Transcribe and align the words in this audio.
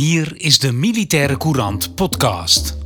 Hier 0.00 0.32
is 0.36 0.58
de 0.58 0.72
Militaire 0.72 1.36
Courant 1.36 1.94
podcast. 1.94 2.76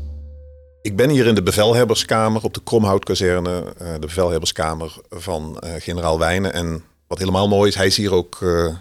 Ik 0.82 0.96
ben 0.96 1.10
hier 1.10 1.26
in 1.26 1.34
de 1.34 1.42
bevelhebberskamer 1.42 2.42
op 2.42 2.54
de 2.54 2.62
Kromhoutkazerne, 2.64 3.74
uh, 3.82 3.92
de 3.92 3.98
bevelhebberskamer 3.98 4.96
van 5.10 5.62
uh, 5.64 5.70
generaal 5.78 6.18
Wijnen. 6.18 6.52
En 6.52 6.84
wat 7.06 7.18
helemaal 7.18 7.48
mooi 7.48 7.68
is, 7.68 7.74
hij 7.74 7.86
is 7.86 7.96
hier 7.96 8.12
ook 8.12 8.40
uh, 8.42 8.74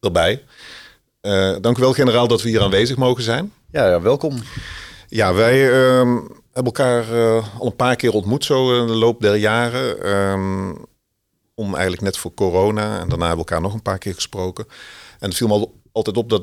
erbij. 0.00 0.44
dank 1.60 1.78
u 1.78 1.80
wel, 1.80 1.92
generaal, 1.92 2.28
dat 2.28 2.42
we 2.42 2.48
hier 2.48 2.62
aanwezig 2.62 2.96
mogen 2.96 3.22
zijn. 3.22 3.52
Ja, 3.70 3.88
ja 3.88 4.00
welkom. 4.00 4.38
Ja, 5.08 5.34
wij 5.34 5.70
ehm, 5.70 6.16
hebben 6.52 6.72
elkaar 6.72 7.04
al 7.58 7.66
een 7.66 7.76
paar 7.76 7.96
keer 7.96 8.12
ontmoet 8.12 8.44
zo 8.44 8.80
in 8.80 8.86
de 8.86 8.96
loop 8.96 9.20
der 9.20 9.36
jaren. 9.36 10.10
Um, 10.16 10.76
om 11.54 11.72
eigenlijk 11.72 12.02
net 12.02 12.16
voor 12.16 12.34
corona. 12.34 13.00
En 13.00 13.08
daarna 13.08 13.26
hebben 13.26 13.44
we 13.44 13.50
elkaar 13.50 13.60
nog 13.60 13.74
een 13.74 13.82
paar 13.82 13.98
keer 13.98 14.14
gesproken. 14.14 14.66
En 15.18 15.28
het 15.28 15.36
viel 15.36 15.48
me 15.48 15.68
altijd 15.92 16.16
op 16.16 16.28
dat 16.28 16.42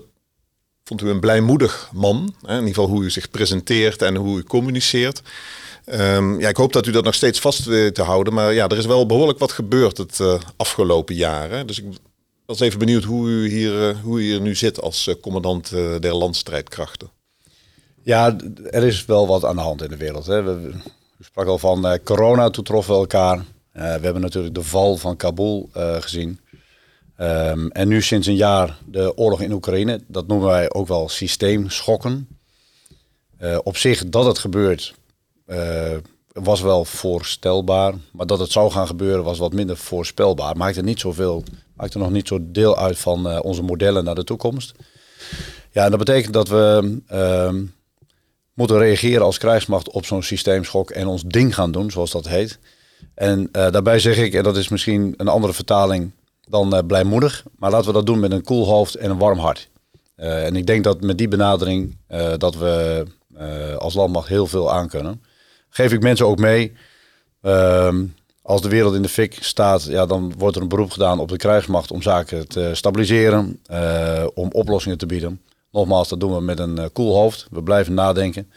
vond 0.88 1.02
u 1.02 1.10
een 1.10 1.20
blijmoedig 1.20 1.90
man. 1.94 2.34
Hè? 2.42 2.54
In 2.54 2.60
ieder 2.60 2.74
geval 2.74 2.90
hoe 2.90 3.04
u 3.04 3.10
zich 3.10 3.30
presenteert 3.30 4.02
en 4.02 4.16
hoe 4.16 4.38
u 4.38 4.44
communiceert. 4.44 5.22
Um, 5.86 6.40
ja, 6.40 6.50
ik 6.50 6.58
hoop 6.58 6.74
dat 6.74 6.86
u 6.88 6.92
dat 6.92 7.04
nog 7.04 7.14
steeds 7.14 7.40
vast 7.40 7.66
weet 7.66 7.96
te 7.96 8.02
houden. 8.02 8.34
Maar 8.34 8.54
ja, 8.54 8.68
er 8.68 8.78
is 8.78 8.86
wel 8.86 9.06
behoorlijk 9.06 9.40
wat 9.40 9.52
gebeurd 9.52 9.98
het 9.98 10.20
uh, 10.20 10.40
afgelopen 10.58 11.16
jaren. 11.16 11.68
Dus 11.68 11.80
ik 11.80 11.86
was 12.46 12.60
even 12.60 12.80
benieuwd 12.80 13.04
hoe 13.04 13.28
u 13.30 13.50
hier, 13.50 13.90
uh, 13.90 13.96
hoe 14.04 14.20
u 14.20 14.24
hier 14.24 14.42
nu 14.42 14.56
zit 14.56 14.82
als 14.82 15.08
uh, 15.08 15.16
commandant 15.22 15.70
der 16.00 16.16
landstrijdkrachten. 16.16 17.10
Ja, 18.04 18.36
er 18.70 18.84
is 18.84 19.06
wel 19.06 19.28
wat 19.28 19.46
aan 19.46 19.56
de 19.56 19.62
hand 19.62 19.82
in 19.82 19.90
de 19.90 19.98
wereld. 19.98 20.26
Hè. 20.26 20.44
We, 20.44 20.72
u 21.20 21.24
sprak 21.24 21.48
al 21.48 21.58
van 21.58 22.00
corona, 22.04 22.50
toen 22.50 22.84
we 22.86 22.94
elkaar. 22.94 23.46
we 23.72 23.80
hebben 23.82 24.22
natuurlijk 24.22 24.56
de 24.56 24.64
val 24.64 24.98
van 24.98 25.16
Kabul 25.16 25.70
gezien. 26.00 26.40
Um, 27.22 27.72
en 27.72 27.88
nu 27.88 28.02
sinds 28.02 28.28
een 28.28 28.36
jaar 28.36 28.78
de 28.86 29.18
oorlog 29.18 29.42
in 29.42 29.52
Oekraïne. 29.52 30.02
Dat 30.08 30.28
noemen 30.28 30.48
wij 30.48 30.74
ook 30.74 30.88
wel 30.88 31.10
systeemschokken. 31.10 32.28
Uh, 33.42 33.58
op 33.64 33.78
zich 33.78 34.10
dat 34.10 34.26
het 34.26 34.38
gebeurt 34.38 34.96
uh, 35.48 35.96
was 36.34 36.62
wel 36.62 36.86
voorstelbaar. 36.86 37.94
Maar 38.12 38.26
dat 38.26 38.40
het 38.40 38.52
zou 38.52 38.72
gaan 38.72 38.88
gebeuren 38.88 39.24
was 39.24 39.38
wat 39.38 39.54
minder 39.54 39.78
voorspelbaar. 39.78 40.58
Maakte 40.58 40.82
niet 40.82 41.00
zoveel, 41.00 41.44
maakte 41.74 41.98
nog 41.98 42.12
niet 42.12 42.28
zo 42.28 42.40
deel 42.42 42.78
uit 42.78 42.98
van 42.98 43.28
uh, 43.28 43.40
onze 43.42 43.62
modellen 43.62 44.04
naar 44.04 44.16
de 44.16 44.24
toekomst. 44.24 44.74
Ja, 45.72 45.84
en 45.84 45.90
dat 45.90 46.00
betekent 46.00 46.34
dat 46.34 46.48
we 46.48 47.00
ehm, 47.08 47.64
moeten 48.54 48.78
reageren 48.78 49.26
als 49.26 49.38
krijgsmacht 49.38 49.90
op 49.90 50.06
zo'n 50.06 50.24
systeemschok 50.24 50.90
en 50.90 51.08
ons 51.08 51.24
ding 51.24 51.56
gaan 51.56 51.72
doen, 51.72 51.92
zoals 51.92 52.12
dat 52.12 52.28
heet. 52.28 52.60
En 53.14 53.50
daarbij 53.52 54.00
zeg 54.00 54.18
ik, 54.18 54.34
en 54.34 54.44
dat 54.44 54.58
is 54.58 54.68
misschien 54.68 55.14
een 55.18 55.28
andere 55.28 55.54
vertaling 55.54 56.12
dan 56.48 56.74
uh, 56.74 56.80
blijmoedig. 56.88 57.44
Maar 57.58 57.72
laten 57.72 57.88
we 57.88 57.94
dat 57.94 58.06
doen 58.06 58.20
met 58.20 58.32
een 58.32 58.44
koel 58.44 58.66
hoofd 58.66 58.96
en 58.96 59.10
een 59.10 59.18
warm 59.18 59.40
hart. 59.40 59.70
Uh, 60.18 60.46
en 60.46 60.56
ik 60.56 60.68
denk 60.68 60.84
dat 60.84 61.02
met 61.02 61.18
die 61.18 61.28
benadering 61.28 61.98
uh, 62.10 62.34
dat 62.38 62.56
we 62.56 63.06
als 63.78 63.94
landmacht 63.94 64.28
heel 64.28 64.48
veel 64.48 64.72
aan 64.72 64.88
kunnen. 64.88 65.22
Geef 65.70 65.94
ik 65.94 66.02
mensen 66.02 66.26
ook 66.28 66.38
mee. 66.38 66.74
Ehm, 67.42 68.06
als 68.42 68.62
de 68.62 68.70
wereld 68.70 68.96
in 68.96 69.02
de 69.02 69.10
fik 69.10 69.38
staat, 69.40 69.84
ja, 69.84 70.06
dan 70.06 70.34
wordt 70.38 70.56
er 70.56 70.62
een 70.62 70.68
beroep 70.68 70.92
gedaan 70.92 71.20
op 71.20 71.30
de 71.30 71.38
krijgsmacht 71.38 71.92
om 71.92 72.02
zaken 72.02 72.48
te 72.48 72.70
stabiliseren, 72.74 73.60
om 74.34 74.50
oplossingen 74.52 74.98
te 74.98 75.06
bieden. 75.06 75.42
Nogmaals, 75.72 76.10
dat 76.10 76.20
doen 76.20 76.34
we 76.34 76.42
met 76.42 76.60
een 76.60 76.92
koel 76.92 77.16
hoofd. 77.16 77.48
We 77.52 77.64
blijven 77.64 77.94
nadenken. 77.94 78.52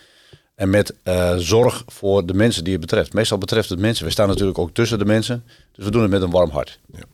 En 0.54 0.70
met 0.70 0.94
zorg 1.36 1.82
voor 1.86 2.26
de 2.26 2.34
mensen 2.34 2.64
die 2.64 2.72
het 2.72 2.80
betreft. 2.80 3.12
Meestal 3.12 3.38
betreft 3.38 3.68
het 3.68 3.78
mensen. 3.78 4.04
We 4.04 4.10
staan 4.10 4.28
natuurlijk 4.28 4.58
ook 4.58 4.74
tussen 4.74 4.98
de 4.98 5.04
mensen. 5.04 5.44
Dus 5.72 5.84
we 5.84 5.90
doen 5.90 6.02
het 6.02 6.10
met 6.10 6.22
een 6.22 6.30
warm 6.30 6.50
hart. 6.50 6.78
Ja. 6.92 7.04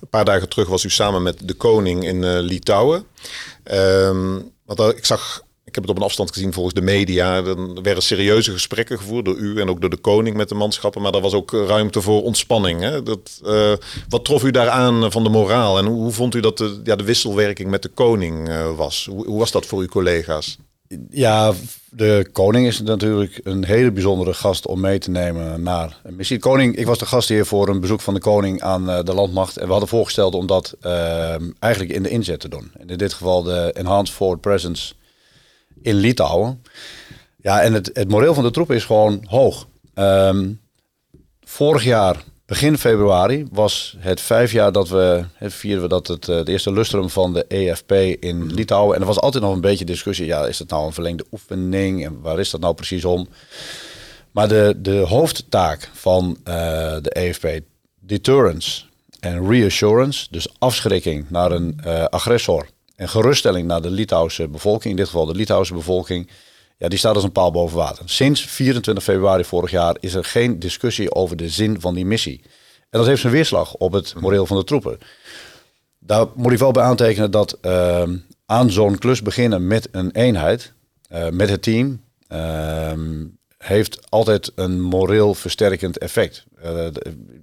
Een 0.00 0.08
paar 0.08 0.24
dagen 0.24 0.48
terug 0.48 0.68
was 0.68 0.84
u 0.84 0.90
samen 0.90 1.22
met 1.22 1.48
de 1.48 1.54
koning 1.54 2.04
in 2.04 2.22
uh, 2.22 2.38
Litouwen. 2.40 3.04
Um, 3.72 4.52
want 4.64 4.96
ik 4.96 5.04
zag, 5.04 5.42
ik 5.64 5.74
heb 5.74 5.84
het 5.84 5.92
op 5.92 5.96
een 5.96 6.08
afstand 6.08 6.32
gezien 6.32 6.52
volgens 6.52 6.74
de 6.74 6.82
media. 6.82 7.36
Er 7.36 7.82
werden 7.82 8.02
serieuze 8.02 8.52
gesprekken 8.52 8.98
gevoerd 8.98 9.24
door 9.24 9.36
u 9.36 9.60
en 9.60 9.68
ook 9.68 9.80
door 9.80 9.90
de 9.90 9.96
koning 9.96 10.36
met 10.36 10.48
de 10.48 10.54
manschappen. 10.54 11.02
Maar 11.02 11.14
er 11.14 11.20
was 11.20 11.32
ook 11.32 11.50
ruimte 11.52 12.00
voor 12.00 12.22
ontspanning. 12.22 12.80
Hè? 12.80 13.02
Dat, 13.02 13.40
uh, 13.44 13.72
wat 14.08 14.24
trof 14.24 14.44
u 14.44 14.50
daar 14.50 14.68
aan 14.68 15.12
van 15.12 15.22
de 15.22 15.30
moraal? 15.30 15.78
En 15.78 15.86
hoe, 15.86 16.12
vond 16.12 16.34
u 16.34 16.40
dat 16.40 16.58
de, 16.58 16.80
ja, 16.84 16.96
de 16.96 17.04
wisselwerking 17.04 17.70
met 17.70 17.82
de 17.82 17.88
koning 17.88 18.48
uh, 18.48 18.76
was? 18.76 19.08
Hoe 19.10 19.38
was 19.38 19.50
dat 19.50 19.66
voor 19.66 19.80
uw 19.80 19.86
collega's? 19.86 20.58
Ja, 21.10 21.52
de 21.90 22.28
koning 22.32 22.66
is 22.66 22.80
natuurlijk 22.80 23.40
een 23.44 23.64
hele 23.64 23.92
bijzondere 23.92 24.34
gast 24.34 24.66
om 24.66 24.80
mee 24.80 24.98
te 24.98 25.10
nemen 25.10 25.62
naar 25.62 26.00
missie. 26.08 26.38
koning, 26.38 26.76
ik 26.76 26.86
was 26.86 26.98
de 26.98 27.06
gastheer 27.06 27.46
voor 27.46 27.68
een 27.68 27.80
bezoek 27.80 28.00
van 28.00 28.14
de 28.14 28.20
koning 28.20 28.60
aan 28.60 28.90
uh, 28.90 29.02
de 29.02 29.14
landmacht. 29.14 29.56
En 29.56 29.64
we 29.64 29.70
hadden 29.70 29.88
voorgesteld 29.88 30.34
om 30.34 30.46
dat 30.46 30.76
uh, 30.82 31.34
eigenlijk 31.58 31.92
in 31.92 32.02
de 32.02 32.08
inzet 32.08 32.40
te 32.40 32.48
doen. 32.48 32.70
En 32.78 32.88
in 32.88 32.98
dit 32.98 33.12
geval 33.12 33.42
de 33.42 33.72
Enhanced 33.72 34.14
Forward 34.14 34.40
Presence 34.40 34.94
in 35.82 35.94
Litouwen. 35.94 36.62
Ja, 37.36 37.62
en 37.62 37.72
het, 37.72 37.90
het 37.92 38.08
moreel 38.08 38.34
van 38.34 38.44
de 38.44 38.50
troepen 38.50 38.76
is 38.76 38.84
gewoon 38.84 39.24
hoog. 39.28 39.66
Um, 39.94 40.60
vorig 41.40 41.84
jaar 41.84 42.24
Begin 42.52 42.78
februari 42.78 43.46
was 43.50 43.96
het 43.98 44.20
vijf 44.20 44.52
jaar 44.52 44.72
dat 44.72 44.88
we, 44.88 45.24
vierden 45.40 45.82
we 45.82 45.88
dat 45.88 46.06
het, 46.06 46.28
eh, 46.28 46.40
eerste 46.44 46.72
lustrum 46.72 47.10
van 47.10 47.32
de 47.32 47.44
EFP 47.48 47.92
in 48.20 48.44
mhm. 48.44 48.54
Litouwen. 48.54 48.94
En 48.94 49.00
er 49.00 49.06
was 49.06 49.20
altijd 49.20 49.42
nog 49.42 49.54
een 49.54 49.60
beetje 49.60 49.84
discussie. 49.84 50.26
Ja, 50.26 50.46
is 50.46 50.58
het 50.58 50.68
nou 50.68 50.86
een 50.86 50.92
verlengde 50.92 51.24
oefening? 51.32 52.04
En 52.04 52.20
waar 52.20 52.38
is 52.38 52.50
dat 52.50 52.60
nou 52.60 52.74
precies 52.74 53.04
om? 53.04 53.28
Maar 54.30 54.48
de, 54.48 54.74
de 54.78 54.96
hoofdtaak 54.96 55.90
van 55.92 56.36
uh, 56.44 56.54
de 57.00 57.10
EFP, 57.10 57.46
deterrence 58.00 58.84
en 59.20 59.48
reassurance, 59.48 60.26
dus 60.30 60.46
afschrikking 60.58 61.30
naar 61.30 61.50
een 61.50 61.80
uh, 61.86 62.04
agressor 62.04 62.66
en 62.96 63.08
geruststelling 63.08 63.66
naar 63.66 63.82
de 63.82 63.90
Litouwse 63.90 64.48
bevolking, 64.48 64.90
in 64.90 64.96
dit 64.96 65.06
geval 65.06 65.26
de 65.26 65.34
Litouwse 65.34 65.74
bevolking, 65.74 66.28
ja, 66.82 66.88
die 66.88 66.98
staat 66.98 67.14
als 67.14 67.24
een 67.24 67.32
paal 67.32 67.50
boven 67.50 67.76
water. 67.76 68.08
Sinds 68.08 68.44
24 68.44 69.04
februari 69.04 69.44
vorig 69.44 69.70
jaar 69.70 69.96
is 70.00 70.14
er 70.14 70.24
geen 70.24 70.58
discussie 70.58 71.14
over 71.14 71.36
de 71.36 71.48
zin 71.48 71.80
van 71.80 71.94
die 71.94 72.06
missie. 72.06 72.40
En 72.90 72.98
dat 72.98 73.06
heeft 73.06 73.20
zijn 73.20 73.32
weerslag 73.32 73.74
op 73.74 73.92
het 73.92 74.14
moreel 74.20 74.46
van 74.46 74.56
de 74.56 74.64
troepen. 74.64 74.98
Daar 75.98 76.26
moet 76.34 76.52
ik 76.52 76.58
wel 76.58 76.70
bij 76.70 76.82
aantekenen 76.82 77.30
dat 77.30 77.58
uh, 77.62 78.02
aan 78.46 78.70
zo'n 78.70 78.98
klus 78.98 79.22
beginnen 79.22 79.66
met 79.66 79.88
een 79.92 80.10
eenheid, 80.10 80.72
uh, 81.12 81.28
met 81.28 81.48
het 81.48 81.62
team, 81.62 82.00
uh, 82.32 82.92
heeft 83.58 84.10
altijd 84.10 84.52
een 84.54 84.80
moreel 84.80 85.34
versterkend 85.34 85.98
effect. 85.98 86.44
De, 86.62 86.92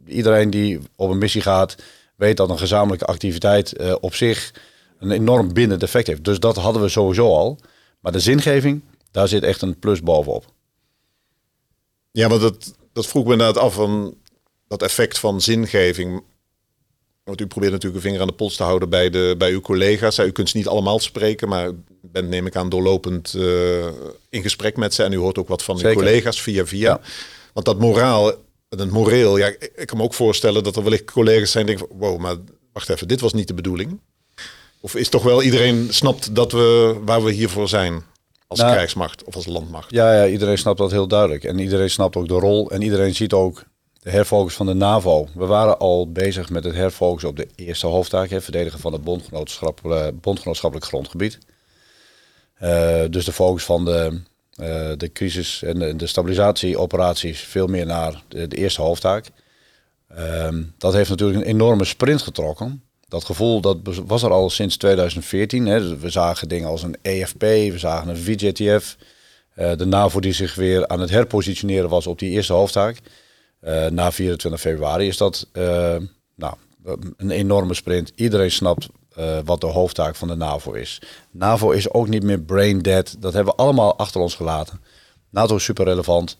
iedereen 0.05 0.49
die 0.49 0.79
op 0.95 1.09
een 1.09 1.17
missie 1.17 1.41
gaat, 1.41 1.75
weet 2.15 2.37
dat 2.37 2.49
een 2.49 2.57
gezamenlijke 2.57 3.05
activiteit 3.05 3.99
op 3.99 4.15
zich 4.15 4.53
een 4.99 5.11
enorm 5.11 5.53
bindend 5.53 5.83
effect 5.83 6.07
heeft. 6.07 6.23
Dus 6.23 6.39
dat 6.39 6.55
hadden 6.55 6.81
we 6.81 6.89
sowieso 6.89 7.27
al. 7.27 7.59
Maar 7.99 8.11
de 8.11 8.19
zingeving, 8.19 8.81
daar 9.11 9.27
zit 9.27 9.43
echt 9.43 9.61
een 9.61 9.79
plus 9.79 10.01
bovenop. 10.01 10.45
Ja, 12.11 12.29
want 12.29 12.41
dat, 12.41 12.73
dat 12.93 13.07
vroeg 13.07 13.25
me 13.25 13.31
inderdaad 13.31 13.63
af 13.63 13.73
van 13.73 14.17
dat 14.67 14.81
effect 14.81 15.19
van 15.19 15.41
zingeving. 15.41 16.23
Want 17.23 17.41
u 17.41 17.47
probeert 17.47 17.71
natuurlijk 17.71 18.03
een 18.03 18.09
vinger 18.09 18.21
aan 18.21 18.27
de 18.27 18.33
pols 18.33 18.55
te 18.55 18.63
houden 18.63 18.89
bij, 18.89 19.09
de, 19.09 19.35
bij 19.37 19.51
uw 19.51 19.61
collega's. 19.61 20.19
U 20.19 20.31
kunt 20.31 20.49
ze 20.49 20.57
niet 20.57 20.67
allemaal 20.67 20.99
spreken, 20.99 21.49
maar 21.49 21.71
bent 22.01 22.29
neem 22.29 22.45
ik 22.45 22.55
aan 22.55 22.69
doorlopend 22.69 23.33
uh, 23.33 23.85
in 24.29 24.41
gesprek 24.41 24.77
met 24.77 24.93
ze. 24.93 25.03
En 25.03 25.11
u 25.11 25.17
hoort 25.17 25.37
ook 25.37 25.47
wat 25.47 25.63
van 25.63 25.79
uw 25.85 25.93
collega's 25.93 26.41
via 26.41 26.65
via. 26.65 26.89
Ja. 26.89 27.01
Want 27.53 27.65
dat 27.65 27.79
moraal, 27.79 28.33
het 28.69 28.91
moreel, 28.91 29.37
ja, 29.37 29.47
ik, 29.47 29.71
ik 29.75 29.87
kan 29.87 29.97
me 29.97 30.03
ook 30.03 30.13
voorstellen 30.13 30.63
dat 30.63 30.75
er 30.75 30.83
wellicht 30.83 31.11
collega's 31.11 31.51
zijn 31.51 31.65
die 31.65 31.77
denken, 31.77 31.97
wow, 31.97 32.19
maar 32.19 32.35
wacht 32.73 32.89
even, 32.89 33.07
dit 33.07 33.19
was 33.19 33.33
niet 33.33 33.47
de 33.47 33.53
bedoeling. 33.53 33.99
Of 34.79 34.95
is 34.95 35.09
toch 35.09 35.23
wel 35.23 35.43
iedereen 35.43 35.93
snapt 35.93 36.35
dat 36.35 36.51
we 36.51 36.97
waar 37.05 37.23
we 37.23 37.31
hiervoor 37.31 37.67
zijn? 37.67 38.03
Als 38.49 38.59
nou, 38.59 38.71
krijgsmacht 38.71 39.23
of 39.23 39.35
als 39.35 39.45
landmacht. 39.45 39.91
Ja, 39.91 40.13
ja, 40.13 40.27
iedereen 40.27 40.57
snapt 40.57 40.77
dat 40.77 40.91
heel 40.91 41.07
duidelijk. 41.07 41.43
En 41.43 41.59
iedereen 41.59 41.89
snapt 41.89 42.15
ook 42.15 42.27
de 42.27 42.33
rol. 42.33 42.71
En 42.71 42.81
iedereen 42.81 43.15
ziet 43.15 43.33
ook 43.33 43.63
de 43.99 44.09
herfocus 44.09 44.53
van 44.53 44.65
de 44.65 44.73
NAVO. 44.73 45.27
We 45.33 45.45
waren 45.45 45.79
al 45.79 46.11
bezig 46.11 46.49
met 46.49 46.63
het 46.63 46.75
herfocus 46.75 47.23
op 47.23 47.37
de 47.37 47.47
eerste 47.55 47.87
hoofdtaak, 47.87 48.29
hè, 48.29 48.41
verdedigen 48.41 48.79
van 48.79 48.93
het 48.93 49.03
bondgenootschappelijk, 49.03 50.21
bondgenootschappelijk 50.21 50.87
grondgebied. 50.87 51.37
Uh, 52.61 53.03
dus 53.09 53.25
de 53.25 53.31
focus 53.31 53.63
van 53.63 53.85
de, 53.85 54.21
uh, 54.59 54.91
de 54.97 55.11
crisis 55.13 55.63
en 55.63 55.79
de, 55.79 55.95
de, 55.95 56.07
stabilisatieoperaties 56.07 57.39
veel 57.39 57.67
meer 57.67 57.85
naar 57.85 58.23
de, 58.27 58.47
de 58.47 58.55
eerste 58.55 58.81
hoofdtaak. 58.81 59.25
Uh, 60.17 60.47
dat 60.77 60.93
heeft 60.93 61.09
natuurlijk 61.09 61.39
een 61.39 61.49
enorme 61.49 61.85
sprint 61.85 62.21
getrokken 62.21 62.83
dat 63.09 63.25
gevoel 63.25 63.61
dat 63.61 63.77
was 64.05 64.23
er 64.23 64.31
al 64.31 64.49
sinds 64.49 64.77
2014. 64.77 65.65
Hè. 65.65 65.79
Dus 65.79 65.99
we 65.99 66.09
zagen 66.09 66.47
dingen 66.47 66.67
als 66.67 66.83
een 66.83 66.97
EFP, 67.01 67.41
we 67.41 67.77
zagen 67.77 68.09
een 68.09 68.17
VJTF. 68.17 68.97
Eh, 69.53 69.71
de 69.77 69.85
NAVO 69.85 70.19
die 70.19 70.33
zich 70.33 70.55
weer 70.55 70.87
aan 70.87 70.99
het 70.99 71.09
herpositioneren 71.09 71.89
was 71.89 72.07
op 72.07 72.19
die 72.19 72.29
eerste 72.29 72.53
hoofdtaak. 72.53 72.97
Uh, 73.63 73.87
na 73.87 74.11
24 74.11 74.61
februari 74.61 75.07
is 75.07 75.17
dat 75.17 75.47
uh, 75.53 75.95
nou, 76.35 76.53
een 77.17 77.31
enorme 77.31 77.73
sprint. 77.73 78.11
Iedereen 78.15 78.51
snapt 78.51 78.87
wat 79.45 79.61
de 79.61 79.67
hoofdtaak 79.67 80.15
van 80.15 80.27
de 80.27 80.35
NAVO 80.35 80.71
is. 80.71 81.01
NAVO 81.31 81.71
is 81.71 81.91
ook 81.91 82.07
niet 82.07 82.23
meer 82.23 82.39
brain 82.39 82.81
dead. 82.81 83.15
Dat 83.19 83.33
hebben 83.33 83.53
we 83.53 83.61
allemaal 83.61 83.97
achter 83.97 84.21
ons 84.21 84.35
gelaten. 84.35 84.81
NATO 85.29 85.55
is 85.55 85.63
super 85.63 85.85
relevant. 85.85 86.37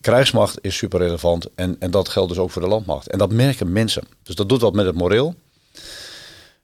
Krijgsmacht 0.00 0.58
is 0.60 0.76
super 0.76 0.98
relevant. 0.98 1.46
En, 1.54 1.76
en 1.78 1.90
dat 1.90 2.08
geldt 2.08 2.28
dus 2.28 2.38
ook 2.38 2.50
voor 2.50 2.62
de 2.62 2.68
landmacht. 2.68 3.08
En 3.08 3.18
dat 3.18 3.32
merken 3.32 3.72
mensen. 3.72 4.02
Dus 4.22 4.34
dat 4.34 4.48
doet 4.48 4.60
wat 4.60 4.74
met 4.74 4.86
het 4.86 4.94
moreel. 4.94 5.34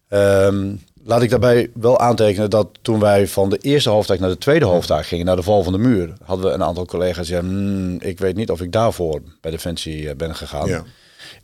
Ehm, 0.08 0.74
laat 1.04 1.22
ik 1.22 1.30
daarbij 1.30 1.70
wel 1.74 1.98
aantekenen 1.98 2.50
dat 2.50 2.68
toen 2.82 3.00
wij 3.00 3.28
van 3.28 3.50
de 3.50 3.58
eerste 3.58 3.90
hoofdtaak 3.90 4.18
naar 4.18 4.28
de 4.28 4.38
tweede 4.38 4.64
hoofdtaak 4.64 5.06
gingen, 5.06 5.26
naar 5.26 5.36
de 5.36 5.42
val 5.42 5.62
van 5.62 5.72
de 5.72 5.78
muur, 5.78 6.12
hadden 6.24 6.46
we 6.46 6.52
een 6.52 6.62
aantal 6.62 6.86
collega's 6.86 7.26
die 7.26 7.36
zeiden, 7.36 7.50
"Hmm, 7.50 8.00
ik 8.00 8.18
weet 8.18 8.36
niet 8.36 8.50
of 8.50 8.60
ik 8.60 8.72
daarvoor 8.72 9.22
bij 9.40 9.50
Defensie 9.50 10.08
eh, 10.08 10.16
ben 10.16 10.34
gegaan. 10.34 10.68
Ja. 10.68 10.84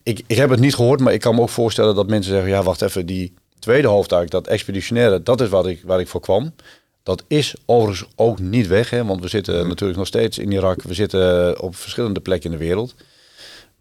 Ik, 0.02 0.22
ik 0.26 0.36
heb 0.36 0.50
het 0.50 0.60
niet 0.60 0.74
gehoord, 0.74 1.00
maar 1.00 1.12
ik 1.12 1.20
kan 1.20 1.34
me 1.34 1.40
ook 1.40 1.48
voorstellen 1.48 1.94
dat 1.94 2.08
mensen 2.08 2.32
zeggen, 2.32 2.50
ja 2.50 2.62
wacht 2.62 2.82
even, 2.82 3.06
die 3.06 3.34
tweede 3.58 3.88
hoofdtaak, 3.88 4.30
dat 4.30 4.46
expeditionaire, 4.46 5.22
dat 5.22 5.40
is 5.40 5.48
wat 5.48 5.66
ik, 5.66 5.82
waar 5.84 6.00
ik 6.00 6.08
voor 6.08 6.20
kwam. 6.20 6.54
Dat 7.02 7.24
is 7.28 7.54
overigens 7.66 8.08
ook 8.16 8.38
niet 8.38 8.66
weg, 8.66 8.90
hè, 8.90 9.04
want 9.04 9.20
we 9.20 9.28
zitten 9.28 9.68
natuurlijk 9.68 9.98
nog 9.98 10.06
steeds 10.06 10.38
in 10.38 10.52
Irak, 10.52 10.82
we 10.82 10.94
zitten 10.94 11.60
op 11.60 11.76
verschillende 11.76 12.20
plekken 12.20 12.52
in 12.52 12.58
de 12.58 12.64
wereld. 12.64 12.94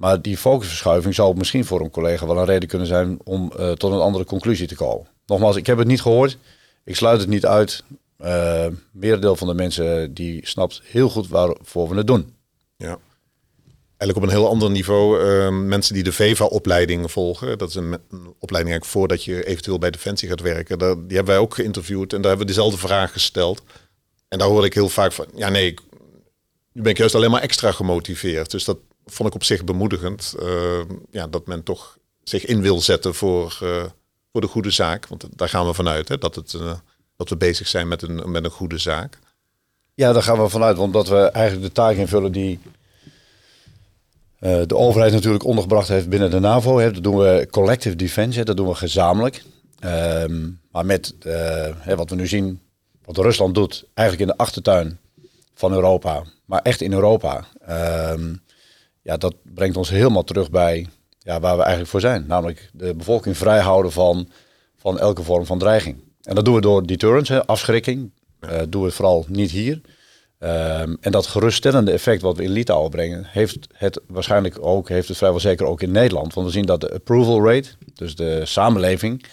Maar 0.01 0.21
die 0.21 0.37
focusverschuiving 0.37 1.15
zou 1.15 1.37
misschien 1.37 1.65
voor 1.65 1.81
een 1.81 1.89
collega 1.89 2.25
wel 2.27 2.37
een 2.37 2.45
reden 2.45 2.69
kunnen 2.69 2.87
zijn 2.87 3.19
om 3.23 3.51
eh, 3.57 3.71
tot 3.71 3.91
een 3.91 3.99
andere 3.99 4.25
conclusie 4.25 4.67
te 4.67 4.75
komen. 4.75 5.07
Nogmaals, 5.25 5.55
ik 5.55 5.65
heb 5.65 5.77
het 5.77 5.87
niet 5.87 6.01
gehoord. 6.01 6.37
Ik 6.83 6.95
sluit 6.95 7.19
het 7.19 7.29
niet 7.29 7.45
uit. 7.45 7.83
Eh 8.17 8.65
merendeel 8.91 9.35
van 9.35 9.47
de 9.47 9.53
mensen 9.53 10.13
die 10.13 10.47
snapt 10.47 10.81
heel 10.85 11.09
goed 11.09 11.27
waarvoor 11.27 11.89
we 11.89 11.95
het 11.95 12.07
doen. 12.07 12.33
Ja. 12.77 12.97
Eigenlijk 13.97 14.17
op 14.17 14.23
een 14.23 14.29
heel 14.41 14.47
ander 14.49 14.71
niveau. 14.71 15.21
eh, 15.29 15.49
mensen 15.49 15.93
die 15.93 16.03
de 16.03 16.11
VEVA-opleiding 16.11 17.11
volgen. 17.11 17.57
Dat 17.57 17.69
is 17.69 17.75
een, 17.75 17.93
opleiding 18.39 18.51
eigenlijk 18.73 18.85
voordat 18.85 19.23
je 19.23 19.45
eventueel 19.45 19.77
bij 19.79 19.91
Defensie 19.91 20.29
gaat 20.29 20.41
werken. 20.41 20.77
Die 20.79 20.87
hebben 21.15 21.25
wij 21.33 21.37
ook 21.37 21.53
geïnterviewd 21.55 22.13
en 22.13 22.21
daar 22.21 22.29
hebben 22.29 22.47
we 22.47 22.53
dezelfde 22.53 22.79
vraag 22.87 23.11
gesteld. 23.11 23.61
En 24.27 24.37
daar 24.37 24.47
hoorde 24.47 24.67
ik 24.67 24.73
heel 24.73 24.89
vaak 24.89 25.11
van, 25.11 25.25
ja 25.35 25.49
nee, 25.49 25.65
ik- 25.65 25.81
nu 26.71 26.81
ben 26.81 26.91
ik 26.91 26.97
juist 26.97 27.15
alleen 27.15 27.31
maar 27.31 27.41
extra 27.41 27.71
gemotiveerd. 27.71 28.51
Dus 28.51 28.63
dat 28.63 28.77
vond 29.05 29.29
ik 29.29 29.35
op 29.35 29.43
zich 29.43 29.63
bemoedigend. 29.63 30.35
eh, 30.39 30.79
ja, 31.11 31.27
dat 31.27 31.47
men 31.47 31.63
toch 31.63 31.97
zich 32.23 32.45
in 32.45 32.61
wil 32.61 32.81
zetten 32.81 33.15
voor, 33.15 33.59
eh, 33.61 33.83
voor 34.31 34.41
de 34.41 34.47
goede 34.47 34.71
zaak. 34.71 35.07
Want 35.07 35.27
daar 35.35 35.49
gaan 35.49 35.65
we 35.65 35.73
vanuit, 35.73 36.07
hè, 36.07 36.17
dat, 36.17 36.35
het, 36.35 36.53
eh, 36.53 36.73
dat 37.15 37.29
we 37.29 37.37
bezig 37.37 37.67
zijn 37.67 37.87
met 37.87 38.01
een, 38.01 38.31
met 38.31 38.43
een 38.43 38.49
goede 38.49 38.77
zaak. 38.77 39.19
Ja, 39.93 40.13
daar 40.13 40.23
gaan 40.23 40.41
we 40.41 40.49
vanuit, 40.49 40.77
want 40.77 40.93
dat 40.93 41.07
we 41.07 41.17
eigenlijk 41.17 41.65
de 41.65 41.71
taak 41.71 41.95
invullen 41.95 42.31
die 42.31 42.59
de 44.39 44.75
overheid 44.75 45.13
natuurlijk 45.13 45.43
ondergebracht 45.43 45.87
heeft 45.87 46.09
binnen 46.09 46.31
de 46.31 46.39
NAVO. 46.39 46.77
Hè. 46.77 46.91
Dat 46.91 47.03
doen 47.03 47.17
we 47.17 47.47
collective 47.51 47.95
defense, 47.95 48.39
hè. 48.39 48.45
dat 48.45 48.57
doen 48.57 48.67
we 48.67 48.75
gezamenlijk. 48.75 49.43
Ehm, 49.79 50.49
maar 50.71 50.85
met 50.85 51.15
hè, 51.77 51.95
wat 51.95 52.09
we 52.09 52.15
nu 52.15 52.27
zien, 52.27 52.59
wat 53.05 53.17
Rusland 53.17 53.55
doet, 53.55 53.85
eigenlijk 53.93 54.29
in 54.29 54.35
de 54.37 54.43
achtertuin 54.43 54.99
van 55.53 55.73
Europa, 55.73 56.23
maar 56.45 56.61
echt 56.61 56.81
in 56.81 56.93
Europa. 56.93 57.45
Ehm, 57.65 58.33
ja, 59.01 59.17
dat 59.17 59.35
brengt 59.43 59.77
ons 59.77 59.89
helemaal 59.89 60.23
terug 60.23 60.49
bij 60.49 60.87
ja, 61.19 61.39
waar 61.39 61.55
we 61.55 61.61
eigenlijk 61.61 61.91
voor 61.91 61.99
zijn. 61.99 62.25
Namelijk 62.27 62.69
de 62.73 62.95
bevolking 62.95 63.37
vrijhouden 63.37 63.91
van, 63.91 64.29
van 64.77 64.99
elke 64.99 65.23
vorm 65.23 65.45
van 65.45 65.59
dreiging. 65.59 66.03
En 66.21 66.35
dat 66.35 66.45
doen 66.45 66.55
we 66.55 66.61
door 66.61 66.85
deterrence, 66.85 67.33
hè, 67.33 67.45
afschrikking. 67.45 68.11
Eh 68.39 68.61
doen 68.69 68.81
we 68.81 68.87
het 68.87 68.95
vooral 68.95 69.25
niet 69.27 69.51
hier. 69.51 69.81
Ehm, 70.39 70.95
en 70.99 71.11
dat 71.11 71.27
geruststellende 71.27 71.91
effect 71.91 72.21
wat 72.21 72.37
we 72.37 72.43
in 72.43 72.49
Litouwen 72.49 72.89
brengen, 72.89 73.25
heeft 73.27 73.67
het 73.73 74.01
waarschijnlijk 74.07 74.57
ook, 74.59 74.89
heeft 74.89 75.07
het 75.07 75.17
vrijwel 75.17 75.39
zeker 75.39 75.65
ook 75.65 75.81
in 75.81 75.91
Nederland. 75.91 76.33
Want 76.33 76.47
we 76.47 76.53
zien 76.53 76.65
dat 76.65 76.81
de 76.81 76.93
approval 76.93 77.45
rate, 77.45 77.69
dus 77.93 78.15
de 78.15 78.41
samenleving, 78.45 79.25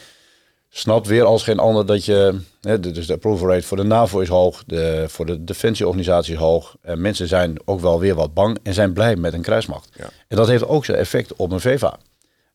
snapt 0.78 1.06
weer 1.06 1.24
als 1.24 1.42
geen 1.42 1.58
ander 1.58 1.86
dat 1.86 2.04
je, 2.04 2.40
hè, 2.60 2.80
de- 2.80 2.90
dus 2.90 3.06
de 3.06 3.12
approval 3.12 3.48
rate 3.48 3.66
voor 3.66 3.76
de 3.76 3.82
NAVO 3.82 4.20
is 4.20 4.28
hoog, 4.28 4.62
de, 4.66 5.04
voor 5.08 5.26
de 5.26 5.44
defensieorganisatie 5.44 6.32
is 6.34 6.38
hoog. 6.40 6.76
En 6.80 7.00
mensen 7.00 7.28
zijn 7.28 7.56
ook 7.64 7.80
wel 7.80 8.00
weer 8.00 8.14
wat 8.14 8.34
bang 8.34 8.58
en 8.62 8.74
zijn 8.74 8.92
blij 8.92 9.16
met 9.16 9.32
een 9.32 9.42
kruismacht. 9.42 9.88
Ja. 9.96 10.10
En 10.28 10.36
dat 10.36 10.46
heeft 10.48 10.66
ook 10.66 10.84
zijn 10.84 10.98
effect 10.98 11.36
op 11.36 11.50
een 11.52 11.60
VEVA. 11.60 11.98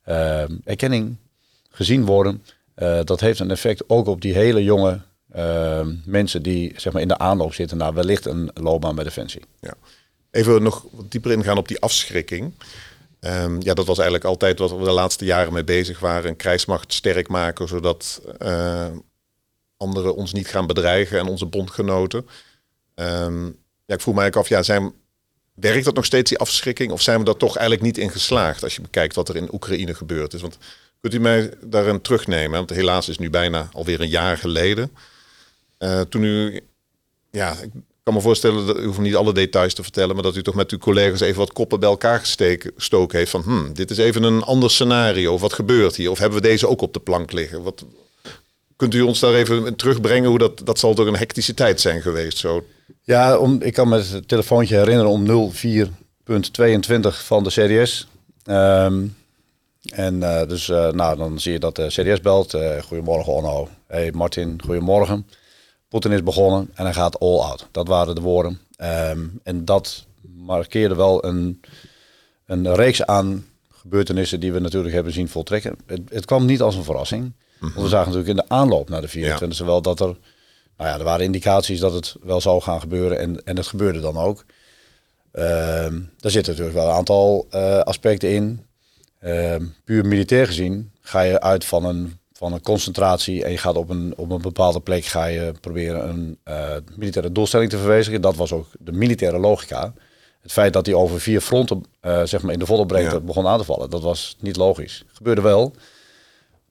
Ehm, 0.03 0.51
erkenning, 0.63 1.15
gezien 1.69 2.05
worden, 2.05 2.43
eh, 2.75 2.99
dat 3.03 3.19
heeft 3.19 3.39
een 3.39 3.51
effect 3.51 3.83
ook 3.89 4.07
op 4.07 4.21
die 4.21 4.33
hele 4.33 4.63
jonge 4.63 4.99
ehm, 5.31 5.93
mensen 6.05 6.41
die 6.43 6.73
zeg 6.75 6.93
maar, 6.93 7.01
in 7.01 7.07
de 7.07 7.17
aanloop 7.17 7.53
zitten 7.53 7.77
naar 7.77 7.93
wellicht 7.93 8.25
een 8.25 8.49
loopbaan 8.53 8.95
bij 8.95 9.03
Defensie. 9.03 9.41
Ja. 9.59 9.73
Even 10.31 10.63
nog 10.63 10.85
wat 10.91 11.11
dieper 11.11 11.31
ingaan 11.31 11.57
op 11.57 11.67
die 11.67 11.79
afschrikking. 11.79 12.53
Ehm, 13.23 13.61
ja, 13.61 13.73
dat 13.73 13.85
was 13.85 13.97
eigenlijk 13.97 14.27
altijd 14.27 14.59
wat 14.59 14.71
we 14.71 14.83
de 14.83 14.91
laatste 14.91 15.25
jaren 15.25 15.53
mee 15.53 15.63
bezig 15.63 15.99
waren. 15.99 16.29
Een 16.29 16.35
krijgsmacht 16.35 16.93
sterk 16.93 17.27
maken, 17.27 17.67
zodat 17.67 18.21
eh, 18.37 18.91
anderen 19.77 20.15
ons 20.15 20.33
niet 20.33 20.47
gaan 20.47 20.67
bedreigen 20.67 21.19
en 21.19 21.27
onze 21.27 21.45
bondgenoten. 21.45 22.27
Ehm, 22.95 23.45
ja, 23.85 23.95
ik 23.95 24.01
vroeg 24.01 24.15
me 24.15 24.21
eigenlijk 24.21 24.35
af, 24.35 24.47
ja, 24.47 24.63
zijn, 24.63 24.93
werkt 25.53 25.85
dat 25.85 25.95
nog 25.95 26.05
steeds 26.05 26.29
die 26.29 26.39
afschrikking? 26.39 26.91
Of 26.91 27.01
zijn 27.01 27.19
we 27.19 27.25
daar 27.25 27.35
toch 27.35 27.57
eigenlijk 27.57 27.85
niet 27.85 27.97
in 27.97 28.09
geslaagd 28.09 28.63
als 28.63 28.75
je 28.75 28.81
bekijkt 28.81 29.15
wat 29.15 29.29
er 29.29 29.35
in 29.35 29.53
Oekraïne 29.53 29.93
gebeurd 29.93 30.33
is? 30.33 30.41
Want 30.41 30.57
kunt 31.01 31.13
u 31.13 31.19
mij 31.19 31.53
daarin 31.61 32.01
terugnemen? 32.01 32.57
Want 32.57 32.69
helaas 32.69 33.09
is 33.09 33.17
nu 33.17 33.29
bijna 33.29 33.69
alweer 33.71 34.01
een 34.01 34.09
jaar 34.09 34.37
geleden. 34.37 34.91
Eh, 35.77 36.01
toen 36.01 36.23
u 36.23 36.61
ja, 37.31 37.55
kan 38.03 38.13
me 38.13 38.21
voorstellen, 38.21 38.65
dat 38.67 38.77
u 38.79 38.85
hoeft 38.85 38.99
niet 38.99 39.15
alle 39.15 39.33
details 39.33 39.73
te 39.73 39.83
vertellen, 39.83 40.13
maar 40.13 40.23
dat 40.23 40.35
u 40.35 40.43
toch 40.43 40.55
met 40.55 40.71
uw 40.71 40.77
collega's 40.77 41.19
even 41.19 41.37
wat 41.37 41.53
koppen 41.53 41.79
bij 41.79 41.89
elkaar 41.89 42.19
gesteken- 42.19 42.71
gestoken 42.75 43.17
heeft 43.17 43.31
van, 43.31 43.41
hmm, 43.41 43.73
dit 43.73 43.91
is 43.91 43.97
even 43.97 44.23
een 44.23 44.43
ander 44.43 44.71
scenario, 44.71 45.37
wat 45.37 45.53
gebeurt 45.53 45.95
hier? 45.95 46.11
Of 46.11 46.19
hebben 46.19 46.41
we 46.41 46.47
deze 46.47 46.67
ook 46.67 46.81
op 46.81 46.93
de 46.93 46.99
plank 46.99 47.31
liggen? 47.31 47.63
Wat, 47.63 47.85
kunt 48.75 48.93
u 48.93 49.01
ons 49.01 49.19
daar 49.19 49.33
even 49.33 49.75
terugbrengen 49.75 50.29
hoe 50.29 50.37
dat, 50.37 50.61
dat 50.65 50.79
zal 50.79 50.93
toch 50.93 51.07
een 51.07 51.15
hectische 51.15 51.53
tijd 51.53 51.81
zijn 51.81 52.01
geweest? 52.01 52.37
Zo. 52.37 52.65
Ja, 53.03 53.37
om, 53.37 53.61
ik 53.61 53.73
kan 53.73 53.89
me 53.89 53.97
het 53.97 54.27
telefoontje 54.27 54.77
herinneren 54.77 55.11
om 55.11 55.51
04.22 55.53 57.23
van 57.23 57.43
de 57.43 57.49
CDS. 57.49 58.07
Ehm, 58.43 59.05
en 59.93 60.23
eh, 60.23 60.47
dus 60.47 60.69
eh, 60.69 60.91
nou, 60.91 61.17
dan 61.17 61.39
zie 61.39 61.51
je 61.51 61.59
dat 61.59 61.75
de 61.75 61.87
CDS 61.87 62.21
belt. 62.21 62.53
eh, 62.53 62.81
goedemorgen 62.81 63.33
Onno. 63.33 63.69
Hey 63.87 64.11
Martin, 64.11 64.61
goedemorgen. 64.65 65.27
Poetin 65.93 66.11
is 66.11 66.23
begonnen 66.23 66.69
en 66.73 66.83
hij 66.83 66.93
gaat 66.93 67.19
all 67.19 67.39
out. 67.39 67.67
Dat 67.71 67.87
waren 67.87 68.15
de 68.15 68.21
woorden. 68.21 68.59
Ehm, 68.75 69.27
en 69.43 69.65
dat 69.65 70.05
markeerde 70.21 70.95
wel 70.95 71.25
een, 71.25 71.61
een 72.45 72.75
reeks 72.75 73.05
aan 73.05 73.45
gebeurtenissen 73.71 74.39
die 74.39 74.53
we 74.53 74.59
natuurlijk 74.59 74.93
hebben 74.93 75.13
zien 75.13 75.29
voltrekken. 75.29 75.75
Het, 75.85 76.01
het 76.09 76.25
kwam 76.25 76.45
niet 76.45 76.61
als 76.61 76.75
een 76.75 76.83
verrassing. 76.83 77.33
Want 77.59 77.73
we 77.73 77.87
zagen 77.87 78.11
natuurlijk 78.11 78.39
in 78.39 78.45
de 78.47 78.55
aanloop 78.55 78.89
naar 78.89 79.01
de 79.01 79.07
24 79.07 79.65
wel 79.65 79.81
dat 79.81 79.99
er, 79.99 80.17
nou 80.77 80.89
ja, 80.89 80.97
er 80.97 81.03
waren 81.03 81.25
indicaties 81.25 81.79
dat 81.79 81.93
het 81.93 82.15
wel 82.21 82.41
zou 82.41 82.61
gaan 82.61 82.79
gebeuren 82.79 83.19
en, 83.19 83.43
en 83.43 83.57
het 83.57 83.67
gebeurde 83.67 83.99
dan 83.99 84.17
ook. 84.17 84.45
Ehm 85.31 85.99
daar 86.17 86.31
zitten 86.31 86.51
natuurlijk 86.51 86.77
wel 86.77 86.87
een 86.87 86.97
aantal 86.97 87.47
eh, 87.49 87.79
aspecten 87.79 88.29
in. 88.29 88.65
Ehm, 89.19 89.65
puur 89.83 90.05
militair 90.05 90.47
gezien 90.47 90.91
ga 91.01 91.21
je 91.21 91.41
uit 91.41 91.65
van 91.65 91.85
een, 91.85 92.19
van 92.43 92.53
een 92.53 92.61
concentratie 92.61 93.43
en 93.43 93.51
je 93.51 93.57
gaat 93.57 93.75
op 93.75 93.89
een, 93.89 94.13
op 94.17 94.31
een 94.31 94.41
bepaalde 94.41 94.79
plek 94.79 95.05
ga 95.05 95.25
je 95.25 95.53
proberen 95.61 96.09
een 96.09 96.37
eh, 96.43 96.75
militaire 96.95 97.31
doelstelling 97.31 97.69
te 97.69 97.77
verwezenlijken. 97.77 98.21
Dat 98.29 98.35
was 98.35 98.51
ook 98.51 98.67
de 98.79 98.91
militaire 98.91 99.37
logica. 99.39 99.93
Het 100.41 100.51
feit 100.51 100.73
dat 100.73 100.85
hij 100.85 100.95
over 100.95 101.21
vier 101.21 101.41
fronten 101.41 101.83
eh, 101.99 102.21
zeg 102.23 102.41
maar 102.41 102.53
in 102.53 102.59
de 102.59 102.65
volle 102.65 102.85
breedte 102.85 103.15
Ja. 103.15 103.21
begon 103.21 103.47
aan 103.47 103.57
te 103.57 103.63
vallen, 103.63 103.89
dat 103.89 104.01
was 104.01 104.35
niet 104.39 104.55
logisch. 104.55 105.03
Gebeurde 105.13 105.41
wel. 105.41 105.73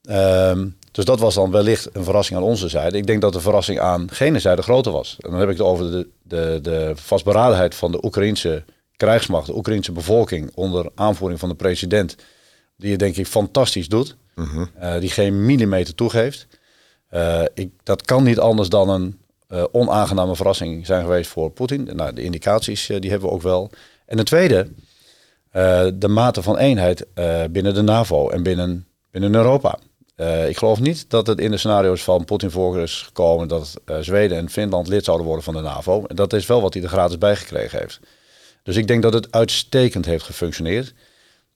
Ehm, 0.02 0.68
dus 0.90 1.04
dat 1.04 1.20
was 1.20 1.34
dan 1.34 1.50
wellicht 1.50 1.88
een 1.92 2.04
verrassing 2.04 2.38
aan 2.38 2.44
onze 2.44 2.68
zijde. 2.68 2.96
Ik 2.96 3.06
denk 3.06 3.20
dat 3.20 3.32
de 3.32 3.40
verrassing 3.40 3.80
aan 3.80 4.10
gene 4.10 4.38
zijde 4.38 4.62
groter 4.62 4.92
was. 4.92 5.16
En 5.20 5.30
dan 5.30 5.40
heb 5.40 5.48
ik 5.48 5.56
het 5.56 5.66
over 5.66 5.90
de, 5.90 6.08
de, 6.22 6.58
de 6.62 6.92
vastberadenheid 6.94 7.74
van 7.74 7.92
de 7.92 8.04
Oekraïnse 8.04 8.64
krijgsmacht, 8.96 9.46
de 9.46 9.56
Oekraïnse 9.56 9.92
bevolking 9.92 10.50
onder 10.54 10.90
aanvoering 10.94 11.40
van 11.40 11.48
de 11.48 11.54
president. 11.54 12.16
Die 12.76 12.90
het 12.90 12.98
denk 12.98 13.16
ik 13.16 13.26
fantastisch 13.26 13.88
doet. 13.88 14.16
Eh, 14.78 14.98
die 14.98 15.10
geen 15.10 15.46
millimeter 15.46 15.94
toegeeft. 15.94 16.46
Eh, 17.08 17.42
ik, 17.54 17.70
dat 17.82 18.02
kan 18.02 18.22
niet 18.22 18.38
anders 18.38 18.68
dan 18.68 18.88
een 18.88 19.18
eh, 19.48 19.64
onaangename 19.72 20.36
verrassing 20.36 20.86
zijn 20.86 21.02
geweest 21.02 21.30
voor 21.30 21.50
Poetin. 21.50 21.90
Nou, 21.94 22.12
de 22.12 22.22
indicaties 22.22 22.86
die 22.86 23.10
hebben 23.10 23.28
we 23.28 23.34
ook 23.34 23.42
wel. 23.42 23.70
En 24.06 24.16
ten 24.16 24.24
tweede, 24.24 24.68
de 25.94 26.08
mate 26.08 26.42
van 26.42 26.58
eenheid 26.58 27.06
binnen 27.50 27.74
de 27.74 27.82
NAVO 27.82 28.28
en 28.28 28.42
binnen, 28.42 28.86
binnen 29.10 29.34
Europa. 29.34 29.78
Ik 30.46 30.56
geloof 30.56 30.80
niet 30.80 31.10
dat 31.10 31.26
het 31.26 31.40
in 31.40 31.50
de 31.50 31.56
scenario's 31.56 32.02
van 32.02 32.24
Poetin 32.24 32.50
voor 32.50 32.78
is 32.78 33.02
gekomen 33.02 33.48
dat 33.48 33.80
Zweden 34.00 34.38
en 34.38 34.50
Finland 34.50 34.88
lid 34.88 35.04
zouden 35.04 35.26
worden 35.26 35.44
van 35.44 35.54
de 35.54 35.60
NAVO. 35.60 36.04
En 36.06 36.16
dat 36.16 36.32
is 36.32 36.46
wel 36.46 36.62
wat 36.62 36.74
hij 36.74 36.82
er 36.82 36.88
gratis 36.88 37.18
bij 37.18 37.36
gekregen 37.36 37.78
heeft. 37.78 38.00
Dus 38.62 38.76
ik 38.76 38.86
denk 38.86 39.02
dat 39.02 39.12
het 39.12 39.32
uitstekend 39.32 40.04
heeft 40.04 40.24
gefunctioneerd. 40.24 40.94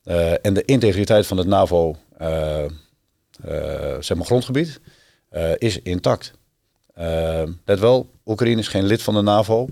Eh, 0.06 0.32
en 0.44 0.54
de 0.54 0.64
integriteit 0.64 1.26
van 1.26 1.36
het 1.36 1.46
NAVO 1.46 1.96
eh, 2.18 2.64
eh, 2.64 2.70
zeg 4.00 4.16
maar 4.16 4.26
grondgebied 4.26 4.80
is 5.58 5.82
intact. 5.82 6.32
Let 7.64 7.78
wel, 7.78 8.10
Oekraïne 8.26 8.60
is 8.60 8.68
geen 8.68 8.84
lid 8.84 9.02
van 9.02 9.14
de 9.14 9.22
NAVO. 9.22 9.68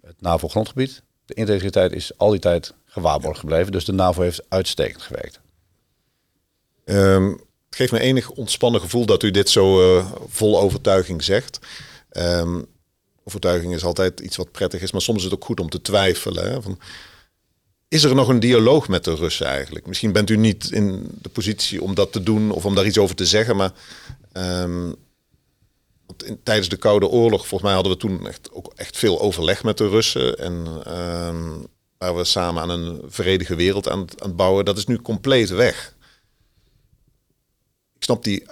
Het 0.00 0.20
NAVO-grondgebied, 0.20 1.02
de 1.24 1.34
integriteit 1.34 1.92
is 1.92 2.18
al 2.18 2.30
die 2.30 2.40
tijd 2.40 2.74
gewaarborgd 2.84 3.38
gebleven. 3.38 3.72
Dus 3.72 3.84
de 3.84 3.92
NAVO 3.92 4.22
heeft 4.22 4.44
uitstekend 4.48 5.02
gewerkt. 5.02 5.40
Ehm, 6.84 7.28
het 7.66 7.76
geeft 7.76 7.92
me 7.92 8.00
enig 8.00 8.30
ontspannen 8.30 8.80
gevoel 8.80 9.06
dat 9.06 9.22
u 9.22 9.30
dit 9.30 9.50
zo 9.50 10.00
vol 10.28 10.60
overtuiging 10.60 11.22
zegt. 11.22 11.58
Ehm, 12.10 12.62
overtuiging 13.24 13.74
is 13.74 13.84
altijd 13.84 14.20
iets 14.20 14.36
wat 14.36 14.50
prettig 14.50 14.82
is, 14.82 14.92
maar 14.92 15.00
soms 15.00 15.18
is 15.18 15.24
het 15.24 15.34
ook 15.34 15.44
goed 15.44 15.60
om 15.60 15.68
te 15.68 15.82
twijfelen. 15.82 16.50
Hè? 16.50 16.62
Van, 16.62 16.78
is 17.94 18.04
er 18.04 18.14
nog 18.14 18.28
een 18.28 18.40
dialoog 18.40 18.88
met 18.88 19.04
de 19.04 19.14
Russen 19.14 19.46
eigenlijk? 19.46 19.86
Misschien 19.86 20.12
bent 20.12 20.30
u 20.30 20.36
niet 20.36 20.70
in 20.70 21.08
de 21.22 21.28
positie 21.28 21.82
om 21.82 21.94
dat 21.94 22.12
te 22.12 22.22
doen 22.22 22.50
of 22.50 22.64
om 22.64 22.74
daar 22.74 22.86
iets 22.86 22.98
over 22.98 23.16
te 23.16 23.26
zeggen, 23.26 23.56
maar 23.56 23.72
ehm, 24.32 24.92
tijdens 26.42 26.68
de 26.68 26.76
Koude 26.76 27.08
Oorlog, 27.08 27.46
volgens 27.46 27.62
mij 27.62 27.72
hadden 27.72 27.92
we 27.92 27.98
toen 27.98 28.26
echt, 28.26 28.52
ook 28.52 28.72
echt 28.76 28.98
veel 28.98 29.20
overleg 29.20 29.62
met 29.62 29.78
de 29.78 29.88
Russen. 29.88 30.38
En 30.38 30.66
ehm, 30.84 31.50
waar 31.98 32.16
we 32.16 32.24
samen 32.24 32.62
aan 32.62 32.70
een 32.70 33.02
vredige 33.06 33.54
wereld 33.54 33.88
aan, 33.88 34.00
aan 34.00 34.28
het 34.28 34.36
bouwen, 34.36 34.64
dat 34.64 34.76
is 34.78 34.86
nu 34.86 34.98
compleet 34.98 35.48
weg. 35.48 35.94
Ik 37.96 38.02
snap 38.02 38.24
die 38.24 38.46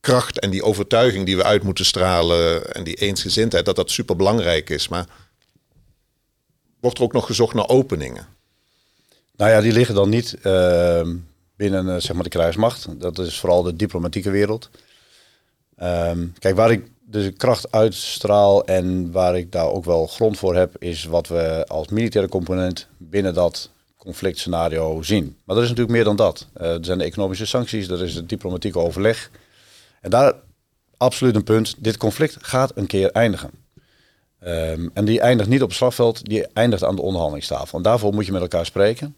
kracht 0.00 0.40
en 0.40 0.50
die 0.50 0.62
overtuiging 0.62 1.26
die 1.26 1.36
we 1.36 1.44
uit 1.44 1.62
moeten 1.62 1.84
stralen 1.84 2.74
en 2.74 2.84
die 2.84 2.94
eensgezindheid, 2.94 3.64
dat 3.64 3.76
dat 3.76 3.90
super 3.90 4.16
belangrijk 4.16 4.70
is. 4.70 4.88
Maar 4.88 5.06
wordt 6.80 6.98
er 6.98 7.04
ook 7.04 7.12
nog 7.12 7.26
gezocht 7.26 7.54
naar 7.54 7.68
openingen? 7.68 8.33
Nou 9.36 9.50
ja, 9.50 9.60
die 9.60 9.72
liggen 9.72 9.94
dan 9.94 10.08
niet 10.08 10.36
ehm, 10.42 11.16
binnen 11.56 11.86
uh, 11.86 11.94
zeg 11.98 12.12
maar 12.12 12.22
de 12.22 12.28
krijgsmacht. 12.28 13.00
Dat 13.00 13.18
is 13.18 13.38
vooral 13.38 13.62
de 13.62 13.76
diplomatieke 13.76 14.30
wereld. 14.30 14.70
Ehm, 15.76 16.26
kijk, 16.38 16.56
waar 16.56 16.70
ik 16.70 16.88
de 17.06 17.30
kracht 17.30 17.72
uitstraal 17.72 18.64
en 18.64 19.12
waar 19.12 19.36
ik 19.36 19.52
daar 19.52 19.68
ook 19.68 19.84
wel 19.84 20.06
grond 20.06 20.38
voor 20.38 20.54
heb, 20.56 20.76
is 20.78 21.04
wat 21.04 21.28
we 21.28 21.64
als 21.68 21.88
militaire 21.88 22.30
component 22.30 22.86
binnen 22.96 23.34
dat 23.34 23.70
conflict 23.96 24.38
scenario 24.38 25.02
zien. 25.02 25.36
Maar 25.44 25.56
er 25.56 25.62
is 25.62 25.68
natuurlijk 25.68 25.96
meer 25.96 26.04
dan 26.04 26.16
dat. 26.16 26.46
Uh, 26.56 26.66
er 26.66 26.84
zijn 26.84 26.98
de 26.98 27.04
economische 27.04 27.46
sancties, 27.46 27.88
er 27.88 28.02
is 28.02 28.14
het 28.14 28.28
diplomatieke 28.28 28.78
overleg. 28.78 29.30
En 30.00 30.10
daar 30.10 30.34
absoluut 30.96 31.34
een 31.34 31.44
punt. 31.44 31.74
Dit 31.78 31.96
conflict 31.96 32.36
gaat 32.40 32.72
een 32.74 32.86
keer 32.86 33.10
eindigen. 33.10 33.50
Um, 34.46 34.90
en 34.94 35.04
die 35.04 35.20
eindigt 35.20 35.48
niet 35.48 35.62
op 35.62 35.68
het 35.68 35.76
slagveld, 35.76 36.24
die 36.24 36.46
eindigt 36.46 36.84
aan 36.84 36.96
de 36.96 37.02
onderhandelingstafel. 37.02 37.78
En 37.78 37.84
daarvoor 37.84 38.14
moet 38.14 38.26
je 38.26 38.32
met 38.32 38.40
elkaar 38.40 38.66
spreken. 38.66 39.14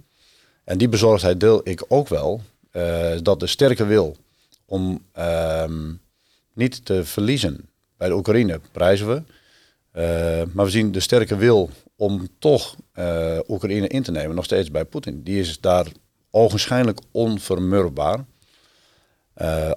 En 0.67 0.79
die 0.79 0.89
bezorgdheid 0.89 1.41
deel 1.41 1.61
ik 1.65 1.85
ook 1.89 2.09
wel. 2.09 2.41
Uh, 2.73 3.11
dat 3.23 3.41
de 3.41 3.47
sterke 3.47 3.87
wil 3.87 4.17
om 4.65 5.03
um, 5.19 6.01
niet 6.53 6.85
te 6.85 7.05
verliezen 7.05 7.69
bij 7.97 8.09
de 8.09 8.15
Oekraïne 8.15 8.61
prijzen 8.73 9.09
we. 9.09 9.23
Uh, 9.93 10.55
maar 10.55 10.65
we 10.65 10.71
zien 10.71 10.93
de 10.93 11.01
sterke 11.01 11.37
wil 11.37 11.71
om 11.97 12.29
toch 12.39 12.77
uh, 12.95 13.39
Oekraïne 13.49 13.89
in 13.89 14.03
te 14.03 14.11
nemen 14.11 14.35
nog 14.35 14.45
steeds 14.45 14.71
bij 14.71 14.85
Poetin. 14.85 15.23
Die 15.23 15.41
is 15.41 15.61
daar 15.61 15.87
ogenschijnlijk 16.31 17.01
onvermurwbaar 17.11 18.25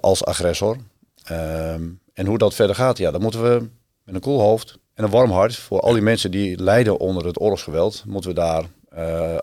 als 0.00 0.24
agressor. 0.24 0.76
Ehm, 1.24 1.88
en 2.12 2.26
hoe 2.26 2.38
dat 2.38 2.54
verder 2.54 2.76
gaat, 2.76 2.98
ja, 2.98 3.10
dan 3.10 3.22
moeten 3.22 3.42
we 3.42 3.68
met 4.04 4.14
een 4.14 4.20
koel 4.20 4.40
hoofd 4.40 4.78
en 4.94 5.04
een 5.04 5.10
warm 5.10 5.30
hart 5.30 5.56
voor 5.56 5.80
al 5.80 5.92
die 5.92 6.02
mensen 6.02 6.30
die 6.30 6.62
lijden 6.62 6.98
onder 6.98 7.26
het 7.26 7.40
oorlogsgeweld, 7.40 8.04
moeten 8.06 8.30
we 8.30 8.36
daar 8.36 8.64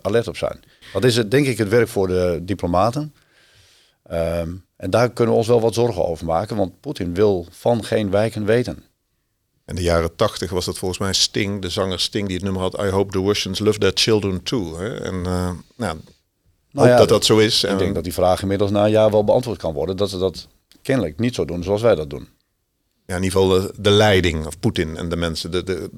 alert 0.02 0.28
op 0.28 0.38
zijn. 0.38 0.60
Dat 0.94 1.04
is 1.04 1.16
het, 1.16 1.32
denk 1.32 1.48
ik 1.48 1.58
het 1.58 1.70
werk 1.70 1.88
voor 1.88 2.08
de 2.08 2.40
diplomaten. 2.42 3.14
Um, 4.12 4.66
en 4.76 4.90
daar 4.90 5.12
kunnen 5.12 5.34
we 5.34 5.40
ons 5.40 5.48
wel 5.48 5.62
wat 5.62 5.74
zorgen 5.74 6.06
over 6.06 6.26
maken, 6.26 6.56
want 6.56 6.80
Poetin 6.80 7.14
wil 7.14 7.48
van 7.50 7.84
geen 7.84 8.12
wijken 8.12 8.46
weten. 8.46 8.84
In 9.66 9.76
de 9.76 9.82
jaren 9.82 10.16
tachtig 10.16 10.50
was 10.50 10.66
dat 10.66 10.78
volgens 10.78 11.00
mij 11.00 11.14
Sting, 11.14 11.62
de 11.62 11.70
zanger 11.70 12.00
Sting, 12.00 12.28
die 12.28 12.36
het 12.36 12.46
nummer 12.46 12.62
had 12.62 12.80
I 12.80 12.90
hope 12.90 13.12
the 13.12 13.22
Russians 13.22 13.60
love 13.60 13.80
their 13.80 13.92
children 13.96 14.44
too. 14.44 14.78
Hè? 14.78 15.02
En 15.02 15.16
uh, 15.16 15.52
nou, 15.76 15.98
nou 16.72 16.88
ja, 16.88 16.98
dat 16.98 17.10
dat 17.10 17.26
zo 17.26 17.38
is. 17.38 17.64
Ik 17.64 17.78
denk 17.78 17.96
dat 17.96 18.04
die 18.04 18.14
vraag 18.14 18.42
inmiddels 18.42 18.72
na 18.72 18.86
een 18.86 18.92
jaar 18.92 19.12
wel 19.12 19.24
beantwoord 19.24 19.58
kan 19.58 19.74
worden. 19.74 19.98
Dat 19.98 20.10
ze 20.10 20.18
dat 20.18 20.48
kennelijk 20.82 21.20
niet 21.20 21.36
zo 21.36 21.46
doen 21.46 21.64
zoals 21.64 21.82
wij 21.82 21.96
dat 21.96 22.10
doen. 22.10 22.28
Ja, 23.06 23.16
in 23.16 23.24
ieder 23.24 23.40
geval 23.40 23.72
de, 23.76 23.90
leiding, 23.90 24.46
of 24.46 24.60
Poetin 24.60 24.98
en 24.98 25.10
de 25.10 25.16
mensen, 25.16 25.52
de, 25.52 25.64
de, 25.64 25.90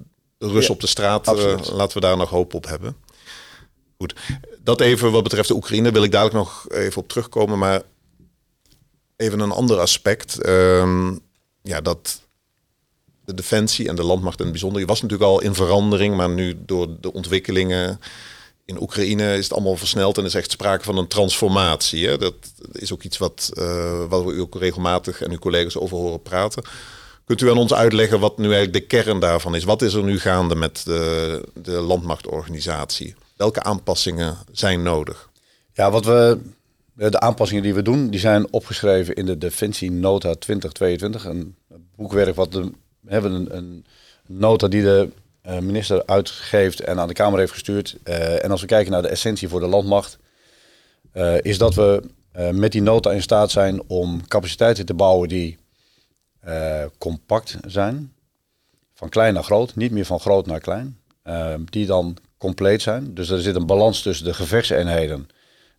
op 0.70 0.82
de 0.82 0.88
straat, 0.88 1.27
uh, 1.27 1.58
laten 1.72 1.94
we 1.94 2.00
daar 2.00 2.18
nog 2.18 2.29
hoop 2.29 2.53
op 2.53 2.68
hebben. 2.68 2.96
Goed, 4.01 4.13
dat 4.63 4.82
even 4.82 5.12
wat 5.12 5.24
betreft 5.24 5.48
de 5.48 5.56
Oekraïne 5.56 5.91
wil 5.91 6.03
ik 6.03 6.12
dadelijk 6.12 6.36
nog 6.36 6.70
even 6.70 7.01
op 7.01 7.08
terugkomen. 7.08 7.60
Maar 7.60 7.82
even 9.18 9.39
een 9.39 9.51
ander 9.51 9.79
aspect. 9.79 10.41
Ehm, 10.41 11.15
ja, 11.62 11.82
dat 11.82 12.22
de 13.25 13.34
defensie 13.34 13.88
en 13.88 13.96
de 13.96 14.03
landmacht 14.03 14.38
in 14.38 14.44
het 14.44 14.51
bijzonder, 14.51 14.86
was 14.86 15.01
natuurlijk 15.01 15.29
al 15.29 15.41
in 15.41 15.53
verandering, 15.53 16.15
maar 16.15 16.29
nu 16.29 16.58
door 16.65 16.88
de 17.00 17.13
ontwikkelingen 17.13 18.00
in 18.65 18.82
Oekraïne 18.82 19.38
is 19.38 19.44
het 19.44 19.53
allemaal 19.53 19.77
versneld 19.77 20.18
en 20.18 20.25
is 20.25 20.36
echt 20.36 20.51
sprake 20.51 20.84
van 20.84 20.98
een 20.98 21.08
transformatie. 21.08 22.08
Hè? 22.08 22.18
Dat 22.18 22.36
is 22.72 22.94
ook 22.94 23.03
iets 23.03 23.18
wat, 23.18 23.51
uh, 23.53 24.06
wat 24.10 24.24
we 24.24 24.39
ook 24.39 24.56
regelmatig 24.56 25.22
en 25.22 25.32
uw 25.32 25.38
collega's 25.38 25.77
over 25.77 25.98
horen 25.98 26.22
praten. 26.22 26.63
Kunt 27.25 27.41
u 27.41 27.50
aan 27.50 27.58
ons 27.58 27.74
uitleggen 27.74 28.20
wat 28.20 28.38
nu 28.38 28.53
eigenlijk 28.53 28.74
de 28.74 28.98
kern 28.98 29.20
daarvan 29.20 29.56
is? 29.56 29.63
Wat 29.63 29.82
is 29.82 29.94
er 29.94 30.03
nu 30.03 30.20
gaande 30.20 30.56
met 30.56 30.82
de, 30.86 31.44
de 31.53 31.72
landmachtorganisatie? 31.72 33.15
Welke 33.39 33.63
aanpassingen 33.63 34.38
zijn 34.51 34.84
nodig? 34.84 35.29
Ja, 35.74 35.91
wat 35.91 36.05
we 36.05 36.39
de 36.93 37.19
aanpassingen 37.19 37.63
die 37.63 37.74
we 37.74 37.81
doen, 37.81 38.10
die 38.10 38.19
zijn 38.19 38.53
opgeschreven 38.53 39.15
in 39.15 39.25
de 39.25 39.38
Defensie 39.38 39.91
Nota 39.91 40.36
2022. 40.36 41.25
Een 41.25 41.55
boekwerk 41.96 42.36
wat 42.36 42.51
de, 42.51 42.72
hebben 43.05 43.31
een, 43.31 43.55
een 43.55 43.86
nota 44.25 44.67
die 44.67 44.81
de 44.81 45.10
uh, 45.46 45.60
minister 45.60 46.05
uitgeeft 46.05 46.79
en 46.79 47.00
aan 47.00 47.08
de 47.08 47.13
Kamer 47.13 47.39
heeft 47.39 47.51
gestuurd. 47.51 47.98
Uh, 48.03 48.43
en 48.43 48.51
als 48.51 48.62
we 48.62 48.67
kijken 48.67 48.91
naar 48.91 49.01
de 49.01 49.08
essentie 49.08 49.50
voor 49.50 49.60
de 49.60 49.67
landmacht, 49.67 50.17
uh, 51.13 51.41
is 51.41 51.58
dat 51.58 51.75
we 51.75 52.03
met 52.51 52.72
die 52.72 52.81
nota 52.81 53.12
in 53.12 53.22
staat 53.22 53.51
zijn 53.51 53.81
om 53.88 54.27
capaciteiten 54.27 54.86
te 54.86 54.93
bouwen 54.93 55.29
die 55.29 55.58
compact 56.98 57.58
zijn. 57.65 58.13
Van 58.93 59.10
klein 59.10 59.34
naar 59.34 59.43
groot, 59.43 59.75
niet 59.75 59.91
meer 59.91 60.05
van 60.05 60.19
groot 60.19 60.46
naar 60.46 60.60
klein. 60.60 61.00
die 61.69 61.86
dan 61.86 62.17
compleet 62.39 62.81
zijn. 62.81 63.13
Dus 63.13 63.29
er 63.29 63.41
zit 63.41 63.55
een 63.55 63.65
balans 63.65 64.01
tussen 64.01 64.25
de 64.25 64.34
gevechtseenheden 64.34 65.29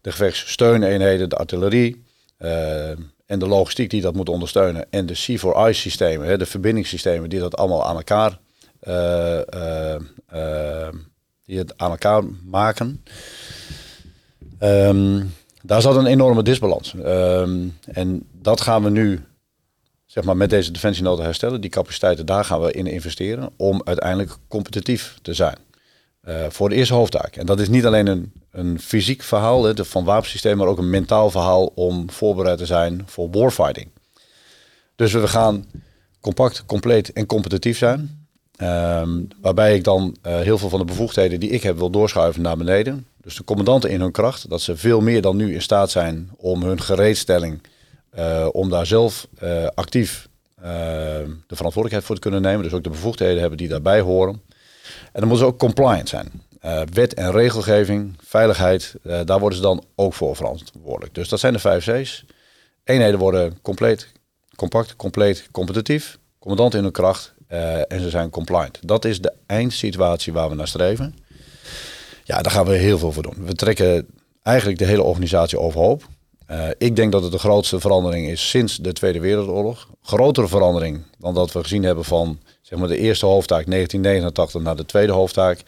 de 0.01 0.11
gevechtssteuneenheden, 0.11 1.29
de 1.29 1.37
artillerie 1.37 2.05
uh, 2.39 2.89
en 3.27 3.39
de 3.39 3.47
logistiek 3.47 3.91
die 3.91 4.01
dat 4.01 4.15
moet 4.15 4.29
ondersteunen. 4.29 4.87
En 4.91 5.07
de 5.07 5.17
C4I 5.17 5.71
systemen, 5.71 6.39
de 6.39 6.47
verbindingssystemen 6.47 7.29
die 7.29 7.41
dat 7.41 7.57
allemaal 7.57 7.87
aan 7.87 7.97
elkaar, 7.97 8.39
uh, 8.83 9.41
die 11.45 11.59
het 11.59 11.79
aan 11.79 11.91
elkaar 11.91 12.23
maken. 12.45 13.05
Um, 14.61 15.35
daar 15.63 15.83
zat 15.83 15.97
een 15.97 16.07
enorme 16.07 16.43
disbalans. 16.43 16.95
Um, 16.95 17.79
en 17.85 18.27
dat 18.33 18.61
gaan 18.61 18.83
we 18.83 18.91
nu 18.91 19.25
zeg 20.07 20.25
maar, 20.25 20.37
met 20.37 20.51
deze 20.51 20.71
defensienota 20.71 21.23
herstellen. 21.23 21.61
Die 21.61 21.71
capaciteiten, 21.71 22.27
daar 22.27 22.45
gaan 22.45 22.61
we 22.61 22.73
in 22.73 22.87
investeren 22.87 23.51
om 23.57 23.81
uiteindelijk 23.85 24.37
competitief 24.49 25.19
te 25.23 25.35
zijn. 25.35 25.57
Uh, 26.29 26.47
voor 26.49 26.69
de 26.69 26.75
eerste 26.75 26.95
hoofdtaak. 26.95 27.37
En 27.37 27.47
dat 27.47 27.61
is 27.61 27.69
niet 27.69 27.87
alleen 27.87 28.07
een 28.07 28.33
een 28.51 28.81
fysiek 28.81 29.23
verhaal 29.23 29.65
hè, 29.65 29.85
van 29.85 30.05
wapensysteem, 30.05 30.57
maar 30.57 30.67
ook 30.67 30.79
een 30.79 30.91
mentaal 30.91 31.31
verhaal 31.31 31.73
om 31.75 32.11
voorbereid 32.11 32.59
te 32.59 32.67
zijn 32.67 33.03
voor 33.07 33.31
warfighting. 33.31 33.89
Dus 34.97 35.13
we 35.13 35.29
gaan 35.29 35.65
compact, 36.21 36.65
compleet 36.67 37.13
en 37.13 37.27
competitief 37.27 37.79
zijn. 37.79 38.29
Um, 38.63 39.29
waarbij 39.41 39.75
ik 39.75 39.85
dan 39.85 40.17
uh, 40.27 40.39
heel 40.39 40.59
veel 40.59 40.69
van 40.69 40.79
de 40.79 40.85
bevoegdheden 40.85 41.41
die 41.41 41.51
ik 41.51 41.63
heb 41.63 41.77
wil 41.77 41.91
doorschuiven 41.91 42.43
naar 42.43 42.57
beneden. 42.57 43.07
Dus 43.23 43.37
de 43.37 43.45
commandanten 43.45 43.91
in 43.91 44.01
hun 44.01 44.13
kracht, 44.13 44.49
dat 44.49 44.61
ze 44.61 44.77
veel 44.77 45.01
meer 45.01 45.23
dan 45.23 45.37
nu 45.37 45.55
in 45.55 45.63
staat 45.63 45.91
zijn 45.91 46.31
om 46.37 46.63
hun 46.63 46.81
gereedstelling, 46.81 47.61
uh, 48.19 48.49
om 48.53 48.71
daar 48.71 48.87
zelf 48.87 49.27
actief 49.75 50.29
de 51.47 51.57
verantwoordelijkheid 51.57 52.05
voor 52.05 52.15
te 52.15 52.21
kunnen 52.21 52.43
nemen. 52.43 52.63
Dus 52.63 52.73
ook 52.73 52.85
de 52.85 52.91
bevoegdheden 52.91 53.41
hebben 53.41 53.59
die 53.59 53.69
daarbij 53.69 54.01
horen. 54.01 54.43
En 55.13 55.21
dan 55.21 55.29
moeten 55.29 55.47
ze 55.47 55.53
ook 55.53 55.59
compliant 55.59 56.09
zijn. 56.09 56.31
Uh, 56.65 56.83
wet 56.93 57.15
en 57.15 57.33
regelgeving, 57.33 58.17
veiligheid, 58.25 58.95
uh, 59.03 59.21
daar 59.25 59.39
worden 59.39 59.59
ze 59.59 59.65
dan 59.65 59.85
ook 59.95 60.15
voor 60.15 60.37
verantwoordelijk. 60.37 61.15
Dus 61.15 61.29
dat 61.29 61.41
zijn 61.41 61.53
de 61.53 61.59
vijf 61.59 61.85
C's. 61.85 62.25
Eenheden 62.85 63.19
worden 63.19 63.59
compleet, 63.63 64.13
compact, 64.57 64.97
compleet, 64.97 65.49
competitief, 65.51 66.19
commandant 66.39 66.75
in 66.75 66.83
hun 66.83 66.93
kracht 66.93 67.35
uh, 67.49 67.93
en 67.93 68.01
ze 68.01 68.11
zijn 68.11 68.31
compliant. 68.31 68.79
Dat 68.83 69.05
is 69.05 69.21
de 69.21 69.33
eindsituatie 69.47 70.33
waar 70.33 70.49
we 70.49 70.55
naar 70.55 70.69
streven. 70.69 71.15
Ja, 72.25 72.43
daar 72.43 72.53
gaan 72.53 72.67
we 72.67 72.73
heel 72.73 72.99
veel 72.99 73.13
voor 73.13 73.23
doen. 73.23 73.45
We 73.45 73.55
trekken 73.55 74.07
eigenlijk 74.43 74.79
de 74.79 74.85
hele 74.85 75.03
organisatie 75.03 75.59
overhoop. 75.59 76.09
Ik 76.79 76.97
denk 76.97 77.13
dat 77.13 77.23
het 77.23 77.33
de 77.33 77.39
grootste 77.39 77.81
verandering 77.81 78.29
is 78.29 78.49
sinds 78.49 78.77
de 78.77 78.93
Tweede 78.93 79.21
Wereldoorlog. 79.21 79.89
Grotere 80.03 80.49
verandering 80.49 81.03
dan 81.19 81.35
dat 81.35 81.53
we 81.53 81.63
gezien 81.63 81.83
hebben 81.83 82.05
van 82.05 82.41
zeg 82.63 82.79
maar, 82.79 82.89
de 82.89 82.97
eerste 82.97 83.27
hoofdtaak 83.27 83.67
1989 83.67 84.63
naar 84.63 84.77
de 84.77 84.87
tweede 84.87 85.13
hoofdtaak. 85.13 85.59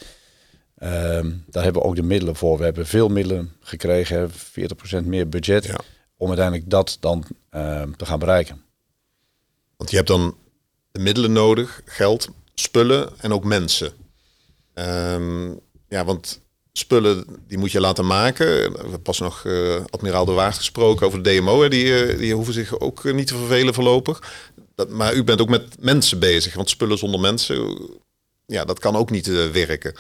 Um, 0.83 1.45
daar 1.47 1.63
hebben 1.63 1.83
we 1.83 1.89
ook 1.89 1.97
de 1.97 2.03
middelen 2.03 2.37
voor. 2.37 2.59
We 2.59 2.65
hebben 2.65 2.87
veel 2.87 3.09
middelen 3.09 3.53
gekregen, 3.61 4.31
40% 4.31 5.05
meer 5.05 5.29
budget, 5.29 5.65
ja. 5.65 5.81
om 6.17 6.29
uiteindelijk 6.29 6.71
dat 6.71 6.97
dan 7.01 7.25
um, 7.51 7.97
te 7.97 8.07
gaan 8.07 8.19
bereiken. 8.19 8.63
Want 9.77 9.91
je 9.91 9.97
hebt 9.97 10.09
dan 10.09 10.37
de 10.91 11.01
middelen 11.01 11.33
nodig, 11.33 11.83
geld, 11.85 12.29
spullen 12.55 13.11
en 13.21 13.33
ook 13.33 13.45
mensen. 13.45 13.93
Um, 14.75 15.61
ja, 15.89 16.05
want 16.05 16.41
spullen 16.73 17.25
die 17.49 17.59
moet 17.59 17.73
je 17.73 17.81
laten 17.81 18.07
maken. 18.07 18.47
We 18.47 18.79
hebben 18.81 19.03
pas 19.03 19.19
nog 19.19 19.45
uh, 19.45 19.75
admiraal 19.91 20.25
de 20.25 20.33
Waard 20.33 20.57
gesproken 20.57 21.07
over 21.07 21.23
de 21.23 21.37
DMO. 21.37 21.63
Hè. 21.63 21.69
Die, 21.69 21.85
uh, 21.85 22.19
die 22.19 22.35
hoeven 22.35 22.55
zich 22.55 22.81
ook 22.81 23.05
uh, 23.05 23.15
niet 23.15 23.27
te 23.27 23.37
vervelen 23.37 23.75
voorlopig. 23.75 24.23
Dat, 24.75 24.89
maar 24.89 25.15
u 25.15 25.25
bent 25.25 25.41
ook 25.41 25.49
met 25.49 25.77
mensen 25.81 26.19
bezig. 26.19 26.55
Want 26.55 26.71
spullen 26.71 26.99
zonder 26.99 27.21
mensen, 27.21 27.79
ja, 28.47 28.65
dat 28.65 28.79
kan 28.79 28.97
ook 28.97 29.11
niet 29.11 29.51
werken. 29.53 29.95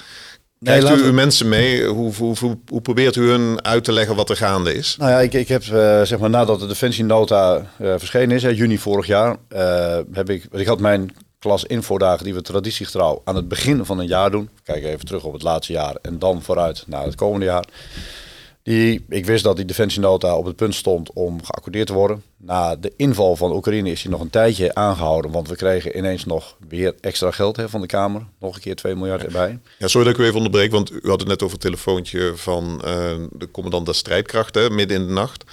Krijgt 0.62 0.91
u 0.91 1.05
uw 1.05 1.12
mensen 1.12 1.49
mee? 1.49 1.87
Hoe, 1.87 2.14
hoe, 2.14 2.37
hoe, 2.38 2.59
hoe 2.69 2.81
probeert 2.81 3.17
u 3.17 3.29
hun 3.29 3.64
uit 3.64 3.85
te 3.85 3.93
leggen 3.93 4.17
wat 4.17 4.31
er 4.31 4.37
gaande 4.37 4.75
is? 4.75 4.97
Nou 4.99 5.11
ja, 5.11 5.21
ik, 5.21 5.33
ik 5.33 5.49
heb 5.49 5.62
eh, 5.62 6.02
zeg 6.02 6.19
maar 6.19 6.31
nadat 6.31 6.61
de 6.61 6.67
defensienota 6.67 7.67
eh 7.79 7.95
verschenen 7.99 8.37
is, 8.37 8.43
hè, 8.43 8.49
juni 8.49 8.79
vorig 8.79 9.07
jaar, 9.07 9.37
eh, 9.49 9.99
heb 10.12 10.31
ik, 10.31 10.47
ik 10.52 10.67
had 10.67 10.81
mijn 10.81 11.14
klas 11.42 11.64
infodagen 11.64 12.25
die 12.25 12.34
we 12.34 12.42
traditiegetrouw 12.42 13.20
aan 13.25 13.37
het 13.37 13.49
begin 13.49 13.84
van 13.84 13.99
een 13.99 14.06
jaar 14.06 14.30
doen. 14.30 14.49
Kijk 14.64 14.84
even 14.84 15.06
terug 15.06 15.25
op 15.25 15.32
het 15.32 15.42
laatste 15.42 15.72
jaar 15.72 15.96
en 16.02 16.18
dan 16.18 16.42
vooruit 16.42 16.84
naar 16.87 17.04
het 17.04 17.14
komende 17.14 17.46
jaar. 17.46 17.64
Die, 18.62 19.04
ik 19.08 19.26
wist 19.26 19.44
dat 19.44 19.56
die 19.56 19.64
defensienota 19.64 20.37
op 20.37 20.44
het 20.44 20.56
punt 20.56 20.75
stond 20.75 21.12
om 21.12 21.44
geaccordeerd 21.44 21.87
te 21.87 21.92
worden. 21.92 22.22
Na 22.37 22.76
de 22.76 22.92
inval 22.96 23.37
van 23.37 23.52
Oekraïne 23.52 23.90
is 23.90 24.02
die 24.02 24.11
nog 24.11 24.20
een 24.20 24.30
tijdje 24.30 24.75
aangehouden, 24.75 25.30
want 25.30 25.49
we 25.49 25.56
kregen 25.56 25.96
ineens 25.96 26.25
nog 26.25 26.56
weer 26.68 26.94
extra 27.00 27.30
geld 27.30 27.56
hè, 27.56 27.68
van 27.68 27.80
de 27.80 27.87
Kamer. 27.87 28.26
Nog 28.38 28.54
een 28.54 28.61
keer 28.61 28.76
2 28.76 28.94
miljard 28.94 29.25
erbij. 29.25 29.58
Ja, 29.78 29.88
sorry 29.88 30.06
dat 30.06 30.16
ik 30.16 30.20
u 30.20 30.25
even 30.25 30.37
onderbreek, 30.37 30.70
want 30.70 30.92
u 30.92 31.08
had 31.08 31.20
het 31.20 31.28
net 31.28 31.42
over 31.42 31.54
het 31.54 31.64
telefoontje 31.64 32.32
van 32.37 32.82
eh, 32.84 32.94
de 33.30 33.50
commandant 33.50 33.87
der 33.87 33.94
strijdkrachten 33.94 34.75
midden 34.75 35.00
in 35.00 35.06
de 35.06 35.12
nacht. 35.12 35.44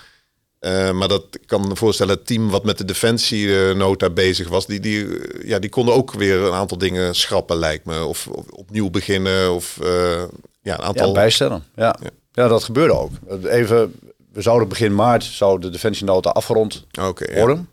Eh, 0.60 0.92
maar 0.92 1.08
dat 1.08 1.24
ik 1.32 1.48
kan 1.48 1.68
me 1.68 1.76
voorstellen, 1.76 2.16
het 2.16 2.26
team 2.26 2.50
wat 2.50 2.64
met 2.64 2.78
de 2.78 2.86
defensienota 2.86 4.10
bezig 4.10 4.50
was, 4.50 4.66
die, 4.66 4.80
die, 4.80 5.20
eh, 5.20 5.48
ja, 5.48 5.60
die 5.60 5.70
konden 5.70 5.94
ook 5.94 6.14
weer 6.14 6.38
een 6.38 6.54
aantal 6.54 6.78
dingen 6.78 7.16
schrappen, 7.16 7.58
lijkt 7.58 7.86
me. 7.86 8.06
Of, 8.06 8.28
of 8.28 8.46
opnieuw 8.50 8.90
beginnen. 8.90 9.54
Of 9.54 9.80
eh, 9.82 10.24
ja, 10.62 10.74
een 10.74 10.84
aantal. 10.84 11.08
Ja, 11.08 11.14
bijstellen. 11.14 11.64
Ja. 11.76 11.96
ja. 12.32 12.48
dat 12.48 12.64
gebeurde 12.64 12.94
ook. 12.94 13.12
Even, 13.44 13.94
we 14.32 14.42
zouden 14.42 14.68
begin 14.68 14.96
maart 14.96 15.24
zou 15.24 15.60
de 15.60 15.70
defensienota 15.70 16.30
afgerond 16.30 16.86
ja. 16.92 17.14
worden. 17.36 17.70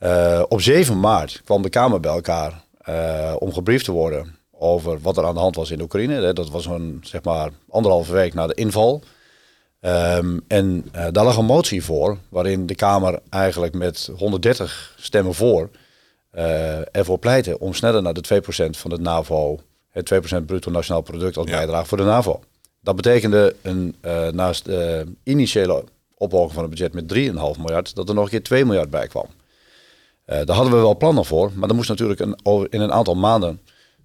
Eh, 0.00 0.42
op 0.48 0.60
7 0.60 1.00
maart 1.00 1.40
kwam 1.44 1.62
de 1.62 1.68
Kamer 1.68 2.00
bij 2.00 2.12
elkaar 2.12 2.64
eh, 2.78 3.34
om 3.38 3.52
gebriefd 3.52 3.84
te 3.84 3.92
worden 3.92 4.38
over 4.50 5.00
wat 5.00 5.16
er 5.16 5.24
aan 5.24 5.34
de 5.34 5.40
hand 5.40 5.56
was 5.56 5.70
in 5.70 5.80
Oekraïne. 5.80 6.32
Dat 6.32 6.50
was 6.50 6.66
een 6.66 7.00
zeg 7.02 7.22
maar 7.22 7.50
anderhalve 7.68 8.12
week 8.12 8.34
na 8.34 8.46
de 8.46 8.54
inval. 8.54 9.02
Ehm, 9.80 10.38
en 10.46 10.84
eh, 10.92 11.06
daar 11.10 11.24
lag 11.24 11.36
een 11.36 11.44
motie 11.44 11.84
voor, 11.84 12.18
waarin 12.28 12.66
de 12.66 12.74
Kamer 12.74 13.18
eigenlijk 13.30 13.74
met 13.74 14.10
130 14.18 14.94
stemmen 14.98 15.34
voor 15.34 15.70
eh, 16.30 16.96
ervoor 16.96 17.18
pleitte 17.18 17.58
om 17.58 17.74
sneller 17.74 18.02
naar 18.02 18.14
de 18.14 18.42
2% 18.42 18.76
van 18.76 18.90
het 18.90 19.00
NAVO, 19.00 19.58
het 19.90 20.12
2% 20.14 20.46
bruto 20.46 20.70
nationaal 20.70 21.02
product 21.02 21.36
als 21.36 21.46
Ja. 21.50 21.56
bijdrage 21.56 21.86
voor 21.86 21.96
de 21.98 22.04
NAVO. 22.04 22.40
Dat 22.80 22.96
betekende 22.96 23.54
een, 23.62 23.96
eh, 24.00 24.28
naast 24.28 24.64
de 24.64 25.06
initiële 25.22 25.84
ophoging 26.14 26.52
van 26.52 26.62
het 26.62 26.70
budget 26.70 26.92
met 26.94 27.08
3,5 27.08 27.58
miljard, 27.58 27.94
dat 27.94 28.08
er 28.08 28.14
nog 28.14 28.24
een 28.24 28.30
keer 28.30 28.42
2 28.42 28.64
miljard 28.64 28.90
bij 28.90 29.06
kwam. 29.06 29.26
Daar 30.26 30.56
hadden 30.56 30.72
we 30.74 30.78
wel 30.80 30.96
plannen 30.96 31.24
voor, 31.24 31.50
maar 31.54 31.68
er 31.68 31.74
moest 31.74 31.88
natuurlijk 31.88 32.20
een, 32.20 32.38
over- 32.42 32.66
in 32.72 32.80
een 32.80 32.92
aantal 32.92 33.14
maanden 33.14 33.60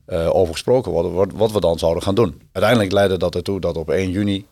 over 0.08 0.54
gesproken 0.54 0.92
worden 0.92 1.14
wat, 1.14 1.32
wat 1.34 1.52
we 1.52 1.60
dan 1.60 1.80
zouden 1.80 2.04
gaan 2.04 2.16
doen. 2.16 2.42
Uiteindelijk 2.52 2.92
leidde 2.94 3.18
dat 3.18 3.36
ertoe 3.36 3.60
dat 3.60 3.78
op 3.78 3.90
1 3.90 4.12
juni 4.12 4.46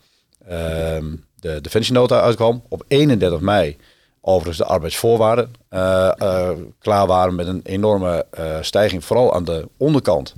de 0.45 1.61
defensienota 1.61 2.21
uitkwam. 2.21 2.63
Op 2.69 2.83
31 2.87 3.39
mei 3.39 3.77
overigens 4.21 4.57
de 4.57 4.65
arbeidsvoorwaarden 4.65 5.53
eh, 5.69 6.11
eh, 6.17 6.57
klaar 6.79 7.07
waren 7.07 7.35
met 7.35 7.47
een 7.47 7.61
enorme 7.63 8.25
eh, 8.31 8.57
stijging, 8.61 9.05
vooral 9.05 9.33
aan 9.33 9.43
de 9.43 9.67
onderkant. 9.77 10.35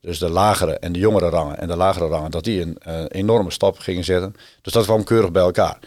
Dus 0.00 0.18
de 0.18 0.30
lagere 0.30 0.78
en 0.78 0.92
de 0.92 0.98
jongere 0.98 1.28
rangen 1.28 1.58
en 1.58 1.68
de 1.68 1.76
lagere 1.76 2.06
rangen, 2.06 2.30
dat 2.30 2.44
die 2.44 2.60
een 2.60 3.06
enorme 3.06 3.50
stap 3.50 3.78
gingen 3.78 4.04
zetten. 4.04 4.34
Dus 4.62 4.72
dat 4.72 4.84
kwam 4.84 5.04
keurig 5.04 5.30
bij 5.30 5.42
elkaar. 5.42 5.78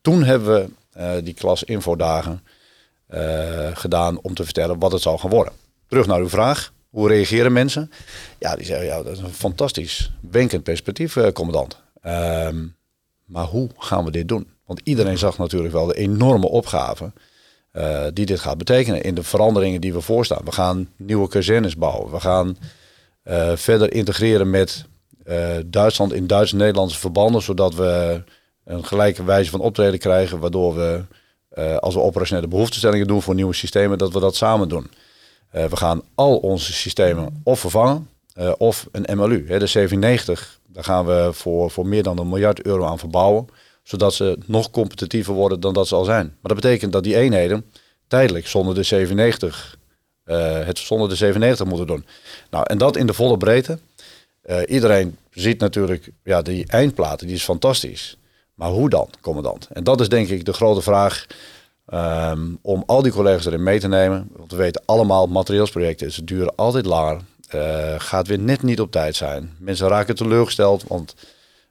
Toen 0.00 0.24
hebben 0.24 0.70
we 0.92 1.22
die 1.22 1.34
klas 1.34 1.64
infodagen 1.64 2.42
eh, 3.06 3.70
gedaan 3.74 4.18
om 4.22 4.34
te 4.34 4.44
vertellen 4.44 4.78
wat 4.78 4.92
het 4.92 5.02
zou 5.02 5.18
gaan 5.18 5.30
worden. 5.30 5.52
Terug 5.88 6.06
naar 6.06 6.20
uw 6.20 6.28
vraag. 6.28 6.72
Hoe 6.90 7.08
reageren 7.08 7.52
mensen? 7.52 7.90
Ja, 8.38 8.56
die 8.56 8.66
zeggen, 8.66 8.86
ja, 8.86 9.02
dat 9.02 9.12
is 9.12 9.18
een 9.18 9.32
fantastisch 9.32 10.12
wenkend 10.30 10.62
perspectief, 10.62 11.32
commandant. 11.32 11.80
Ehm, 12.02 12.66
maar 13.24 13.44
hoe 13.44 13.68
gaan 13.78 14.04
we 14.04 14.10
dit 14.10 14.28
doen? 14.28 14.46
Want 14.66 14.80
iedereen 14.84 15.18
zag 15.18 15.38
natuurlijk 15.38 15.72
wel 15.72 15.86
de 15.86 15.96
enorme 15.96 16.48
opgave 16.48 17.12
eh, 17.74 18.04
die 18.12 18.26
dit 18.26 18.40
gaat 18.40 18.58
betekenen 18.58 19.02
in 19.02 19.14
de 19.14 19.22
veranderingen 19.22 19.80
die 19.80 19.92
we 19.92 20.00
voorstaan. 20.00 20.44
We 20.44 20.52
gaan 20.52 20.88
nieuwe 20.96 21.28
kazernes 21.28 21.76
bouwen. 21.76 22.10
We 22.10 22.20
gaan 22.20 22.56
eh, 23.22 23.52
verder 23.54 23.92
integreren 23.92 24.50
met 24.50 24.84
eh, 25.24 25.56
Duitsland 25.66 26.12
in 26.12 26.26
Duits-Nederlandse 26.26 26.98
verbanden, 26.98 27.42
zodat 27.42 27.74
we 27.74 28.22
een 28.64 28.84
gelijke 28.84 29.24
wijze 29.24 29.50
van 29.50 29.60
optreden 29.60 29.98
krijgen, 29.98 30.38
waardoor 30.38 30.74
we, 30.74 31.02
als 31.80 31.94
we 31.94 32.00
operationele 32.00 32.48
behoeftestellingen 32.48 33.06
doen 33.06 33.22
voor 33.22 33.34
nieuwe 33.34 33.54
systemen, 33.54 33.98
dat 33.98 34.12
we 34.12 34.20
dat 34.20 34.36
samen 34.36 34.68
doen. 34.68 34.90
We 35.50 35.76
gaan 35.76 36.02
al 36.14 36.36
onze 36.36 36.72
systemen 36.72 37.40
of 37.42 37.60
vervangen 37.60 38.08
of 38.58 38.88
een 38.92 39.18
MLU. 39.18 39.44
Hè, 39.48 39.58
de 39.58 39.66
790, 39.66 40.60
daar 40.74 40.84
gaan 40.84 41.06
we 41.06 41.28
voor, 41.32 41.70
voor 41.70 41.86
meer 41.86 42.02
dan 42.02 42.18
een 42.18 42.28
miljard 42.28 42.62
euro 42.62 42.84
aan 42.84 42.98
verbouwen, 42.98 43.46
zodat 43.82 44.14
ze 44.14 44.38
nog 44.46 44.70
competitiever 44.70 45.34
worden 45.34 45.60
dan 45.60 45.74
dat 45.74 45.88
ze 45.88 45.94
al 45.94 46.04
zijn. 46.04 46.26
Maar 46.26 46.54
dat 46.54 46.60
betekent 46.60 46.92
dat 46.92 47.02
die 47.02 47.16
eenheden 47.16 47.64
tijdelijk 48.06 48.46
zonder 48.46 48.74
de 48.74 48.82
790, 48.82 49.78
eh, 50.24 50.66
het 50.66 50.78
zonder 50.78 51.08
de 51.08 51.14
790 51.14 51.66
moeten 51.66 51.86
doen. 51.86 52.06
Nou, 52.50 52.64
en 52.66 52.78
dat 52.78 52.96
in 52.96 53.06
de 53.06 53.14
volle 53.14 53.36
breedte. 53.36 53.78
Eh, 54.42 54.60
iedereen 54.66 55.16
ziet 55.30 55.60
natuurlijk, 55.60 56.10
ja, 56.24 56.42
die 56.42 56.66
eindplaten, 56.66 57.26
die 57.26 57.36
is 57.36 57.44
fantastisch. 57.44 58.18
Maar 58.54 58.70
hoe 58.70 58.88
dan, 58.88 59.08
commandant? 59.20 59.68
En 59.72 59.84
dat 59.84 60.00
is 60.00 60.08
denk 60.08 60.28
ik 60.28 60.44
de 60.44 60.52
grote 60.52 60.82
vraag 60.82 61.26
ehm, 61.86 62.54
om 62.62 62.82
al 62.86 63.02
die 63.02 63.12
collega's 63.12 63.46
erin 63.46 63.62
mee 63.62 63.80
te 63.80 63.88
nemen. 63.88 64.28
Want 64.36 64.50
we 64.50 64.56
weten 64.56 64.82
allemaal, 64.84 65.26
materieelsprojecten, 65.26 66.12
ze 66.12 66.24
duren 66.24 66.54
altijd 66.56 66.86
langer. 66.86 67.20
Eh, 67.48 67.94
gaat 67.98 68.26
weer 68.26 68.38
net 68.38 68.62
niet 68.62 68.80
op 68.80 68.90
tijd 68.90 69.16
zijn. 69.16 69.56
Mensen 69.58 69.88
raken 69.88 70.14
teleurgesteld, 70.14 70.84
want 70.88 71.14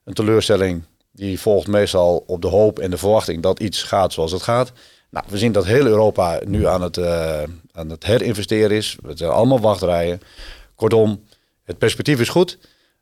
een 0.04 0.14
teleurstelling 0.14 0.84
die 1.12 1.40
volgt 1.40 1.68
meestal 1.68 2.24
op 2.28 2.42
de 2.42 2.48
hoop 2.48 2.80
en 2.80 2.90
de 2.90 2.98
verwachting 2.98 3.42
dat 3.42 3.60
iets 3.60 3.84
gaat 3.84 4.14
zoals 4.14 4.32
het 4.32 4.42
gaat. 4.42 4.72
Nou, 5.10 5.26
we 5.30 5.38
zien 5.38 5.52
dat 5.52 5.66
heel 5.66 5.86
Europa 5.86 6.40
nu 6.46 6.68
aan 6.68 6.82
het, 6.82 6.98
eh, 6.98 7.44
aan 7.72 7.90
het 7.90 8.06
herinvesteren 8.06 8.78
is. 8.78 8.98
Het 9.06 9.18
zijn 9.18 9.32
allemaal 9.32 9.60
wachtrijen. 9.60 10.22
Kortom, 10.76 11.24
het 11.64 11.78
perspectief 11.78 12.20
is 12.20 12.30
goed. 12.30 12.58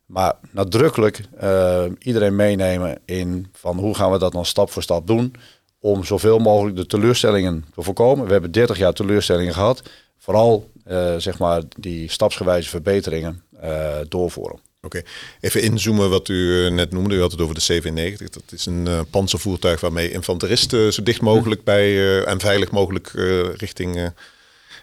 Maar 0.06 0.34
nadrukkelijk 0.50 1.20
eh, 1.38 1.84
iedereen 1.98 2.36
meenemen 2.36 2.98
in 3.04 3.48
van 3.52 3.78
hoe 3.78 3.94
gaan 3.94 4.10
we 4.12 4.18
dat 4.18 4.32
dan 4.32 4.44
stap 4.44 4.70
voor 4.70 4.82
stap 4.82 5.06
doen. 5.06 5.34
Om 5.80 6.04
zoveel 6.04 6.38
mogelijk 6.38 6.76
de 6.76 6.86
teleurstellingen 6.86 7.64
te 7.74 7.82
voorkomen. 7.82 8.26
We 8.26 8.32
hebben 8.32 8.52
30 8.52 8.78
jaar 8.78 8.92
teleurstellingen 8.92 9.54
gehad. 9.54 9.82
Vooral 10.18 10.70
eh, 10.84 11.14
zeg 11.16 11.38
maar 11.38 11.62
die 11.76 12.10
stapsgewijze 12.10 12.68
verbeteringen 12.68 13.42
eh, 13.60 13.98
doorvoeren. 14.08 14.60
Oké, 14.80 15.02
even 15.40 15.62
inzoomen 15.62 16.10
wat 16.10 16.28
u 16.28 16.64
eh, 16.66 16.72
net 16.72 16.92
noemde. 16.92 17.14
U 17.14 17.20
had 17.20 17.30
het 17.30 17.40
over 17.40 17.54
de 17.54 17.60
CV-90. 17.60 18.30
Dat 18.30 18.42
is 18.50 18.66
een 18.66 18.86
eh 18.86 19.00
panzervoertuig 19.10 19.80
waarmee 19.80 20.10
infanteristen 20.10 20.92
zo 20.92 21.02
dicht 21.02 21.20
mogelijk 21.20 21.64
bij 21.64 22.24
en 22.24 22.40
veilig 22.40 22.70
mogelijk 22.70 23.08
richting 23.56 23.96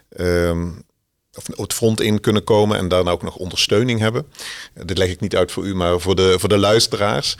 eh, 0.10 0.50
ehm, 0.50 0.72
of 1.34 1.58
het 1.58 1.74
front 1.74 2.02
in 2.02 2.20
kunnen 2.20 2.44
komen 2.44 2.78
en 2.78 2.88
daarna 2.88 3.12
ook 3.12 3.24
nog 3.24 3.36
ondersteuning 3.36 4.00
hebben. 4.00 4.26
Dit 4.86 4.98
leg 4.98 5.10
ik 5.10 5.20
niet 5.20 5.36
uit 5.36 5.52
voor 5.52 5.66
u, 5.66 5.76
maar 5.76 6.00
voor 6.00 6.16
de, 6.16 6.36
voor 6.40 6.50
de 6.50 6.58
luisteraars. 6.58 7.38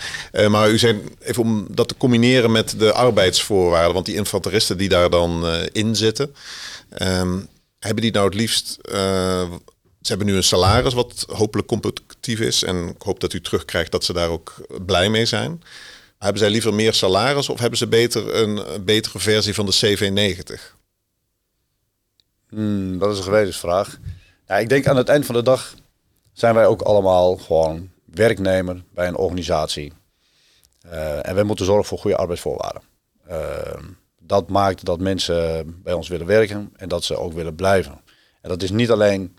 Maar 0.50 0.70
u 0.70 0.78
zei 0.78 1.04
even 1.20 1.44
om 1.44 1.68
dat 1.70 1.88
te 1.88 1.98
combineren 1.98 2.52
met 2.52 2.80
de 2.80 2.94
arbeidsvoorwaarden, 2.94 3.94
want 3.94 4.06
die 4.06 4.16
infanteristen 4.16 4.78
die 4.78 4.90
daar 4.90 5.10
dan 5.10 5.48
eh, 5.48 5.62
in 5.72 5.96
zitten, 5.96 6.36
ehm, 6.90 7.40
hebben 7.80 8.04
die 8.04 8.12
nou 8.12 8.26
het 8.26 8.36
liefst 8.36 8.78
eh, 8.82 9.52
ze 10.02 10.10
hebben 10.16 10.28
nu 10.28 10.36
een 10.36 10.44
salaris 10.44 10.94
wat 10.94 11.26
hopelijk 11.28 11.68
competitief 11.68 12.40
is. 12.40 12.64
En 12.64 12.88
ik 12.88 13.02
hoop 13.02 13.20
dat 13.20 13.34
u 13.34 13.42
terugkrijgt 13.42 13.92
dat 13.92 14.04
ze 14.04 14.14
daar 14.14 14.30
ook 14.30 14.56
blij 14.86 15.10
mee 15.10 15.26
zijn. 15.26 15.64
Hebben 16.18 16.40
zij 16.40 16.50
liever 16.50 16.74
meer 16.74 16.94
salaris 16.94 17.50
of 17.50 17.60
hebben 17.60 17.78
ze 17.78 17.88
beter 17.88 18.36
een, 18.36 18.84
betere 18.86 19.20
versie 19.20 19.54
van 19.54 19.66
de 19.66 19.76
CV90? 19.76 20.78
Hmm, 22.50 23.00
dat 23.00 23.12
is 23.12 23.18
een 23.18 23.24
gewetensvraag. 23.24 23.98
Ja, 24.48 24.58
ik 24.58 24.70
denk 24.70 24.88
aan 24.88 24.98
het 24.98 25.10
eind 25.10 25.26
van 25.26 25.36
de 25.36 25.44
dag 25.44 25.76
zijn 26.34 26.56
wij 26.56 26.66
ook 26.66 26.82
allemaal 26.82 27.36
gewoon 27.36 27.90
werknemer 28.06 28.84
bij 28.94 29.08
een 29.08 29.16
organisatie. 29.16 29.94
Eh, 30.82 31.28
en 31.28 31.36
wij 31.36 31.44
moeten 31.44 31.66
zorgen 31.66 31.86
voor 31.86 32.00
goede 32.00 32.18
arbeidsvoorwaarden. 32.18 32.82
Eh, 33.28 33.84
dat 34.30 34.50
maakt 34.50 34.86
dat 34.86 35.00
mensen 35.00 35.66
bij 35.84 35.94
ons 35.94 36.08
willen 36.08 36.26
werken 36.26 36.72
en 36.76 36.90
dat 36.90 37.04
ze 37.04 37.18
ook 37.18 37.34
willen 37.34 37.56
blijven. 37.56 38.02
En 38.42 38.50
dat 38.50 38.64
is 38.64 38.72
niet 38.72 38.92
alleen 38.92 39.38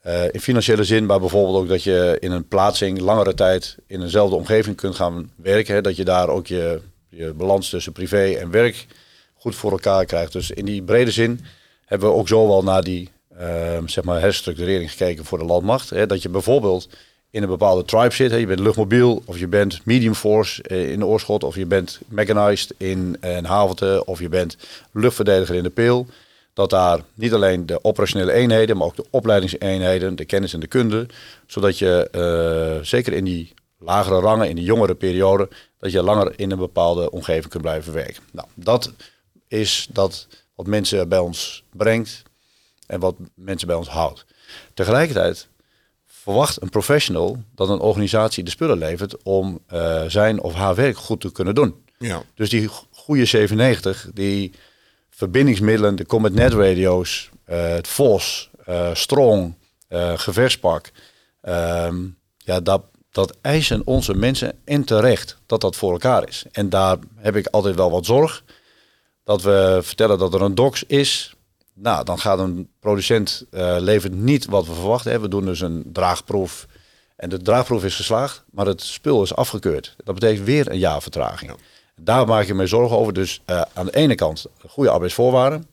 eh, 0.00 0.24
in 0.30 0.40
financiële 0.40 0.84
zin, 0.84 1.06
maar 1.06 1.20
bijvoorbeeld 1.20 1.56
ook 1.56 1.68
dat 1.68 1.82
je 1.82 2.16
in 2.20 2.30
een 2.30 2.48
plaatsing 2.48 3.00
langere 3.00 3.34
tijd 3.34 3.76
in 3.86 4.02
eenzelfde 4.02 4.36
omgeving 4.36 4.76
kunt 4.76 4.94
gaan 4.94 5.32
werken. 5.36 5.82
Dat 5.82 5.96
je 5.96 6.04
daar 6.04 6.28
ook 6.28 6.46
je, 6.46 6.80
je 7.08 7.32
balans 7.32 7.68
tussen 7.68 7.92
privé 7.92 8.32
en 8.32 8.50
werk 8.50 8.86
goed 9.34 9.54
voor 9.54 9.70
elkaar 9.70 10.04
krijgt. 10.04 10.32
Dus 10.32 10.50
in 10.50 10.64
die 10.64 10.82
brede 10.82 11.10
zin 11.10 11.40
hebben 11.84 12.08
we 12.08 12.14
ook 12.14 12.28
zo 12.28 12.48
wel 12.48 12.62
naar 12.62 12.82
die 12.82 13.10
ehm, 13.38 13.86
zeg 13.86 14.04
maar 14.04 14.20
herstructurering 14.20 14.90
gekeken 14.90 15.24
voor 15.24 15.38
de 15.38 15.44
landmacht. 15.44 15.90
Hè, 15.90 16.06
dat 16.06 16.22
je 16.22 16.28
bijvoorbeeld 16.28 16.88
in 17.32 17.42
een 17.42 17.48
bepaalde 17.48 17.84
tribe 17.84 18.14
zit. 18.14 18.30
Je 18.30 18.46
bent 18.46 18.60
luchtmobiel 18.60 19.22
of 19.24 19.38
je 19.38 19.46
bent 19.46 19.80
medium 19.84 20.14
force 20.14 20.62
eh, 20.62 20.90
in 20.90 20.98
de 20.98 21.06
oorschot 21.06 21.44
of 21.44 21.56
je 21.56 21.66
bent 21.66 22.00
mechanized 22.08 22.74
in 22.76 23.16
een 23.20 23.44
havente 23.44 24.02
of 24.04 24.20
je 24.20 24.28
bent 24.28 24.56
luchtverdediger 24.92 25.54
in 25.54 25.62
de 25.62 25.70
peel. 25.70 26.06
Dat 26.52 26.70
daar 26.70 27.00
niet 27.14 27.32
alleen 27.32 27.66
de 27.66 27.84
operationele 27.84 28.32
eenheden, 28.32 28.76
maar 28.76 28.86
ook 28.86 28.96
de 28.96 29.06
opleidingseenheden, 29.10 30.16
de 30.16 30.24
kennis 30.24 30.54
en 30.54 30.60
de 30.60 30.66
kunde, 30.66 31.06
zodat 31.46 31.78
je 31.78 32.08
eh, 32.10 32.84
zeker 32.84 33.12
in 33.12 33.24
die 33.24 33.54
lagere 33.78 34.20
rangen 34.20 34.48
in 34.48 34.56
de 34.56 34.62
jongere 34.62 34.94
periode, 34.94 35.48
dat 35.78 35.92
je 35.92 36.02
langer 36.02 36.32
in 36.36 36.50
een 36.50 36.58
bepaalde 36.58 37.10
omgeving 37.10 37.48
kunt 37.48 37.62
blijven 37.62 37.92
werken. 37.92 38.22
Nou, 38.32 38.48
dat 38.54 38.92
is 39.48 39.88
dat 39.90 40.26
wat 40.54 40.66
mensen 40.66 41.08
bij 41.08 41.18
ons 41.18 41.64
brengt 41.70 42.22
en 42.86 43.00
wat 43.00 43.14
mensen 43.34 43.66
bij 43.66 43.76
ons 43.76 43.88
houdt. 43.88 44.24
Tegelijkertijd 44.74 45.48
verwacht 46.22 46.62
een 46.62 46.68
professional 46.68 47.42
dat 47.54 47.68
een 47.68 47.80
organisatie 47.80 48.44
de 48.44 48.50
spullen 48.50 48.78
levert 48.78 49.22
om 49.22 49.58
uh, 49.72 50.02
zijn 50.06 50.40
of 50.40 50.54
haar 50.54 50.74
werk 50.74 50.96
goed 50.96 51.20
te 51.20 51.32
kunnen 51.32 51.54
doen. 51.54 51.74
Ja. 51.98 52.22
Dus 52.34 52.50
die 52.50 52.68
goede 52.90 53.24
97, 53.24 54.10
die 54.14 54.52
verbindingsmiddelen, 55.10 55.96
de 55.96 56.06
Comet 56.06 56.34
Net 56.34 56.52
radio's, 56.52 57.30
uh, 57.48 57.68
het 57.68 57.88
VOS, 57.88 58.50
uh, 58.68 58.94
Strong, 58.94 59.54
geverspak. 60.16 60.90
Ehm, 61.40 61.96
ja, 62.36 62.60
dat, 62.60 62.82
dat 63.10 63.36
eisen 63.40 63.82
onze 63.84 64.14
mensen 64.14 64.58
en 64.64 64.84
terecht 64.84 65.36
dat 65.46 65.60
dat 65.60 65.76
voor 65.76 65.92
elkaar 65.92 66.28
is. 66.28 66.44
En 66.52 66.68
daar 66.68 66.96
heb 67.16 67.36
ik 67.36 67.46
altijd 67.46 67.74
wel 67.74 67.90
wat 67.90 68.06
zorg. 68.06 68.44
Dat 69.24 69.42
we 69.42 69.78
vertellen 69.82 70.18
dat 70.18 70.34
er 70.34 70.42
een 70.42 70.54
dox 70.54 70.84
is. 70.84 71.34
Nou, 71.74 72.04
dan 72.04 72.18
gaat 72.18 72.38
een 72.38 72.68
producent 72.80 73.44
uh, 73.50 73.76
levert 73.78 74.14
niet 74.14 74.46
wat 74.46 74.66
we 74.66 74.74
verwachten. 74.74 75.20
We 75.20 75.28
doen 75.28 75.44
dus 75.44 75.60
een 75.60 75.84
draagproef. 75.92 76.66
En 77.16 77.28
de 77.28 77.42
draagproef 77.42 77.84
is 77.84 77.96
geslaagd, 77.96 78.44
maar 78.50 78.66
het 78.66 78.82
spul 78.82 79.22
is 79.22 79.34
afgekeurd. 79.34 79.96
Dat 80.04 80.14
betekent 80.14 80.46
weer 80.46 80.70
een 80.70 80.78
jaar 80.78 81.02
vertraging. 81.02 81.52
Daar 82.00 82.26
maak 82.26 82.46
je 82.46 82.54
me 82.54 82.66
zorgen 82.66 82.96
over. 82.96 83.12
Dus 83.12 83.40
uh, 83.46 83.62
aan 83.72 83.86
de 83.86 83.96
ene 83.96 84.14
kant 84.14 84.46
goede 84.68 84.90
arbeidsvoorwaarden. 84.90 85.66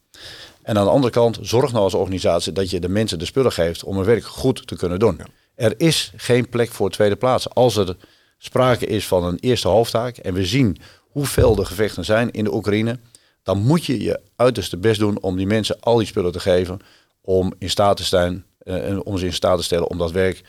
En 0.64 0.78
aan 0.78 0.86
de 0.86 0.92
andere 0.92 1.14
kant, 1.14 1.38
zorg 1.42 1.72
nou 1.72 1.84
als 1.84 1.94
organisatie 1.94 2.52
dat 2.52 2.70
je 2.70 2.80
de 2.80 2.90
mensen 2.90 3.20
de 3.20 3.26
spullen 3.26 3.52
geeft 3.52 3.84
om 3.84 3.96
hun 3.96 4.06
werk 4.06 4.26
goed 4.26 4.68
te 4.68 4.76
kunnen 4.76 5.00
doen. 5.00 5.22
Er 5.56 5.74
is 5.78 6.14
geen 6.16 6.50
plek 6.50 6.72
voor 6.72 6.90
tweede 6.90 7.16
plaats. 7.16 7.50
Als 7.50 7.76
er 7.76 7.98
sprake 8.38 8.86
is 8.86 9.08
van 9.08 9.24
een 9.24 9.38
eerste 9.40 9.68
hoofdtaak 9.68 10.18
en 10.18 10.34
we 10.34 10.46
zien 10.46 10.78
hoeveel 11.12 11.56
de 11.56 11.66
gevechten 11.66 12.06
zijn 12.06 12.32
in 12.32 12.44
de 12.44 12.54
Oekraïne, 12.54 13.00
dan 13.44 13.58
moet 13.58 13.86
je 13.86 14.02
je 14.02 14.20
uiterste 14.36 14.78
best 14.78 15.00
doen 15.00 15.22
om 15.22 15.38
die 15.38 15.48
mensen 15.48 15.80
al 15.80 15.98
die 15.98 16.08
spullen 16.08 16.32
te 16.32 16.40
geven 16.40 16.80
om 17.22 17.54
in 17.58 17.70
staat 17.70 17.98
te 17.98 18.04
zijn 18.04 18.46
uh, 18.64 18.90
en 18.90 19.04
om 19.04 19.18
ze 19.18 19.26
in 19.26 19.34
staat 19.34 19.58
te 19.58 19.64
stellen 19.64 19.90
om 19.90 19.98
dat 19.98 20.12
werk 20.12 20.42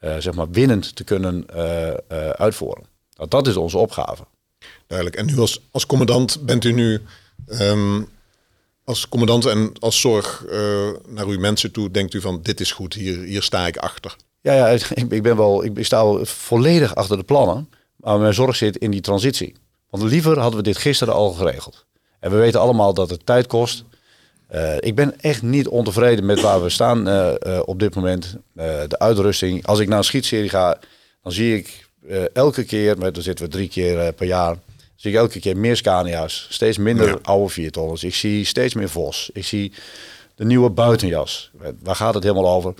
uh, 0.00 0.16
zeg 0.18 0.34
maar 0.34 0.50
winnend 0.50 0.96
te 0.96 1.04
kunnen 1.04 1.46
uh, 1.56 1.90
uitvoeren. 2.30 2.84
Nou, 3.16 3.28
dat 3.28 3.46
is 3.46 3.56
onze 3.56 3.78
opgave. 3.78 4.24
Duidelijk. 4.86 5.18
En 5.18 5.26
nu 5.26 5.38
als, 5.38 5.60
als 5.70 5.86
commandant 5.86 6.44
bent 6.44 6.64
u 6.64 6.72
nu 6.72 7.02
um, 7.60 8.08
als 8.84 9.08
commandant 9.08 9.46
en 9.46 9.72
als 9.78 10.00
zorg 10.00 10.44
naar 11.06 11.26
uw 11.26 11.38
mensen 11.38 11.72
toe, 11.72 11.90
denkt 11.90 12.14
u 12.14 12.20
van 12.20 12.42
dit 12.42 12.60
is 12.60 12.72
goed, 12.72 12.94
hier, 12.94 13.18
hier 13.18 13.42
sta 13.42 13.66
ik 13.66 13.76
achter. 13.76 14.16
Ja, 14.40 14.52
ja 14.52 14.68
ik, 14.68 14.90
ik 15.08 15.22
ben 15.22 15.36
wel, 15.36 15.64
ik, 15.64 15.84
sta 15.84 16.04
wel 16.04 16.24
volledig 16.24 16.94
achter 16.94 17.16
de 17.16 17.22
plannen. 17.22 17.68
Maar 17.96 18.18
mijn 18.18 18.34
zorg 18.34 18.56
zit 18.56 18.76
in 18.76 18.90
die 18.90 19.00
transitie. 19.00 19.54
Want 19.90 20.02
liever 20.02 20.38
hadden 20.38 20.58
we 20.58 20.64
dit 20.64 20.76
gisteren 20.76 21.14
al 21.14 21.32
geregeld. 21.32 21.86
En 22.20 22.30
we 22.30 22.36
weten 22.36 22.60
allemaal 22.60 22.94
dat 22.94 23.10
het 23.10 23.26
tijd 23.26 23.46
kost. 23.46 23.84
Uh, 24.54 24.76
ik 24.80 24.94
ben 24.94 25.20
echt 25.20 25.42
niet 25.42 25.68
ontevreden 25.68 26.26
met 26.26 26.40
waar 26.40 26.62
we 26.62 26.68
staan 26.68 27.08
uh, 27.08 27.32
uh, 27.46 27.60
op 27.64 27.78
dit 27.78 27.94
moment. 27.94 28.36
de 28.52 28.98
uitrusting. 28.98 29.66
Als 29.66 29.78
ik 29.78 29.88
naar 29.88 29.98
een 29.98 30.04
schietserie 30.04 30.48
ga, 30.48 30.78
dan 31.22 31.32
zie 31.32 31.56
ik 31.56 31.88
elke 32.32 32.64
keer, 32.64 32.98
maar 32.98 33.12
dan 33.12 33.22
zitten 33.22 33.44
we 33.44 33.50
drie 33.50 33.68
keer 33.68 34.12
per 34.12 34.26
jaar, 34.26 34.56
zie 34.96 35.10
ik 35.10 35.16
elke 35.16 35.40
keer 35.40 35.56
meer 35.56 35.76
Scania's. 35.76 36.46
Steeds 36.50 36.78
minder 36.78 37.08
ja. 37.08 37.18
oude 37.22 37.48
viertonners. 37.48 38.04
Ik 38.04 38.14
zie 38.14 38.44
steeds 38.44 38.74
meer 38.74 38.88
Vos. 38.88 39.30
Ik 39.32 39.44
zie 39.44 39.72
de 40.34 40.44
nieuwe 40.44 40.70
buitenjas. 40.70 41.50
Waar 41.82 41.96
gaat 41.96 42.14
het 42.14 42.22
helemaal 42.22 42.48
over? 42.50 42.74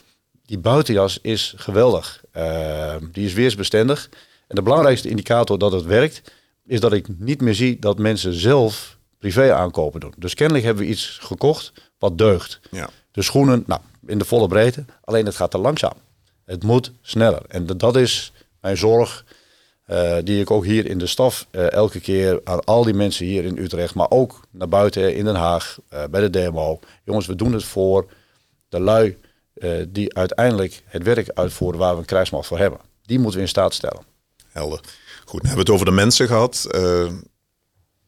die 0.47 0.59
buitenjas 0.59 1.19
is 1.23 1.55
geweldig. 1.57 2.25
Die 3.13 3.27
is 3.27 3.33
weersbestendig. 3.33 4.09
En 4.49 4.55
de 4.55 4.63
belangrijkste 4.63 5.09
indicator 5.09 5.59
dat 5.59 5.73
het 5.73 5.85
werkt, 5.85 6.23
is 6.67 6.81
dat 6.81 6.93
ik 6.93 7.07
niet 7.19 7.41
meer 7.41 7.55
zie 7.55 7.79
dat 7.79 7.99
mensen 7.99 8.33
zelf 8.33 8.96
privé 9.19 9.55
aankopen 9.55 10.01
doen. 10.01 10.15
Dus 10.17 10.35
kennelijk 10.35 10.65
hebben 10.65 10.85
we 10.85 10.91
iets 10.91 11.19
gekocht 11.23 11.73
wat 11.99 12.19
deugt. 12.19 12.61
Ja. 12.71 12.89
De 13.11 13.23
schoenen, 13.23 13.65
nou, 13.67 13.81
in 14.07 14.19
de 14.19 14.25
volle 14.25 14.49
breedte. 14.49 14.85
Alleen 15.05 15.27
het 15.27 15.37
gaat 15.37 15.51
te 15.51 15.59
langzaam. 15.59 15.93
Het 16.45 16.63
moet 16.63 16.93
sneller. 17.01 17.43
En 17.49 17.67
dat 17.67 17.97
is 17.97 18.33
mijn 18.61 18.77
zorg, 18.77 19.25
uh, 19.87 20.17
die 20.25 20.41
ik 20.41 20.51
ook 20.51 20.65
hier 20.65 20.87
in 20.87 20.99
de 20.99 21.07
staf 21.07 21.47
uh, 21.51 21.73
elke 21.73 22.01
keer 22.01 22.41
aan 22.45 22.65
al 22.65 22.85
die 22.85 22.95
mensen 22.95 23.27
hier 23.27 23.45
in 23.45 23.59
Utrecht, 23.59 23.95
maar 23.95 24.11
ook 24.11 24.41
naar 24.51 24.69
buiten 24.69 25.15
in 25.15 25.25
Den 25.25 25.35
Haag, 25.35 25.79
bij 26.11 26.21
de 26.21 26.31
demo. 26.31 26.79
Jongens, 27.05 27.27
we 27.27 27.35
doen 27.35 27.53
het 27.53 27.65
voor 27.65 28.11
de 28.69 28.81
lui 28.81 29.19
die 29.89 30.15
uiteindelijk 30.15 30.83
het 30.85 31.03
werk 31.03 31.31
uitvoeren 31.35 31.79
waar 31.79 31.93
we 31.93 31.99
een 31.99 32.05
krijgsmacht 32.05 32.47
voor 32.47 32.59
hebben. 32.59 32.81
Die 33.03 33.19
moeten 33.19 33.37
we 33.37 33.43
in 33.43 33.49
staat 33.49 33.75
stellen. 33.75 34.03
Helder. 34.47 34.81
Goed, 35.25 35.41
dan 35.43 35.51
hebben 35.51 35.53
we 35.53 35.59
het 35.59 35.71
over 35.71 35.87
de 35.87 35.93
mensen 35.93 36.27
gehad. 36.27 36.67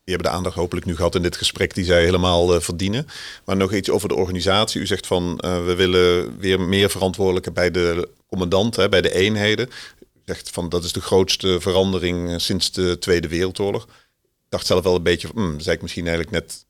Uh, 0.08 0.14
die 0.14 0.14
hebben 0.14 0.32
de 0.32 0.36
aandacht 0.36 0.56
hopelijk 0.56 0.86
nu 0.86 0.96
gehad 0.96 1.14
in 1.14 1.22
dit 1.22 1.36
gesprek 1.36 1.74
die 1.74 1.84
zij 1.84 2.02
helemaal 2.02 2.54
uh, 2.54 2.60
verdienen. 2.60 3.06
Maar 3.44 3.56
nog 3.56 3.72
iets 3.72 3.90
over 3.90 4.08
de 4.08 4.14
organisatie. 4.14 4.80
U 4.80 4.86
zegt 4.86 5.06
van 5.06 5.36
we 5.40 5.74
willen 5.76 6.38
weer 6.38 6.60
meer 6.60 6.90
verantwoordelijke 6.90 7.50
bij 7.50 7.70
de 7.70 8.08
commandant, 8.26 8.76
hè, 8.76 8.88
bij 8.88 9.00
de 9.00 9.14
eenheden. 9.14 9.68
U 10.00 10.20
zegt 10.24 10.50
van 10.50 10.68
dat 10.68 10.84
is 10.84 10.92
de 10.92 11.00
grootste 11.00 11.60
verandering 11.60 12.40
sinds 12.40 12.72
de 12.72 12.98
Tweede 12.98 13.28
Wereldoorlog. 13.28 13.82
Ik 13.84 14.48
dacht 14.48 14.66
zelf 14.66 14.84
wel 14.84 14.94
een 14.94 15.02
beetje, 15.02 15.28
hmm, 15.34 15.60
zei 15.60 15.76
ik 15.76 15.82
misschien 15.82 16.06
eigenlijk 16.06 16.36
net 16.36 16.64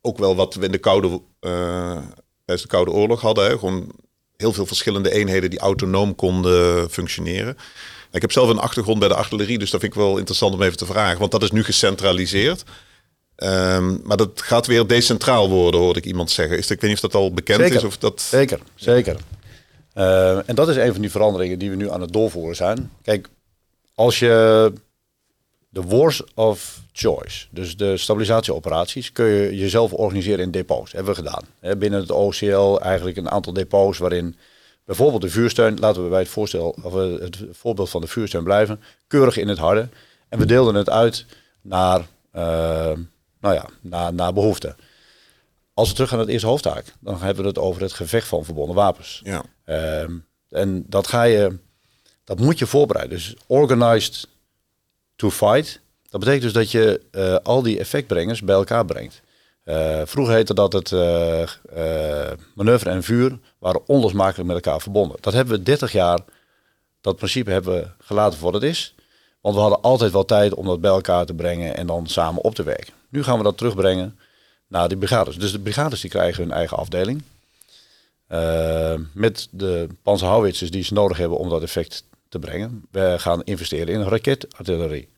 ook 0.00 0.18
wel 0.18 0.36
wat 0.36 0.54
we 0.54 0.64
in 0.64 0.72
de 0.72 0.78
koude 0.78 1.20
tijdens 1.40 2.62
de 2.62 2.66
Koude 2.66 2.90
Oorlog 2.90 3.20
hadden. 3.20 3.44
Hè? 3.44 3.58
Gewoon 3.58 3.92
heel 4.36 4.52
veel 4.52 4.66
verschillende 4.66 5.10
eenheden 5.10 5.50
die 5.50 5.58
autonoom 5.58 6.14
konden 6.14 6.90
functioneren. 6.90 7.56
Ik 8.12 8.20
heb 8.20 8.32
zelf 8.32 8.48
een 8.48 8.58
achtergrond 8.58 8.98
bij 8.98 9.08
de 9.08 9.14
artillerie, 9.14 9.58
dus 9.58 9.70
dat 9.70 9.80
vind 9.80 9.92
ik 9.92 9.98
wel 9.98 10.18
interessant 10.18 10.54
om 10.54 10.62
even 10.62 10.76
te 10.76 10.86
vragen. 10.86 11.18
Want 11.18 11.30
dat 11.30 11.42
is 11.42 11.50
nu 11.50 11.64
gecentraliseerd. 11.64 12.64
Um, 13.36 14.00
maar 14.04 14.16
dat 14.16 14.42
gaat 14.42 14.66
weer 14.66 14.86
decentraal 14.86 15.48
worden, 15.48 15.80
hoorde 15.80 15.98
ik 15.98 16.06
iemand 16.06 16.30
zeggen. 16.30 16.56
Is 16.56 16.62
dat, 16.62 16.76
ik 16.76 16.80
weet 16.80 16.90
niet 16.90 17.04
of 17.04 17.10
dat 17.10 17.20
al 17.20 17.32
bekend 17.32 17.60
zeker, 17.60 17.76
is. 17.76 17.84
Of 17.84 17.98
dat... 17.98 18.20
Zeker, 18.20 18.60
zeker. 18.74 19.16
Uh, 19.94 20.48
en 20.48 20.54
dat 20.54 20.68
is 20.68 20.76
een 20.76 20.92
van 20.92 21.00
die 21.00 21.10
veranderingen 21.10 21.58
die 21.58 21.70
we 21.70 21.76
nu 21.76 21.90
aan 21.90 22.00
het 22.00 22.12
doorvoeren 22.12 22.56
zijn. 22.56 22.90
Kijk, 23.02 23.28
als 23.94 24.18
je 24.18 24.72
de 25.68 25.82
wars 25.82 26.22
of 26.34 26.80
choice, 26.92 27.46
dus 27.50 27.76
de 27.76 27.96
stabilisatieoperaties, 27.96 29.12
kun 29.12 29.26
je 29.26 29.56
jezelf 29.56 29.92
organiseren 29.92 30.44
in 30.44 30.50
depots. 30.50 30.92
Hebben 30.92 31.14
we 31.14 31.22
gedaan. 31.22 31.78
Binnen 31.78 32.00
het 32.00 32.10
OCL 32.10 32.78
eigenlijk 32.80 33.16
een 33.16 33.30
aantal 33.30 33.52
depots 33.52 33.98
waarin 33.98 34.36
bijvoorbeeld 34.96 35.22
de 35.22 35.38
vuursteun, 35.40 35.78
laten 35.78 36.02
we 36.02 36.08
bij 36.08 36.18
het, 36.18 36.28
voorstel, 36.28 36.76
of 36.82 36.92
het 37.20 37.44
voorbeeld 37.52 37.90
van 37.90 38.00
de 38.00 38.06
vuursteun 38.06 38.44
blijven, 38.44 38.80
keurig 39.06 39.36
in 39.36 39.48
het 39.48 39.58
harde. 39.58 39.88
En 40.28 40.38
we 40.38 40.46
deelden 40.46 40.74
het 40.74 40.90
uit 40.90 41.26
naar, 41.60 41.98
uh, 41.98 42.42
nou 43.40 43.54
ja, 43.54 43.68
naar, 43.80 44.14
naar 44.14 44.32
behoefte. 44.32 44.76
Als 45.74 45.88
we 45.88 45.94
terug 45.94 46.08
gaan 46.08 46.18
naar 46.18 46.26
het 46.26 46.34
eerste 46.34 46.48
hoofdtaak, 46.48 46.84
dan 47.00 47.20
hebben 47.20 47.42
we 47.42 47.48
het 47.48 47.58
over 47.58 47.82
het 47.82 47.92
gevecht 47.92 48.28
van 48.28 48.44
verbonden 48.44 48.74
wapens. 48.74 49.20
Ja. 49.24 49.44
Uh, 49.66 50.08
en 50.48 50.84
dat 50.86 51.06
ga 51.06 51.22
je, 51.22 51.58
dat 52.24 52.38
moet 52.38 52.58
je 52.58 52.66
voorbereiden. 52.66 53.16
Dus 53.16 53.34
organized 53.46 54.28
to 55.16 55.30
fight. 55.30 55.80
Dat 56.08 56.20
betekent 56.20 56.42
dus 56.42 56.52
dat 56.52 56.70
je 56.70 57.00
uh, 57.12 57.36
al 57.42 57.62
die 57.62 57.78
effectbrengers 57.78 58.42
bij 58.42 58.54
elkaar 58.54 58.84
brengt. 58.84 59.22
Uh, 59.64 60.00
vroeger 60.04 60.34
heette 60.34 60.54
dat 60.54 60.72
het 60.72 60.90
uh, 60.90 61.42
manoeuvre 62.54 62.90
en 62.90 63.02
vuur 63.02 63.38
waren 63.58 63.80
onlosmakelijk 63.86 64.46
met 64.46 64.64
elkaar 64.64 64.80
verbonden. 64.80 65.16
Dat 65.20 65.32
hebben 65.32 65.56
we 65.56 65.62
30 65.62 65.92
jaar, 65.92 66.18
dat 67.00 67.16
principe 67.16 67.50
hebben 67.50 67.74
we 67.74 67.88
gelaten 67.98 68.38
voor 68.38 68.52
wat 68.52 68.62
het 68.62 68.70
is. 68.70 68.94
Want 69.40 69.54
we 69.54 69.60
hadden 69.60 69.82
altijd 69.82 70.12
wel 70.12 70.24
tijd 70.24 70.54
om 70.54 70.66
dat 70.66 70.80
bij 70.80 70.90
elkaar 70.90 71.26
te 71.26 71.34
brengen 71.34 71.76
en 71.76 71.86
dan 71.86 72.06
samen 72.06 72.42
op 72.42 72.54
te 72.54 72.62
werken. 72.62 72.92
Nu 73.08 73.22
gaan 73.22 73.38
we 73.38 73.44
dat 73.44 73.56
terugbrengen 73.56 74.18
naar 74.66 74.88
de 74.88 74.96
brigades. 74.96 75.36
Dus 75.36 75.52
de 75.52 75.60
brigades 75.60 76.00
die 76.00 76.10
krijgen 76.10 76.42
hun 76.42 76.52
eigen 76.52 76.76
afdeling. 76.76 77.22
met 79.12 79.48
de 79.50 79.88
panzerhouwitsers 80.02 80.70
die 80.70 80.84
ze 80.84 80.94
nodig 80.94 81.16
hebben 81.16 81.38
om 81.38 81.48
dat 81.48 81.62
effect 81.62 82.04
te 82.28 82.38
brengen. 82.38 82.84
We 82.90 83.14
gaan 83.18 83.42
investeren 83.42 83.94
in 83.94 84.02
raketartillerie. 84.02 85.08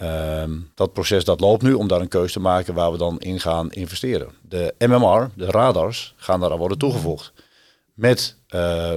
Um, 0.00 0.70
dat 0.74 0.92
proces 0.92 1.24
dat 1.24 1.40
loopt 1.40 1.62
nu 1.62 1.72
om 1.72 1.88
daar 1.88 2.00
een 2.00 2.08
keuze 2.08 2.32
te 2.32 2.40
maken 2.40 2.74
waar 2.74 2.92
we 2.92 2.98
dan 2.98 3.20
in 3.20 3.40
gaan 3.40 3.72
investeren. 3.72 4.32
De 4.42 4.74
MMR, 4.78 5.30
de 5.34 5.46
radars, 5.46 6.14
gaan 6.16 6.40
daar 6.40 6.58
worden 6.58 6.78
toegevoegd. 6.78 7.32
Met 7.94 8.36
uh, 8.54 8.94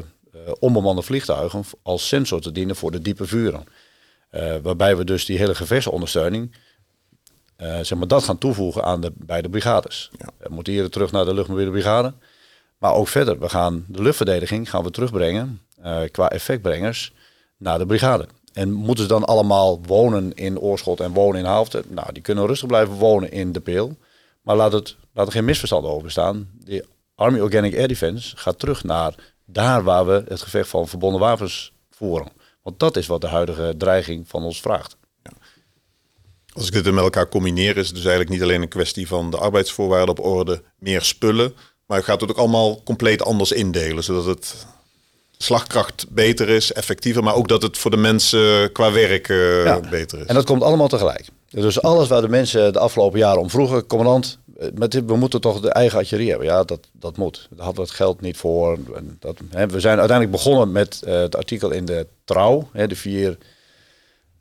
onbemande 0.60 1.02
vliegtuigen 1.02 1.64
als 1.82 2.08
sensor 2.08 2.42
te 2.42 2.52
dienen 2.52 2.76
voor 2.76 2.92
de 2.92 3.02
diepe 3.02 3.26
vuren. 3.26 3.64
Uh, 4.32 4.56
waarbij 4.62 4.98
we 4.98 5.04
dus 5.04 5.26
die 5.26 5.38
hele 5.38 5.56
gevechtsondersteuning, 5.56 6.56
zeg 7.58 7.96
maar, 7.96 8.08
dat 8.08 8.24
gaan 8.24 8.38
toevoegen 8.38 8.84
aan 8.84 9.02
de 9.02 9.12
beide 9.16 9.50
brigades. 9.50 10.12
Ja. 10.18 10.30
We 10.38 10.54
moeten 10.54 10.74
hier 10.74 10.90
terug 10.90 11.12
naar 11.12 11.26
de 11.26 11.34
luchtmobiele 11.34 11.72
brigade. 11.72 12.14
Maar 12.78 12.94
ook 12.94 13.08
verder, 13.08 13.40
we 13.40 13.50
gaan 13.50 13.86
de 13.88 14.02
luchtverdediging 14.02 14.70
gaan 14.70 14.84
we 14.84 14.92
terugbrengen 14.92 15.62
qua 16.12 16.30
effectbrengers 16.30 17.14
naar 17.58 17.78
de 17.78 17.86
brigade. 17.86 18.28
En 18.56 18.72
moeten 18.72 19.04
ze 19.04 19.10
dan 19.10 19.26
allemaal 19.26 19.82
wonen 19.86 20.34
in 20.34 20.60
Oorschot 20.60 21.00
en 21.00 21.14
wonen 21.14 21.40
in 21.40 21.46
Haalfte? 21.46 21.84
Nou, 21.88 22.14
die 22.14 22.22
kunnen 22.22 22.46
rustig 22.46 22.68
blijven 22.68 22.94
wonen 22.94 23.32
in 23.32 23.52
de 23.52 23.60
Peel. 23.60 23.98
Maar 24.42 24.56
laat, 24.56 24.72
het, 24.72 24.96
laat 25.14 25.26
er 25.26 25.32
geen 25.32 25.46
misverstand 25.46 25.86
over 25.86 26.04
bestaan. 26.04 26.50
De 26.64 26.86
Army 27.16 27.40
Organic 27.40 27.76
Air 27.76 27.88
Defense 27.88 28.38
gaat 28.38 28.60
terug 28.60 28.84
naar 28.84 29.16
daar 29.46 29.84
waar 29.84 30.06
we 30.06 30.24
het 30.28 30.42
gevecht 30.42 30.70
van 30.70 30.88
verbonden 30.88 31.20
wapens 31.20 31.74
voeren. 31.90 32.32
Want 32.62 32.80
dat 32.80 32.98
is 32.98 33.08
wat 33.08 33.22
de 33.22 33.28
huidige 33.28 33.74
dreiging 33.78 34.28
van 34.28 34.44
ons 34.44 34.62
vraagt. 34.62 34.98
Als 36.54 36.68
ik 36.68 36.74
dit 36.74 36.94
met 36.94 37.04
elkaar 37.04 37.30
combineer, 37.30 37.78
is 37.78 37.86
het 37.86 37.96
dus 37.96 38.06
eigenlijk 38.06 38.30
niet 38.30 38.42
alleen 38.42 38.62
een 38.62 38.68
kwestie 38.68 39.08
van 39.08 39.32
de 39.32 39.38
arbeidsvoorwaarden 39.38 40.10
op 40.10 40.26
orde, 40.26 40.64
meer 40.80 41.02
spullen, 41.02 41.54
maar 41.86 41.98
het 41.98 42.06
gaat 42.06 42.22
het 42.22 42.30
ook 42.30 42.38
allemaal 42.38 42.84
compleet 42.84 43.22
anders 43.22 43.52
indelen, 43.52 44.04
zodat 44.04 44.26
het 44.26 44.68
slagkracht 45.38 46.06
beter 46.10 46.50
is, 46.50 46.74
effectiever, 46.74 47.24
maar 47.24 47.36
ook 47.36 47.48
dat 47.48 47.62
het 47.62 47.78
voor 47.78 47.92
de 47.92 47.98
mensen 47.98 48.72
qua 48.72 48.92
werk 48.92 49.28
uh, 49.28 49.78
beter 49.90 50.20
is. 50.20 50.26
En 50.26 50.36
dat 50.36 50.46
komt 50.46 50.64
allemaal 50.64 50.88
tegelijk. 50.88 51.28
Dus 51.50 51.82
alles 51.82 52.08
waar 52.08 52.22
de 52.22 52.30
mensen 52.30 52.74
de 52.74 52.80
afgelopen 52.80 53.20
jaren 53.20 53.42
om 53.42 53.50
vroegen, 53.50 53.88
commandant, 53.88 54.40
eh, 54.60 54.68
met 54.74 54.92
dit, 54.92 55.06
we 55.06 55.16
moeten 55.16 55.42
toch 55.42 55.60
de 55.60 55.70
eigen 55.70 55.98
artillerie 55.98 56.30
hebben. 56.30 56.48
Ja, 56.48 56.64
dat, 56.64 56.80
dat 56.92 57.18
moet. 57.18 57.48
Daar 57.50 57.66
hadden 57.66 57.84
we 57.84 57.88
het 57.90 57.98
geld 57.98 58.22
niet 58.22 58.38
voor. 58.38 58.78
Dat, 59.20 59.38
hè, 59.50 59.68
we 59.68 59.80
zijn 59.80 60.00
uiteindelijk 60.00 60.38
begonnen 60.38 60.72
met 60.72 61.02
uh, 61.08 61.14
het 61.14 61.36
artikel 61.36 61.72
in 61.72 61.86
de 61.86 62.08
Trouw. 62.24 62.70
Hè, 62.72 62.88
de 62.88 62.96
vier 62.96 63.38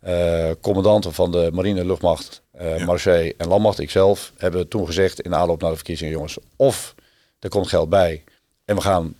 uh, 0.06 0.50
commandanten 0.60 1.12
van 1.12 1.32
de 1.32 1.50
marine, 1.52 1.84
luchtmacht, 1.84 2.42
ja. 2.58 2.84
Marseille 2.84 3.34
en 3.36 3.48
landmacht, 3.48 3.78
ikzelf, 3.78 4.32
hebben 4.36 4.68
toen 4.68 4.86
gezegd 4.86 5.20
in 5.20 5.34
aanloop 5.34 5.60
naar 5.60 5.70
de 5.70 5.76
verkiezingen, 5.76 6.12
jongens, 6.12 6.38
of 6.56 6.94
er 7.38 7.48
komt 7.48 7.68
geld 7.68 7.88
bij 7.88 8.24
en 8.64 8.74
we 8.74 8.80
gaan, 8.80 9.04
uh, 9.04 9.14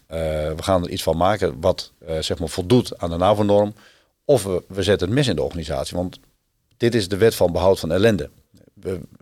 we 0.57 0.63
gaan 0.63 0.85
er 0.85 0.91
iets 0.91 1.03
van 1.03 1.17
maken 1.17 1.61
wat 1.61 1.93
zeg 2.21 2.39
maar 2.39 2.49
voldoet 2.49 2.99
aan 2.99 3.11
de 3.11 3.17
NAVO-norm, 3.17 3.75
of 4.25 4.43
we, 4.43 4.63
we 4.67 4.83
zetten 4.83 5.07
het 5.07 5.17
mis 5.17 5.29
in 5.29 5.37
de 5.37 5.43
organisatie. 5.43 5.97
Want 5.97 6.19
dit 6.77 6.95
is 6.95 7.09
de 7.09 7.17
wet 7.17 7.35
van 7.35 7.53
behoud 7.53 7.81
van 7.81 7.93
ellende. 7.93 8.31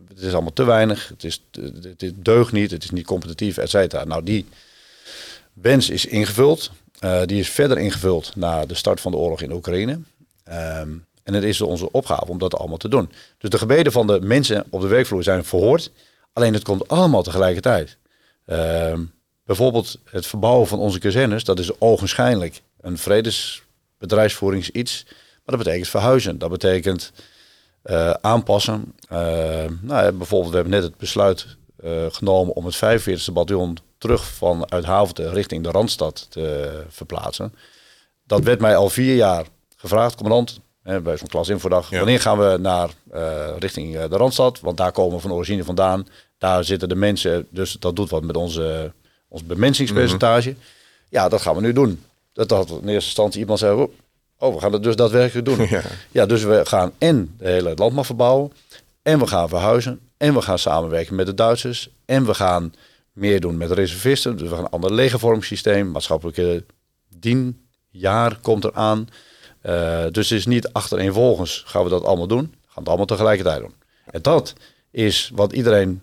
Het 0.09 0.21
is 0.21 0.33
allemaal 0.33 0.53
te 0.53 0.65
weinig, 0.65 1.09
het, 1.09 1.25
is, 1.25 1.43
het 1.97 2.25
deugt 2.25 2.53
niet, 2.53 2.71
het 2.71 2.85
is 2.85 2.91
niet 2.91 3.07
competitief, 3.07 3.57
et 3.57 3.71
cetera. 3.71 4.05
Nou, 4.05 4.23
die 4.23 4.47
wens 5.53 5.91
is 5.91 6.07
ingevuld. 6.07 6.71
die 7.27 7.41
is 7.41 7.51
verder 7.51 7.79
ingevuld 7.79 8.37
na 8.37 8.67
de 8.67 8.75
start 8.75 9.01
van 9.01 9.13
de 9.13 9.19
oorlog 9.19 9.43
in 9.43 9.53
Oekraïne. 9.53 9.93
Um, 10.49 11.07
en 11.23 11.35
het 11.35 11.45
is 11.45 11.61
onze 11.61 11.93
opgave 11.93 12.31
om 12.31 12.39
dat 12.39 12.57
allemaal 12.57 12.77
te 12.77 12.89
doen. 12.89 13.13
Dus 13.39 13.51
de 13.51 13.59
gebeden 13.59 13.93
van 13.93 14.07
de 14.07 14.21
mensen 14.21 14.65
op 14.71 14.81
de 14.81 14.87
werkvloer 14.87 15.23
zijn 15.23 15.45
verhoord. 15.45 15.91
Alleen 16.33 16.53
het 16.53 16.63
komt 16.63 16.89
allemaal 16.89 17.23
tegelijkertijd. 17.23 17.97
Uh, 18.47 18.93
bijvoorbeeld 19.57 19.99
het 20.05 20.27
verbouwen 20.27 20.69
van 20.69 20.79
onze 20.79 20.99
kazernes, 20.99 21.45
dat 21.45 21.59
is 21.59 21.81
ogenschijnlijk 21.81 22.63
een 22.81 22.99
vredesbedrijfsvoeringsiets. 22.99 25.05
Maar 25.07 25.57
dat 25.57 25.65
betekent 25.65 25.89
verhuizen. 25.89 26.39
Dat 26.39 26.51
betekent 26.51 27.13
uh, 27.85 28.11
aanpassen. 28.11 28.95
Uh, 29.13 29.19
nou, 29.81 30.13
bijvoorbeeld, 30.13 30.51
we 30.51 30.55
hebben 30.55 30.73
net 30.73 30.83
het 30.83 30.97
besluit 30.97 31.47
uh, 31.85 32.07
genomen 32.11 32.55
om 32.55 32.67
het 32.67 32.77
45e 32.77 33.33
bataljon 33.33 33.77
terug 33.99 34.25
vanuit 34.25 34.85
Havente 34.85 35.31
richting 35.31 35.63
de 35.63 35.71
Randstad 35.71 36.27
te 36.31 36.85
verplaatsen. 36.89 37.55
Dat 38.27 38.43
werd 38.43 38.61
mij 38.61 38.77
al 38.77 38.89
vier 38.89 39.15
jaar 39.15 39.47
gevraagd, 39.77 40.15
commandant 40.15 40.61
bij 40.83 41.17
zo'n 41.17 41.29
klasinfodag. 41.29 41.91
Ja. 41.91 41.97
Wanneer 41.97 42.21
gaan 42.21 42.39
we 42.39 42.57
naar 42.61 42.91
richting 43.59 43.93
de 43.93 44.17
Randstad? 44.17 44.61
Want 44.61 44.77
daar 44.77 44.93
komen 44.93 45.17
we 45.17 45.23
van 45.23 45.33
origine 45.33 45.65
vandaan. 45.65 46.07
Daar 46.39 46.65
zitten 46.65 46.89
de 46.89 46.95
mensen, 46.95 47.47
dus 47.51 47.73
dat 47.73 47.97
doet 47.97 48.11
wat 48.11 48.23
met 48.23 48.37
onze, 48.37 48.93
ons 49.33 49.45
bemensingspercentage. 49.45 50.49
Mm 50.49 50.55
-hmm. 50.55 50.65
Ja, 51.09 51.29
dat 51.29 51.41
gaan 51.41 51.55
we 51.55 51.61
nu 51.61 51.73
doen. 51.73 52.03
Dat 52.33 52.51
had 52.51 52.69
in 52.69 52.77
eerste 52.77 52.91
instantie 52.93 53.41
iemand 53.41 53.59
zei, 53.59 53.89
oh, 54.39 54.55
we 54.55 54.61
gaan 54.61 54.73
het 54.73 54.83
dus 54.83 54.97
daadwerkelijk 54.97 55.47
doen. 55.47 55.67
Ja. 55.69 55.83
ja, 56.11 56.27
dus 56.27 56.43
we 56.43 56.61
gaan 56.65 56.93
en 56.99 57.35
de 57.39 57.49
hele 57.49 57.73
landmacht 57.75 58.07
verbouwen. 58.07 58.53
En 59.03 59.19
we 59.19 59.27
gaan 59.27 59.49
verhuizen. 59.49 60.01
En 60.17 60.35
we 60.35 60.43
gaan 60.43 60.59
samenwerken 60.59 61.15
met 61.15 61.27
de 61.27 61.35
Duitsers. 61.35 61.89
En 62.05 62.27
we 62.27 62.35
gaan 62.35 62.75
meer 63.13 63.41
doen 63.41 63.57
met 63.57 63.71
reservisten. 63.71 64.37
Dus 64.37 64.49
we 64.49 64.55
gaan 64.55 64.65
een 64.65 64.71
ander 64.71 64.93
legervormingssysteem. 64.93 65.91
Maatschappelijke 65.91 66.65
dienjaar 67.19 68.39
komt 68.41 68.65
eraan. 68.65 69.09
Uh, 69.67 70.03
dus 70.11 70.29
het 70.31 70.39
is 70.39 70.47
niet 70.47 70.73
achtereenvolgens 70.73 71.63
gaan 71.67 71.85
we 71.85 71.91
dat 71.91 72.05
allemaal 72.05 72.27
doen. 72.27 72.43
We 72.43 72.69
gaan 72.69 72.83
het 72.83 72.89
allemaal 72.89 73.07
tegelijkertijd 73.07 73.61
doen. 73.61 73.75
En 74.05 74.23
dat 74.23 74.55
is 74.91 75.31
wat 75.35 75.53
iedereen, 75.53 76.03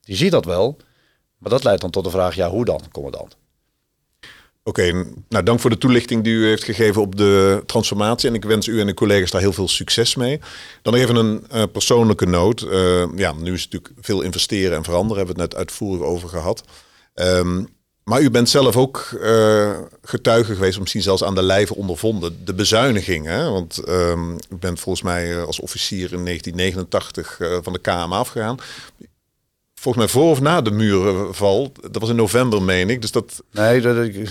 die 0.00 0.16
ziet 0.16 0.30
dat 0.30 0.44
wel. 0.44 0.76
Maar 1.40 1.50
dat 1.50 1.64
leidt 1.64 1.80
dan 1.80 1.90
tot 1.90 2.04
de 2.04 2.10
vraag, 2.10 2.34
ja, 2.34 2.50
hoe 2.50 2.64
dan, 2.64 2.80
commandant? 2.92 3.36
Oké, 4.62 5.04
nou 5.28 5.44
dank 5.44 5.60
voor 5.60 5.70
de 5.70 5.78
toelichting 5.78 6.24
die 6.24 6.32
u 6.32 6.46
heeft 6.46 6.64
gegeven 6.64 7.02
op 7.02 7.16
de 7.16 7.62
transformatie. 7.66 8.28
En 8.28 8.34
ik 8.34 8.44
wens 8.44 8.66
u 8.66 8.80
en 8.80 8.86
de 8.86 8.94
collega's 8.94 9.30
daar 9.30 9.40
heel 9.40 9.52
veel 9.52 9.68
succes 9.68 10.14
mee. 10.14 10.40
Dan 10.82 10.94
even 10.94 11.16
een 11.16 11.44
uh, 11.54 11.62
persoonlijke 11.72 12.26
noot. 12.26 12.62
Uh, 12.62 13.06
ja, 13.16 13.32
nu 13.32 13.52
is 13.52 13.62
het 13.62 13.72
natuurlijk 13.72 14.06
veel 14.06 14.20
investeren 14.20 14.76
en 14.76 14.84
veranderen. 14.84 15.16
Hebben 15.16 15.36
we 15.36 15.42
het 15.42 15.50
net 15.50 15.60
uitvoerig 15.60 16.02
over 16.06 16.28
gehad. 16.28 16.64
Um, 17.14 17.68
maar 18.04 18.20
u 18.20 18.30
bent 18.30 18.48
zelf 18.48 18.76
ook 18.76 19.08
uh, 19.20 19.78
getuige 20.02 20.54
geweest, 20.54 20.78
misschien 20.78 21.02
zelfs 21.02 21.24
aan 21.24 21.34
de 21.34 21.42
lijve 21.42 21.74
ondervonden, 21.74 22.44
de 22.44 22.54
bezuiniging. 22.54 23.26
Hè? 23.26 23.50
Want 23.50 23.88
um, 23.88 24.32
u 24.32 24.56
bent 24.60 24.80
volgens 24.80 25.04
mij 25.04 25.44
als 25.44 25.60
officier 25.60 26.12
in 26.12 26.24
1989 26.24 27.38
uh, 27.40 27.58
van 27.62 27.72
de 27.72 27.78
KM 27.78 28.12
afgegaan. 28.12 28.58
Volgens 29.80 30.04
mij 30.04 30.12
voor 30.12 30.30
of 30.30 30.40
na 30.40 30.60
de 30.60 30.70
murenval. 30.70 31.72
Dat 31.90 32.00
was 32.00 32.10
in 32.10 32.16
november, 32.16 32.62
meen 32.62 32.90
ik. 32.90 33.00
Dus 33.00 33.10
dat... 33.10 33.42
Nee, 33.52 33.80
dat, 33.80 33.96
ik, 33.96 34.14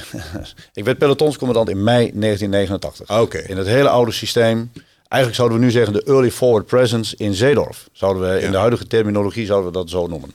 ik 0.74 0.84
werd 0.84 0.98
pelotonscommandant 0.98 1.70
in 1.70 1.84
mei 1.84 2.12
1989. 2.14 3.08
Ah, 3.08 3.22
Oké. 3.22 3.38
In 3.38 3.58
het 3.58 3.68
hele 3.68 3.90
oude 3.90 4.12
systeem. 4.12 4.72
Eigenlijk 5.08 5.36
zouden 5.36 5.60
we 5.60 5.66
nu 5.66 5.72
zeggen 5.72 5.94
de 5.94 6.04
early 6.04 6.32
forward 6.32 6.66
presence 6.66 7.16
in 7.18 7.34
Zeedorf. 7.34 7.90
Zouden 7.92 8.22
we, 8.22 8.28
ja. 8.28 8.46
In 8.46 8.52
de 8.52 8.58
huidige 8.58 8.88
terminologie 8.88 9.46
zouden 9.46 9.72
we 9.72 9.78
dat 9.78 9.90
zo 9.90 10.08
noemen. 10.08 10.34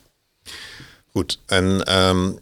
Goed, 1.12 1.38
en 1.46 1.98
um, 1.98 2.38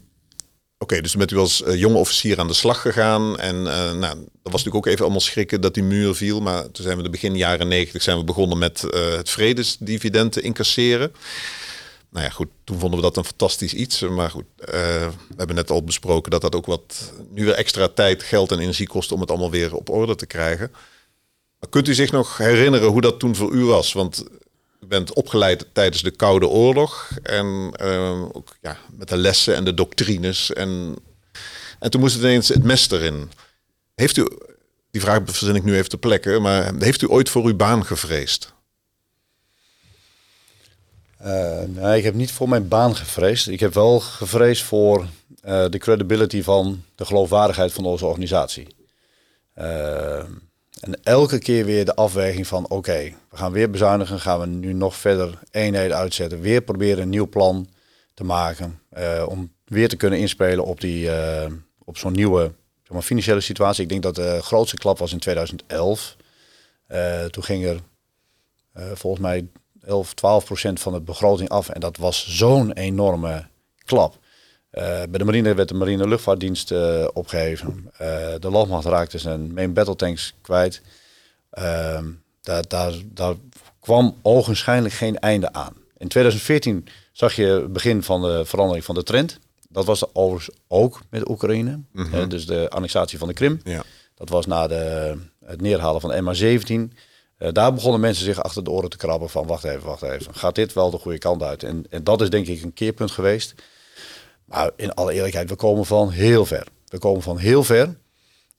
Oké, 0.77 1.01
dus 1.01 1.15
met 1.15 1.31
u 1.31 1.37
als 1.37 1.61
uh, 1.61 1.75
jonge 1.75 1.97
officier 1.97 2.39
aan 2.39 2.47
de 2.47 2.53
slag 2.53 2.81
gegaan. 2.81 3.39
En 3.39 3.55
uh, 3.55 3.65
nou, 3.65 3.99
dat 4.01 4.51
was 4.51 4.51
natuurlijk 4.51 4.75
ook 4.75 4.85
even 4.85 5.01
allemaal 5.01 5.21
schrikken 5.21 5.61
dat 5.61 5.73
die 5.73 5.83
muur 5.83 6.15
viel. 6.15 6.41
Maar 6.41 6.71
toen 6.71 6.85
zijn 6.85 6.97
we 6.97 7.03
de 7.03 7.09
begin 7.09 7.35
jaren 7.35 7.67
negentig 7.67 8.01
zijn 8.01 8.17
we 8.17 8.23
begonnen 8.23 8.57
met 8.57 8.83
uh, 8.93 9.15
het 9.15 9.29
vredesdividend 9.29 10.31
te 10.31 10.41
incasseren. 10.41 11.11
Nou 12.13 12.25
ja, 12.25 12.31
goed, 12.31 12.47
toen 12.63 12.79
vonden 12.79 12.99
we 12.99 13.05
dat 13.05 13.17
een 13.17 13.25
fantastisch 13.25 13.73
iets. 13.73 14.01
Maar 14.01 14.29
goed, 14.29 14.45
we 14.55 15.09
hebben 15.37 15.55
net 15.55 15.69
al 15.69 15.83
besproken 15.83 16.31
dat 16.31 16.41
dat 16.41 16.55
ook 16.55 16.65
wat 16.65 17.13
nu 17.29 17.45
weer 17.45 17.53
extra 17.53 17.87
tijd, 17.87 18.23
geld 18.23 18.51
en 18.51 18.59
energie 18.59 18.87
kost 18.87 19.11
om 19.11 19.19
het 19.19 19.29
allemaal 19.29 19.51
weer 19.51 19.75
op 19.75 19.89
orde 19.89 20.15
te 20.15 20.25
krijgen. 20.25 20.71
Maar 21.59 21.69
kunt 21.69 21.87
u 21.87 21.93
zich 21.93 22.11
nog 22.11 22.37
herinneren 22.37 22.87
hoe 22.87 23.01
dat 23.01 23.19
toen 23.19 23.35
voor 23.35 23.51
u 23.51 23.63
was? 23.63 23.93
Want 23.93 24.25
u 24.81 24.85
bent 24.85 25.13
opgeleid 25.13 25.65
tijdens 25.71 26.01
de 26.01 26.11
Koude 26.11 26.47
Oorlog. 26.47 27.09
En 27.23 27.73
uh, 27.81 28.21
ook 28.21 28.55
ja, 28.61 28.77
met 28.97 29.09
de 29.09 29.17
lessen 29.17 29.55
en 29.55 29.63
de 29.63 29.73
doctrines. 29.73 30.53
En, 30.53 30.95
en 31.79 31.91
toen 31.91 32.01
moest 32.01 32.13
het 32.13 32.23
ineens 32.23 32.47
het 32.47 32.63
mes 32.63 32.91
erin. 32.91 33.31
Heeft 33.95 34.17
u, 34.17 34.27
die 34.91 35.01
vraag 35.01 35.21
verzin 35.25 35.55
ik 35.55 35.63
nu 35.63 35.75
even 35.75 35.89
te 35.89 35.97
plekken, 35.97 36.41
maar 36.41 36.73
heeft 36.79 37.01
u 37.01 37.09
ooit 37.09 37.29
voor 37.29 37.45
uw 37.45 37.55
baan 37.55 37.85
gevreesd? 37.85 38.53
Uh, 41.25 41.61
nee, 41.67 41.97
ik 41.97 42.03
heb 42.03 42.13
niet 42.13 42.31
voor 42.31 42.49
mijn 42.49 42.67
baan 42.67 42.95
gevreesd. 42.95 43.47
Ik 43.47 43.59
heb 43.59 43.73
wel 43.73 43.99
gevreesd 43.99 44.63
voor 44.63 44.99
uh, 44.99 45.65
de 45.69 45.77
credibility 45.77 46.41
van 46.41 46.83
de 46.95 47.05
geloofwaardigheid 47.05 47.73
van 47.73 47.85
onze 47.85 48.05
organisatie. 48.05 48.67
Uh, 49.57 50.17
en 50.79 51.03
elke 51.03 51.39
keer 51.39 51.65
weer 51.65 51.85
de 51.85 51.95
afweging 51.95 52.47
van 52.47 52.69
oké, 52.69 53.13
we 53.29 53.37
gaan 53.37 53.51
weer 53.51 53.69
bezuinigen, 53.69 54.19
gaan 54.19 54.39
we 54.39 54.45
nu 54.45 54.73
nog 54.73 54.95
verder 54.95 55.39
eenheden 55.51 55.97
uitzetten, 55.97 56.41
weer 56.41 56.61
proberen 56.61 57.01
een 57.01 57.09
nieuw 57.09 57.29
plan 57.29 57.67
te 58.13 58.23
maken 58.23 58.79
om 59.27 59.51
weer 59.65 59.89
te 59.89 59.95
kunnen 59.95 60.19
inspelen 60.19 60.65
op, 60.65 60.81
die, 60.81 61.09
op 61.85 61.97
zo'n 61.97 62.13
nieuwe 62.13 62.41
zeg 62.83 62.91
maar, 62.91 63.01
financiële 63.01 63.41
situatie. 63.41 63.83
Ik 63.83 63.89
denk 63.89 64.03
dat 64.03 64.15
de 64.15 64.39
grootste 64.41 64.77
klap 64.77 64.97
was 64.97 65.11
in 65.11 65.19
2011. 65.19 66.15
Uh, 66.87 67.23
toen 67.23 67.43
ging 67.43 67.65
er 67.65 67.79
volgens 68.95 69.21
mij 69.21 69.47
11, 69.85 70.13
12 70.13 70.45
procent 70.45 70.79
van 70.79 70.93
de 70.93 71.01
begroting 71.01 71.49
af 71.49 71.69
en 71.69 71.79
dat 71.79 71.97
was 71.97 72.37
zo'n 72.37 72.71
enorme 72.71 73.45
klap. 73.85 74.21
Uh, 74.73 74.81
bij 74.83 75.17
de 75.17 75.23
marine 75.23 75.53
werd 75.53 75.69
de 75.69 75.75
marine 75.75 76.07
luchtvaartdienst 76.07 76.71
uh, 76.71 77.07
opgeheven. 77.13 77.91
Uh, 77.93 78.07
de 78.39 78.49
landmacht 78.49 78.85
raakte 78.85 79.17
zijn 79.17 79.53
main 79.53 79.73
battle 79.73 79.95
tanks 79.95 80.33
kwijt. 80.41 80.81
Ehm, 81.49 82.05
daar, 82.41 82.67
daar, 82.67 82.93
daar 83.05 83.35
kwam 83.79 84.15
ogenschijnlijk 84.21 84.93
geen 84.93 85.19
einde 85.19 85.53
aan. 85.53 85.73
In 85.97 86.07
2014 86.07 86.87
zag 87.11 87.35
je 87.35 87.45
het 87.45 87.73
begin 87.73 88.03
van 88.03 88.21
de 88.21 88.45
verandering 88.45 88.85
van 88.85 88.95
de 88.95 89.03
trend. 89.03 89.39
Dat 89.69 89.85
was 89.85 90.13
overigens 90.15 90.57
ook 90.67 91.01
met 91.09 91.29
Oekraïne. 91.29 91.79
Mm 91.91 92.05
-hmm. 92.05 92.29
dus 92.29 92.45
de 92.45 92.69
annexatie 92.69 93.17
van 93.17 93.27
de 93.27 93.33
Krim. 93.33 93.59
Ja. 93.63 93.83
Dat 94.15 94.29
was 94.29 94.45
na 94.45 94.67
de, 94.67 95.17
het 95.45 95.61
neerhalen 95.61 96.01
van 96.01 96.11
MH17. 96.11 96.93
Daar 97.37 97.73
begonnen 97.73 97.99
mensen 97.99 98.25
zich 98.25 98.43
achter 98.43 98.63
de 98.63 98.69
oren 98.69 98.89
te 98.89 98.97
krabben 98.97 99.29
van 99.29 99.47
wacht 99.47 99.63
even, 99.63 99.83
wacht 99.83 100.01
even. 100.01 100.35
Gaat 100.35 100.55
dit 100.55 100.73
wel 100.73 100.89
de 100.89 100.97
goede 100.97 101.17
kant 101.17 101.43
uit? 101.43 101.63
En, 101.63 101.85
en 101.89 102.03
dat 102.03 102.21
is 102.21 102.29
denk 102.29 102.47
ik 102.47 102.63
een 102.63 102.73
keerpunt 102.73 103.11
geweest. 103.11 103.53
Maar 104.45 104.71
in 104.75 104.93
alle 104.93 105.13
eerlijkheid, 105.13 105.49
we 105.49 105.55
komen 105.55 105.85
van 105.85 106.09
heel 106.09 106.45
ver. 106.45 106.67
We 106.87 106.97
komen 106.97 107.21
van 107.21 107.37
heel 107.37 107.63
ver. 107.63 107.95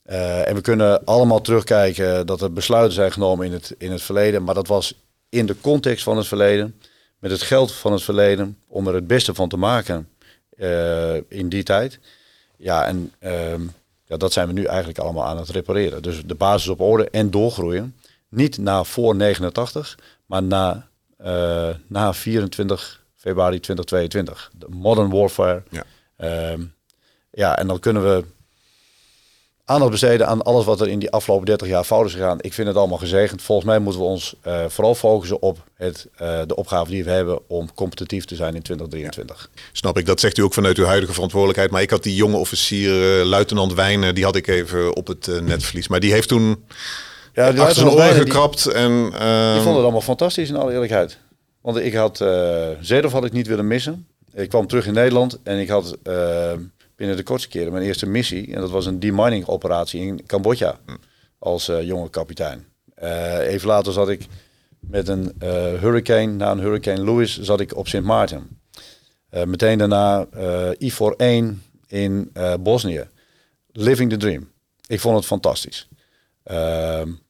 Uh, 0.07 0.49
en 0.49 0.55
we 0.55 0.61
kunnen 0.61 1.05
allemaal 1.05 1.41
terugkijken 1.41 2.27
dat 2.27 2.41
er 2.41 2.53
besluiten 2.53 2.93
zijn 2.93 3.13
genomen 3.13 3.47
in 3.47 3.53
het, 3.53 3.75
in 3.79 3.91
het 3.91 4.03
verleden. 4.03 4.45
Maar 4.45 4.55
dat 4.55 4.67
was 4.67 4.95
in 5.29 5.47
de 5.47 5.61
context 5.61 6.05
van 6.05 6.17
het 6.17 6.27
verleden. 6.27 6.81
Met 7.19 7.31
het 7.31 7.43
geld 7.43 7.73
van 7.73 7.93
het 7.93 8.03
verleden. 8.03 8.59
Om 8.69 8.89
er 8.89 8.95
het 8.95 9.07
beste 9.07 9.35
van 9.35 9.49
te 9.49 9.57
maken 9.57 10.09
uh, 10.57 11.15
in 11.15 11.49
die 11.49 11.63
tijd. 11.63 11.99
Ja, 12.57 12.87
en 12.87 13.13
uh, 13.21 13.55
Ja, 14.07 14.17
dat 14.17 14.33
zijn 14.33 14.47
we 14.47 14.53
nu 14.53 14.65
eigenlijk 14.65 14.99
allemaal 14.99 15.25
aan 15.25 15.37
het 15.37 15.49
repareren. 15.49 16.03
Dus 16.03 16.23
de 16.27 16.35
basis 16.35 16.69
op 16.69 16.81
orde 16.81 17.11
en 17.11 17.31
doorgroeien. 17.31 17.95
Niet 18.35 18.59
na 18.59 18.85
voor 18.85 19.17
89, 19.17 19.99
maar 20.27 20.43
na, 20.43 20.89
uh, 21.25 21.69
na 21.87 22.15
24 22.15 23.05
februari 23.17 23.61
2022. 23.61 24.51
De 24.59 24.67
modern 24.71 25.11
warfare. 25.11 25.63
Ja. 25.71 25.85
Ehm, 26.17 26.65
ja, 27.31 27.59
en 27.59 27.67
dan 27.67 27.79
kunnen 27.79 28.03
we 28.03 28.25
aandacht 29.65 29.91
besteden 29.91 30.27
aan 30.27 30.43
alles 30.43 30.65
wat 30.65 30.81
er 30.81 30.89
in 30.89 30.99
die 30.99 31.11
afgelopen 31.11 31.47
30 31.47 31.69
jaar 31.69 31.85
fout 31.85 32.07
is 32.07 32.13
gegaan. 32.13 32.39
Ik 32.41 32.53
vind 32.53 32.69
het 32.69 32.77
allemaal 32.77 32.99
gezegend. 32.99 33.43
Volgens 33.43 33.67
mij 33.67 33.79
moeten 33.79 34.01
we 34.01 34.07
ons 34.07 34.35
uh, 34.47 34.65
vooral 34.69 34.95
focussen 34.95 35.43
op 35.43 35.65
het, 35.75 36.07
uh, 36.23 36.41
de 36.47 36.57
opgave 36.57 36.91
die 36.91 37.05
we 37.05 37.11
hebben 37.11 37.49
om 37.49 37.75
competitief 37.75 38.25
te 38.25 38.35
zijn 38.35 38.55
in 38.55 38.63
2023. 38.63 39.51
Snap 39.73 39.99
ik, 39.99 40.07
dat 40.07 40.21
zegt 40.21 40.39
u 40.39 40.43
ook 40.43 40.55
vanuit 40.55 40.79
uw 40.79 40.85
huidige 40.85 41.13
verantwoordelijkheid. 41.13 41.71
Maar 41.71 41.83
ik 41.83 41.91
had 41.91 42.03
die 42.03 42.15
jonge 42.15 42.37
officier, 42.37 43.19
uh, 43.19 43.25
luitenant 43.25 43.75
Wijnen, 43.75 44.15
die 44.15 44.25
had 44.25 44.37
ik 44.37 44.47
even 44.47 44.97
op 44.97 45.07
het 45.07 45.41
netvlies. 45.43 45.89
Maar 45.89 46.01
die 46.01 46.13
heeft 46.13 46.29
toen 46.29 46.65
ja, 47.35 47.53
die 47.53 47.61
achter 47.61 47.77
zijn 47.77 47.89
oren 47.89 48.15
gekrapt. 48.15 48.67
en, 48.67 48.93
uh, 48.93 49.11
die 49.11 49.19
ehm, 49.19 49.63
vond 49.63 49.75
het 49.75 49.83
allemaal 49.83 50.01
fantastisch 50.01 50.49
in 50.49 50.57
alle 50.57 50.73
eerlijkheid. 50.73 51.19
Want 51.61 51.77
ik 51.77 51.95
had, 51.95 52.21
uh, 52.21 52.69
Zedorf 52.81 53.13
had 53.13 53.25
ik 53.25 53.33
niet 53.33 53.47
willen 53.47 53.67
missen. 53.67 54.07
Ik 54.33 54.49
kwam 54.49 54.67
terug 54.67 54.87
in 54.87 54.95
Nederland 54.95 55.39
en 55.43 55.59
ik 55.59 55.69
had 55.69 55.99
binnen 56.97 57.17
de 57.17 57.23
kortste 57.23 57.49
keren 57.49 57.73
mijn 57.73 57.85
eerste 57.85 58.07
missie. 58.07 58.55
En 58.55 58.61
dat 58.61 58.71
was 58.71 58.87
een 58.87 59.01
demining 59.01 59.47
operatie 59.47 60.01
in 60.01 60.27
Cambodja 60.27 60.79
als 61.39 61.69
uh, 61.69 61.83
jonge 61.83 62.11
kapitein. 62.11 62.67
Even 63.41 63.69
later 63.69 63.93
zat 63.93 64.09
ik 64.09 64.27
met 64.81 65.09
een 65.09 65.33
hurricane, 65.81 66.27
na 66.27 66.51
een 66.51 66.59
hurricane 66.59 67.05
Louis, 67.05 67.41
zat 67.41 67.61
ik 67.61 67.77
op 67.77 67.89
Sint 67.89 68.05
Maarten. 68.05 68.61
meteen 69.31 69.79
daarna 69.79 70.27
IFOR 70.79 71.15
1 71.17 71.63
in 71.87 72.33
Bosnië. 72.61 73.09
Living 73.73 74.11
the 74.11 74.17
dream. 74.17 74.51
Ik 74.87 75.01
vond 75.01 75.17
het 75.17 75.27
fantastisch. 75.27 75.89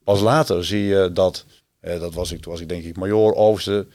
Pas 0.04 0.20
later 0.20 0.64
zie 0.64 0.84
je 0.84 1.10
dat, 1.12 1.44
dat 1.80 2.14
was 2.14 2.32
ik, 2.32 2.40
toen 2.40 2.52
was 2.52 2.60
ik 2.60 2.68
denk 2.68 2.84
ik 2.84 2.96
major, 2.96 3.34
overste, 3.34 3.86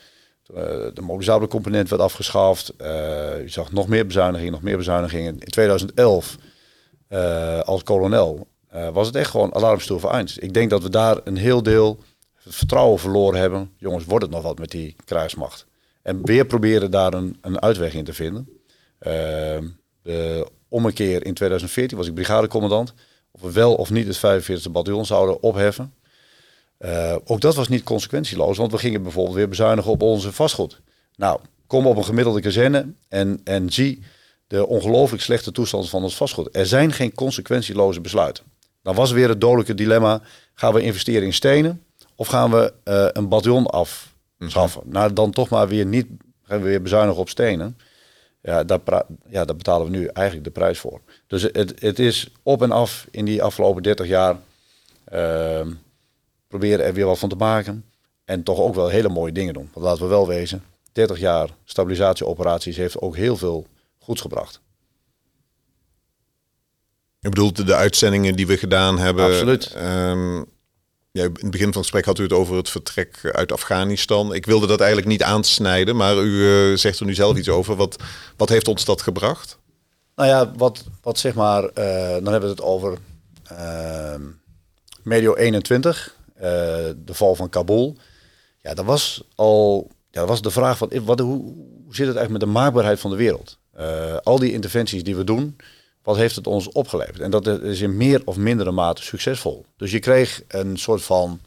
eh, 0.53 0.63
de 0.93 1.01
mobilisabele 1.01 1.49
component 1.49 1.89
werd 1.89 2.01
afgeschaft. 2.01 2.73
Uh, 2.81 2.87
je 3.41 3.49
zag 3.49 3.71
nog 3.71 3.87
meer 3.87 4.05
bezuinigingen, 4.05 4.51
nog 4.51 4.61
meer 4.61 4.77
bezuinigingen. 4.77 5.39
In 5.39 5.49
2011 5.49 6.37
uh, 7.09 7.59
als 7.59 7.83
kolonel 7.83 8.47
was 8.93 9.07
het 9.07 9.15
echt 9.15 9.29
gewoon 9.29 9.55
alarmstoel 9.55 9.99
voor 9.99 10.11
Eins. 10.11 10.37
Ik 10.37 10.53
denk 10.53 10.69
dat 10.69 10.83
we 10.83 10.89
daar 10.89 11.17
een 11.23 11.37
heel 11.37 11.63
deel 11.63 11.99
vertrouwen 12.35 12.99
verloren 12.99 13.39
hebben. 13.39 13.71
Jongens, 13.77 14.05
wordt 14.05 14.25
het 14.25 14.33
nog 14.33 14.43
wat 14.43 14.59
met 14.59 14.71
die 14.71 14.95
kruismacht? 15.05 15.65
En 16.01 16.25
weer 16.25 16.45
proberen 16.45 16.91
daar 16.91 17.13
een, 17.13 17.37
een 17.41 17.61
uitweg 17.61 17.93
in 17.93 18.03
te 18.03 18.13
vinden. 18.13 18.49
de 20.01 20.47
ommekeer 20.67 21.25
in 21.25 21.33
2014 21.33 21.97
was 21.97 22.07
ik 22.07 22.13
brigadecommandant. 22.13 22.93
Of 23.31 23.41
we 23.41 23.51
wel 23.51 23.75
of 23.75 23.89
niet 23.89 24.07
het 24.07 24.43
45e 24.43 24.71
bataljon 24.71 25.05
zouden 25.05 25.43
opheffen. 25.43 25.93
Uh, 26.79 27.15
ook 27.25 27.41
dat 27.41 27.55
was 27.55 27.67
niet 27.67 27.83
consequentieloos, 27.83 28.57
want 28.57 28.71
we 28.71 28.77
gingen 28.77 29.03
bijvoorbeeld 29.03 29.35
weer 29.35 29.49
bezuinigen 29.49 29.91
op 29.91 30.01
onze 30.01 30.31
vastgoed. 30.31 30.81
Nou, 31.15 31.39
kom 31.67 31.87
op 31.87 31.97
een 31.97 32.05
gemiddelde 32.05 32.41
kazerne 32.41 32.93
en, 33.07 33.41
en 33.43 33.71
zie 33.71 34.03
de 34.47 34.67
ongelooflijk 34.67 35.23
slechte 35.23 35.51
toestand 35.51 35.89
van 35.89 36.03
ons 36.03 36.15
vastgoed. 36.15 36.49
Er 36.51 36.65
zijn 36.65 36.93
geen 36.93 37.13
consequentieloze 37.13 38.01
besluiten. 38.01 38.43
Dan 38.83 38.95
was 38.95 39.11
weer 39.11 39.29
het 39.29 39.41
dodelijke 39.41 39.73
dilemma, 39.73 40.21
gaan 40.53 40.73
we 40.73 40.81
investeren 40.81 41.23
in 41.23 41.33
stenen 41.33 41.83
of 42.15 42.27
gaan 42.27 42.51
we 42.51 42.73
uh, 42.85 43.07
een 43.11 43.27
bataljon 43.27 43.65
afschaffen? 43.65 44.81
Mm 44.85 44.91
Nou, 44.91 45.13
dan 45.13 45.31
toch 45.31 45.49
maar 45.49 45.67
weer 45.67 45.85
niet, 45.85 46.07
gaan 46.43 46.61
we 46.61 46.65
weer 46.65 46.81
bezuinigen 46.81 47.21
op 47.21 47.29
stenen. 47.29 47.77
Ja 48.41 48.63
daar, 48.63 48.79
ja, 49.29 49.45
daar 49.45 49.55
betalen 49.55 49.91
we 49.91 49.97
nu 49.97 50.05
eigenlijk 50.05 50.45
de 50.45 50.59
prijs 50.59 50.79
voor. 50.79 51.01
Dus 51.27 51.41
het, 51.41 51.73
het 51.81 51.99
is 51.99 52.31
op 52.43 52.61
en 52.61 52.71
af 52.71 53.07
in 53.11 53.25
die 53.25 53.43
afgelopen 53.43 53.83
30 53.83 54.07
jaar... 54.07 54.37
Uh, 55.13 55.61
proberen 56.49 56.85
er 56.85 56.93
weer 56.93 57.05
wat 57.05 57.19
van 57.19 57.29
te 57.29 57.35
maken. 57.35 57.85
En 58.25 58.43
toch 58.43 58.59
ook 58.59 58.75
wel 58.75 58.87
hele 58.87 59.09
mooie 59.09 59.31
dingen 59.31 59.53
doen. 59.53 59.69
Want 59.73 59.85
laten 59.85 60.03
we 60.03 60.09
wel 60.09 60.27
wezen, 60.27 60.63
30 60.91 61.19
jaar 61.19 61.49
stabilisatieoperaties 61.63 62.77
heeft 62.77 63.01
ook 63.01 63.15
heel 63.15 63.37
veel 63.37 63.67
goeds 63.99 64.21
gebracht. 64.21 64.61
Je 67.19 67.29
bedoelt 67.29 67.65
de 67.65 67.75
uitzendingen 67.75 68.35
die 68.35 68.47
we 68.47 68.57
gedaan 68.57 68.99
hebben. 68.99 69.25
Absoluut. 69.25 69.75
Um, 69.75 70.45
ja, 71.11 71.23
in 71.23 71.31
het 71.33 71.51
begin 71.51 71.59
van 71.59 71.67
het 71.67 71.75
gesprek 71.75 72.05
had 72.05 72.19
u 72.19 72.23
het 72.23 72.33
over 72.33 72.55
het 72.55 72.69
vertrek 72.69 73.31
uit 73.31 73.51
Afghanistan. 73.51 74.33
Ik 74.33 74.45
wilde 74.45 74.67
dat 74.67 74.79
eigenlijk 74.79 75.09
niet 75.09 75.23
aansnijden, 75.23 75.95
maar 75.95 76.17
u 76.17 76.29
uh, 76.29 76.77
zegt 76.77 76.99
er 76.99 77.05
nu 77.05 77.13
zelf 77.13 77.37
iets 77.37 77.49
over. 77.49 77.75
Wat, 77.75 77.95
wat 78.37 78.49
heeft 78.49 78.67
ons 78.67 78.85
dat 78.85 79.01
gebracht? 79.01 79.57
Nou 80.15 80.29
ja, 80.29 80.51
wat, 80.57 80.83
wat 81.01 81.19
zeg 81.19 81.33
maar, 81.33 81.63
uh, 81.63 81.71
dan 82.23 82.31
hebben 82.31 82.41
we 82.41 82.47
het 82.47 82.61
over 82.61 82.97
uh, 83.51 84.15
medio 85.03 85.35
21. 85.35 86.15
Eh, 86.39 86.89
de 86.97 87.13
val 87.13 87.35
van 87.35 87.49
Kabul. 87.49 87.97
Ja, 88.61 88.73
dat 88.73 88.85
was 88.85 89.23
al 89.35 89.91
ja, 90.11 90.19
dat 90.19 90.29
was 90.29 90.41
de 90.41 90.51
vraag 90.51 90.77
van 90.77 90.91
wat, 91.03 91.19
hoe, 91.19 91.53
zit 91.89 92.07
het 92.07 92.15
eigenlijk 92.15 92.29
met 92.29 92.39
de 92.39 92.59
maakbaarheid 92.59 92.99
van 92.99 93.11
de 93.11 93.17
wereld? 93.17 93.57
Uh, 93.79 94.17
al 94.17 94.39
die 94.39 94.51
interventies 94.51 95.03
die 95.03 95.15
we 95.15 95.23
doen, 95.23 95.55
wat 96.03 96.15
heeft 96.15 96.35
het 96.35 96.47
ons 96.47 96.71
opgeleverd? 96.71 97.19
En 97.19 97.31
dat 97.31 97.47
is 97.47 97.81
in 97.81 97.97
meer 97.97 98.21
of 98.25 98.37
mindere 98.37 98.71
mate 98.71 99.03
succesvol. 99.03 99.65
Dus 99.77 99.91
je 99.91 99.99
kreeg 99.99 100.43
een 100.47 100.77
soort 100.77 101.01
van 101.01 101.39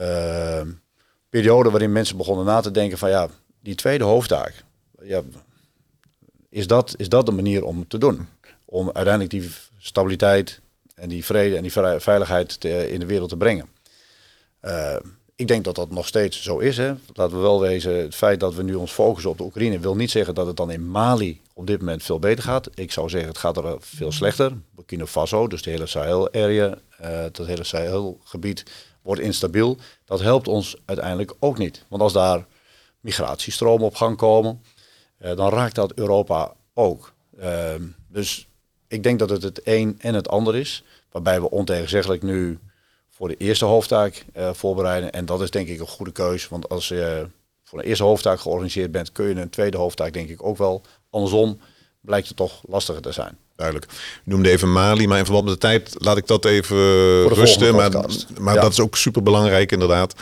uh, 0.00 0.60
periode 1.28 1.70
waarin 1.70 1.92
mensen 1.92 2.16
begonnen 2.16 2.44
na 2.44 2.60
te 2.60 2.70
denken 2.70 2.98
van 2.98 3.10
ja, 3.10 3.28
die 3.60 3.74
tweede 3.74 4.04
hoofdtaak, 4.04 4.64
ja, 5.02 5.22
is, 6.48 6.66
dat, 6.66 6.94
is 6.96 7.08
dat 7.08 7.26
de 7.26 7.32
manier 7.32 7.64
om 7.64 7.88
te 7.88 7.98
doen? 7.98 8.28
Om 8.64 8.90
uiteindelijk 8.92 9.30
die 9.30 9.50
stabiliteit 9.78 10.60
en 10.94 11.08
die 11.08 11.24
vrede 11.24 11.56
en 11.56 11.62
die 11.62 11.72
veiligheid 12.00 12.64
in 12.64 13.00
de 13.00 13.06
wereld 13.06 13.28
te 13.28 13.36
brengen. 13.36 13.68
Uh, 14.62 14.96
ik 15.36 15.48
denk 15.48 15.64
dat 15.64 15.74
dat 15.74 15.90
nog 15.90 16.06
steeds 16.06 16.42
zo 16.42 16.58
is. 16.58 16.76
Hè. 16.76 16.94
Laten 17.12 17.36
we 17.36 17.42
wel 17.42 17.60
wezen, 17.60 17.94
het 17.94 18.14
feit 18.14 18.40
dat 18.40 18.54
we 18.54 18.62
nu 18.62 18.74
ons 18.74 18.92
focussen 18.92 19.30
op 19.30 19.38
de 19.38 19.44
Oekraïne 19.44 19.78
wil 19.78 19.96
niet 19.96 20.10
zeggen 20.10 20.34
dat 20.34 20.46
het 20.46 20.56
dan 20.56 20.70
in 20.70 20.90
Mali 20.90 21.40
op 21.54 21.66
dit 21.66 21.78
moment 21.78 22.02
veel 22.02 22.18
beter 22.18 22.44
gaat. 22.44 22.68
Ik 22.74 22.92
zou 22.92 23.08
zeggen, 23.08 23.28
het 23.28 23.38
gaat 23.38 23.56
er 23.56 23.76
veel 23.80 24.12
slechter. 24.12 24.52
Burkina 24.74 25.06
Faso, 25.06 25.46
dus 25.46 25.62
de 25.62 25.70
hele 25.70 25.86
Sahel-area, 25.86 26.78
uh, 27.00 27.24
dat 27.32 27.46
hele 27.46 27.64
Sahel-gebied 27.64 28.64
wordt 29.02 29.20
instabiel. 29.20 29.76
Dat 30.04 30.20
helpt 30.20 30.48
ons 30.48 30.76
uiteindelijk 30.84 31.34
ook 31.38 31.58
niet. 31.58 31.84
Want 31.88 32.02
als 32.02 32.12
daar 32.12 32.46
migratiestromen 33.00 33.86
op 33.86 33.94
gang 33.94 34.16
komen, 34.16 34.62
dan 35.18 35.50
raakt 35.50 35.74
dat 35.74 35.92
Europa 35.94 36.52
ook. 36.74 37.12
Ehm, 37.38 37.82
dus 38.08 38.48
ik 38.88 39.02
denk 39.02 39.18
dat 39.18 39.30
het 39.30 39.42
het 39.42 39.60
een 39.64 39.94
en 39.98 40.14
het 40.14 40.28
ander 40.28 40.56
is. 40.56 40.84
Waarbij 41.10 41.40
we 41.40 41.50
ontegenzeggelijk 41.50 42.22
nu 42.22 42.58
voor 43.22 43.30
de 43.30 43.44
eerste 43.44 43.64
hoofdtaak 43.64 44.24
uh, 44.36 44.52
voorbereiden. 44.52 45.12
En 45.12 45.26
dat 45.26 45.40
is 45.40 45.50
denk 45.50 45.68
ik 45.68 45.80
een 45.80 45.86
goede 45.86 46.12
keus. 46.12 46.48
Want 46.48 46.68
als 46.68 46.88
je 46.88 47.26
voor 47.64 47.78
de 47.78 47.84
eerste 47.84 48.04
hoofdtaak 48.04 48.40
georganiseerd 48.40 48.92
bent, 48.92 49.12
kun 49.12 49.28
je 49.28 49.34
een 49.34 49.50
tweede 49.50 49.76
hoofdtaak 49.76 50.12
denk 50.12 50.28
ik 50.28 50.44
ook 50.44 50.56
wel. 50.56 50.82
Andersom 51.10 51.60
blijkt 52.00 52.28
het 52.28 52.36
toch 52.36 52.62
lastiger 52.68 53.02
te 53.02 53.12
zijn. 53.12 53.38
Duidelijk. 53.56 53.92
U 54.24 54.30
noemde 54.30 54.50
even 54.50 54.72
Mali, 54.72 55.06
maar 55.06 55.18
in 55.18 55.24
verband 55.24 55.44
met 55.44 55.54
de 55.54 55.60
tijd 55.60 55.94
laat 55.98 56.16
ik 56.16 56.26
dat 56.26 56.44
even 56.44 56.76
rusten. 57.28 57.74
Maar, 57.74 57.90
maar 58.40 58.54
dat 58.54 58.72
is 58.72 58.80
ook 58.80 58.96
super 58.96 59.22
belangrijk 59.22 59.72
inderdaad. 59.72 60.14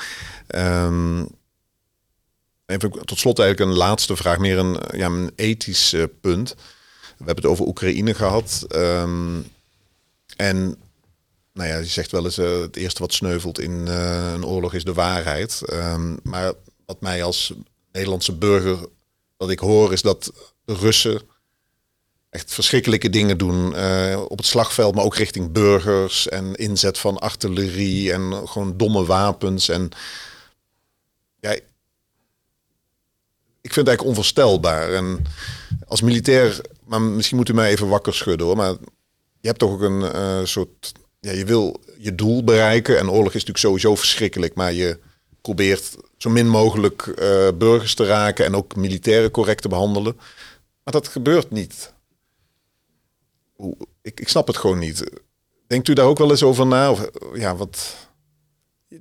Um, 0.55 1.29
even 2.67 2.91
tot 2.91 3.19
slot 3.19 3.39
eigenlijk 3.39 3.71
een 3.71 3.77
laatste 3.77 4.17
vraag, 4.17 4.39
meer 4.39 4.59
een, 4.59 4.77
ja, 4.93 5.07
een 5.07 5.33
ethisch 5.37 5.93
uh, 5.93 6.05
punt. 6.21 6.55
We 7.17 7.25
hebben 7.25 7.45
het 7.45 7.53
over 7.53 7.67
Oekraïne 7.67 8.15
gehad. 8.15 8.67
Um, 8.75 9.47
en 10.37 10.77
nou 11.53 11.69
ja, 11.69 11.77
je 11.77 11.85
zegt 11.85 12.11
wel 12.11 12.25
eens 12.25 12.39
uh, 12.39 12.61
het 12.61 12.77
eerste 12.77 13.01
wat 13.01 13.13
sneuvelt 13.13 13.61
in 13.61 13.87
uh, 13.89 14.33
een 14.33 14.45
oorlog 14.45 14.75
is 14.75 14.85
de 14.85 14.93
waarheid. 14.93 15.63
Um, 15.73 16.19
maar 16.23 16.53
wat 16.87 17.01
mij 17.01 17.23
als 17.23 17.53
Nederlandse 17.93 18.35
burger, 18.35 18.89
wat 19.37 19.51
ik 19.51 19.59
hoor, 19.59 19.93
is 19.93 20.03
dat 20.03 20.33
de 20.65 20.75
Russen 20.75 21.23
echt 22.31 22.53
verschrikkelijke 22.53 23.11
dingen 23.11 23.39
doen 23.39 23.73
uh, 23.75 24.25
op 24.29 24.39
het 24.39 24.47
slagveld, 24.47 24.95
maar 24.95 25.05
ook 25.05 25.17
richting 25.17 25.53
burgers 25.53 26.29
en 26.29 26.55
inzet 26.55 26.99
van 26.99 27.19
artillerie 27.19 28.13
en 28.13 28.49
gewoon 28.49 28.77
domme 28.77 29.05
wapens. 29.05 29.69
En 29.69 29.89
ja, 31.41 31.51
ik 33.61 33.73
vind 33.73 33.75
het 33.75 33.87
eigenlijk 33.87 34.09
onvoorstelbaar. 34.09 34.93
En 34.93 35.25
als 35.87 36.01
militair, 36.01 36.61
maar 36.85 37.03
misschien 37.03 37.37
moet 37.37 37.49
u 37.49 37.55
mij 37.55 37.71
even 37.71 37.89
wakker 37.89 38.15
schudden 38.15 38.47
hoor, 38.47 38.57
maar 38.57 38.75
je 39.41 39.49
hebt 39.49 39.59
toch 39.59 39.71
ook 39.71 39.81
een 39.81 40.49
soort 40.49 40.93
ja, 41.21 41.33
je 41.33 41.45
wil 41.45 41.81
je 41.99 42.15
doel 42.15 42.45
bereiken. 42.45 42.99
En 42.99 43.11
oorlog 43.11 43.35
is 43.35 43.45
natuurlijk 43.45 43.59
sowieso 43.59 43.95
verschrikkelijk, 43.95 44.55
maar 44.55 44.73
je 44.73 44.99
probeert 45.41 45.97
zo 46.17 46.31
min 46.31 46.49
mogelijk 46.49 47.07
uh, 47.07 47.49
burgers 47.55 47.95
te 47.95 48.07
raken 48.07 48.45
en 48.45 48.55
ook 48.55 48.77
militairen 48.77 49.31
correct 49.31 49.63
te 49.63 49.69
behandelen. 49.69 50.17
Maar 50.85 50.93
dat 50.93 51.09
gebeurt 51.09 51.51
niet. 51.51 51.93
Ik, 54.03 54.21
ik 54.21 54.29
snap 54.29 54.47
het 54.47 54.57
gewoon 54.57 54.79
niet. 54.79 55.11
Denkt 55.67 55.89
u 55.89 55.93
daar 55.93 56.07
ook 56.07 56.19
wel 56.19 56.31
eens 56.31 56.43
over 56.43 56.67
na? 56.67 56.91
Of, 56.91 57.09
ja, 57.35 57.57
wat... 57.57 57.97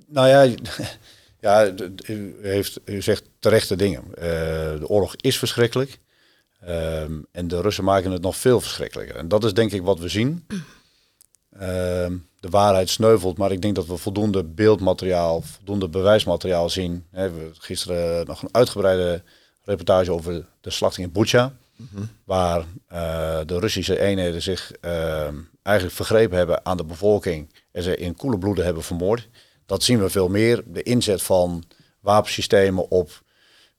Nou 0.08 0.28
ja, 0.28 0.56
ja 1.46 1.74
u, 2.08 2.36
heeft, 2.42 2.80
u 2.86 3.02
zegt 3.02 3.24
terechte 3.40 3.76
dingen. 3.76 4.04
Uh, 4.10 4.24
de 4.80 4.88
oorlog 4.88 5.16
is 5.16 5.38
verschrikkelijk. 5.38 6.00
Um, 6.68 7.26
en 7.32 7.48
de 7.48 7.62
Russen 7.62 7.84
maken 7.84 8.12
het 8.12 8.22
nog 8.22 8.38
veel 8.38 8.62
verschrikkelijker. 8.62 9.16
En 9.16 9.28
dat 9.28 9.44
is 9.44 9.54
denk 9.54 9.72
ik 9.72 9.82
wat 9.82 10.00
we 10.00 10.10
zien. 10.10 10.46
Ehm, 11.52 12.18
de 12.40 12.50
waarheid 12.50 12.90
sneuvelt. 12.90 13.38
Maar 13.38 13.52
ik 13.52 13.62
denk 13.62 13.76
dat 13.76 13.86
we 13.86 13.98
voldoende 13.98 14.44
beeldmateriaal, 14.44 15.42
voldoende 15.42 15.90
bewijsmateriaal 15.90 16.70
zien. 16.70 17.06
We 17.12 17.20
hebben 17.20 17.54
gisteren 17.58 18.26
nog 18.26 18.42
een 18.42 18.50
uitgebreide 18.52 19.24
reportage 19.64 20.12
over 20.12 20.46
de 20.62 20.70
slachting 20.70 21.08
in 21.08 21.14
Bucha. 21.14 21.54
Waar 22.24 22.66
eh, 22.88 23.40
de 23.46 23.60
Russische 23.60 24.00
eenheden 24.00 24.42
zich 24.42 24.72
ehm, 24.82 25.36
eigenlijk 25.62 25.96
vergrepen 25.96 26.38
hebben 26.38 26.66
aan 26.66 26.78
de 26.78 26.84
bevolking. 26.84 27.54
En 27.72 27.84
ze 27.84 27.98
in 27.98 28.16
koele 28.16 28.38
bloeden 28.38 28.66
hebben 28.66 28.84
vermoord. 28.84 29.28
Dat 29.66 29.84
zien 29.84 30.00
we 30.00 30.10
veel 30.10 30.28
meer. 30.28 30.64
De 30.66 30.84
inzet 30.84 31.22
van 31.22 31.64
wapensystemen 32.00 32.90
op 32.90 33.24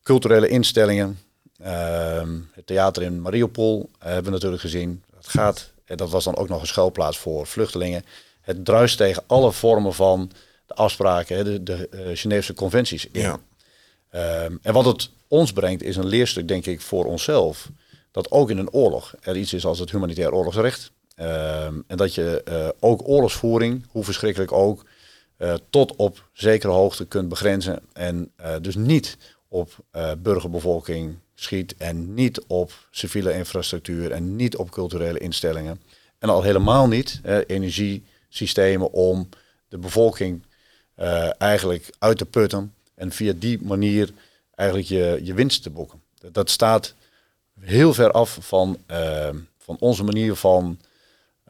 culturele 0.03 0.49
instellingen. 0.49 1.19
Ehm, 1.57 2.39
het 2.53 2.67
theater 2.67 3.03
in 3.03 3.21
Mariupol 3.21 3.91
hebben 3.99 4.25
we 4.25 4.31
natuurlijk 4.31 4.63
gezien. 4.63 5.03
Het 5.17 5.29
gaat, 5.29 5.70
en 5.91 5.97
dat 5.97 6.11
was 6.11 6.25
dan 6.25 6.37
ook 6.37 6.49
nog 6.49 6.61
een 6.61 6.67
schuilplaats 6.67 7.19
voor 7.19 7.47
vluchtelingen. 7.47 8.05
Het 8.41 8.65
druist 8.65 8.97
tegen 8.97 9.23
alle 9.27 9.53
vormen 9.53 9.95
van 9.95 10.31
de 10.67 10.75
afspraken, 10.75 11.45
de, 11.45 11.63
de 11.63 11.89
uh, 11.91 12.01
Geneefse 12.17 12.55
conventies 12.55 13.07
in. 13.07 13.21
Ja. 13.21 13.41
Ehm, 14.11 14.57
en 14.63 14.73
wat 14.73 14.85
het 14.85 15.11
ons 15.29 15.53
brengt 15.53 15.83
is 15.83 15.97
een 15.97 16.07
leerstuk, 16.07 16.49
denk 16.49 16.67
ik, 16.67 16.81
voor 16.81 17.05
onszelf. 17.05 17.69
Dat 18.11 18.31
ook 18.31 18.51
in 18.51 18.59
een 18.59 18.73
oorlog 18.73 19.15
er 19.21 19.37
iets 19.37 19.53
is 19.53 19.65
als 19.65 19.79
het 19.79 19.91
humanitair 19.91 20.33
oorlogsrecht. 20.33 20.93
Ehm, 21.15 21.81
en 21.87 21.97
dat 21.97 22.15
je 22.15 22.43
uh, 22.49 22.69
ook 22.81 23.09
oorlogsvoering, 23.09 23.87
hoe 23.91 24.05
verschrikkelijk 24.05 24.53
ook, 24.53 24.85
uh, 25.39 25.55
tot 25.71 25.97
op 25.97 26.29
zekere 26.33 26.73
hoogte 26.73 27.07
kunt 27.07 27.29
begrenzen. 27.29 27.81
En 27.93 28.33
uh, 28.41 28.55
dus 28.61 28.75
niet 28.75 29.17
op 29.49 29.77
burgerbevolking 30.19 31.19
schiet 31.43 31.75
en 31.77 32.15
niet 32.15 32.41
op 32.47 32.73
civiele 32.91 33.35
infrastructuur 33.35 34.11
en 34.13 34.37
niet 34.37 34.57
op 34.57 34.71
culturele 34.71 35.19
instellingen. 35.19 35.81
En 36.19 36.29
al 36.29 36.43
helemaal 36.43 36.89
niet 36.89 37.21
energiesystemen 37.47 38.93
om 38.93 39.29
de 39.69 39.79
bevolking 39.79 40.43
eigenlijk 41.39 41.91
uit 41.99 42.19
te 42.19 42.27
putten 42.27 42.75
en 42.95 43.13
via 43.13 43.33
die 43.37 43.59
manier 43.63 44.11
eigenlijk 44.55 44.89
je, 44.89 45.21
je 45.23 45.35
winst 45.35 45.63
te 45.63 45.71
boeken. 45.71 46.01
Dat 46.33 46.51
staat 46.51 46.95
heel 47.61 47.95
ver 47.95 48.11
af 48.11 48.39
van, 48.41 48.79
van 49.59 49.77
onze 49.79 50.05
manier 50.05 50.35
van 50.35 50.79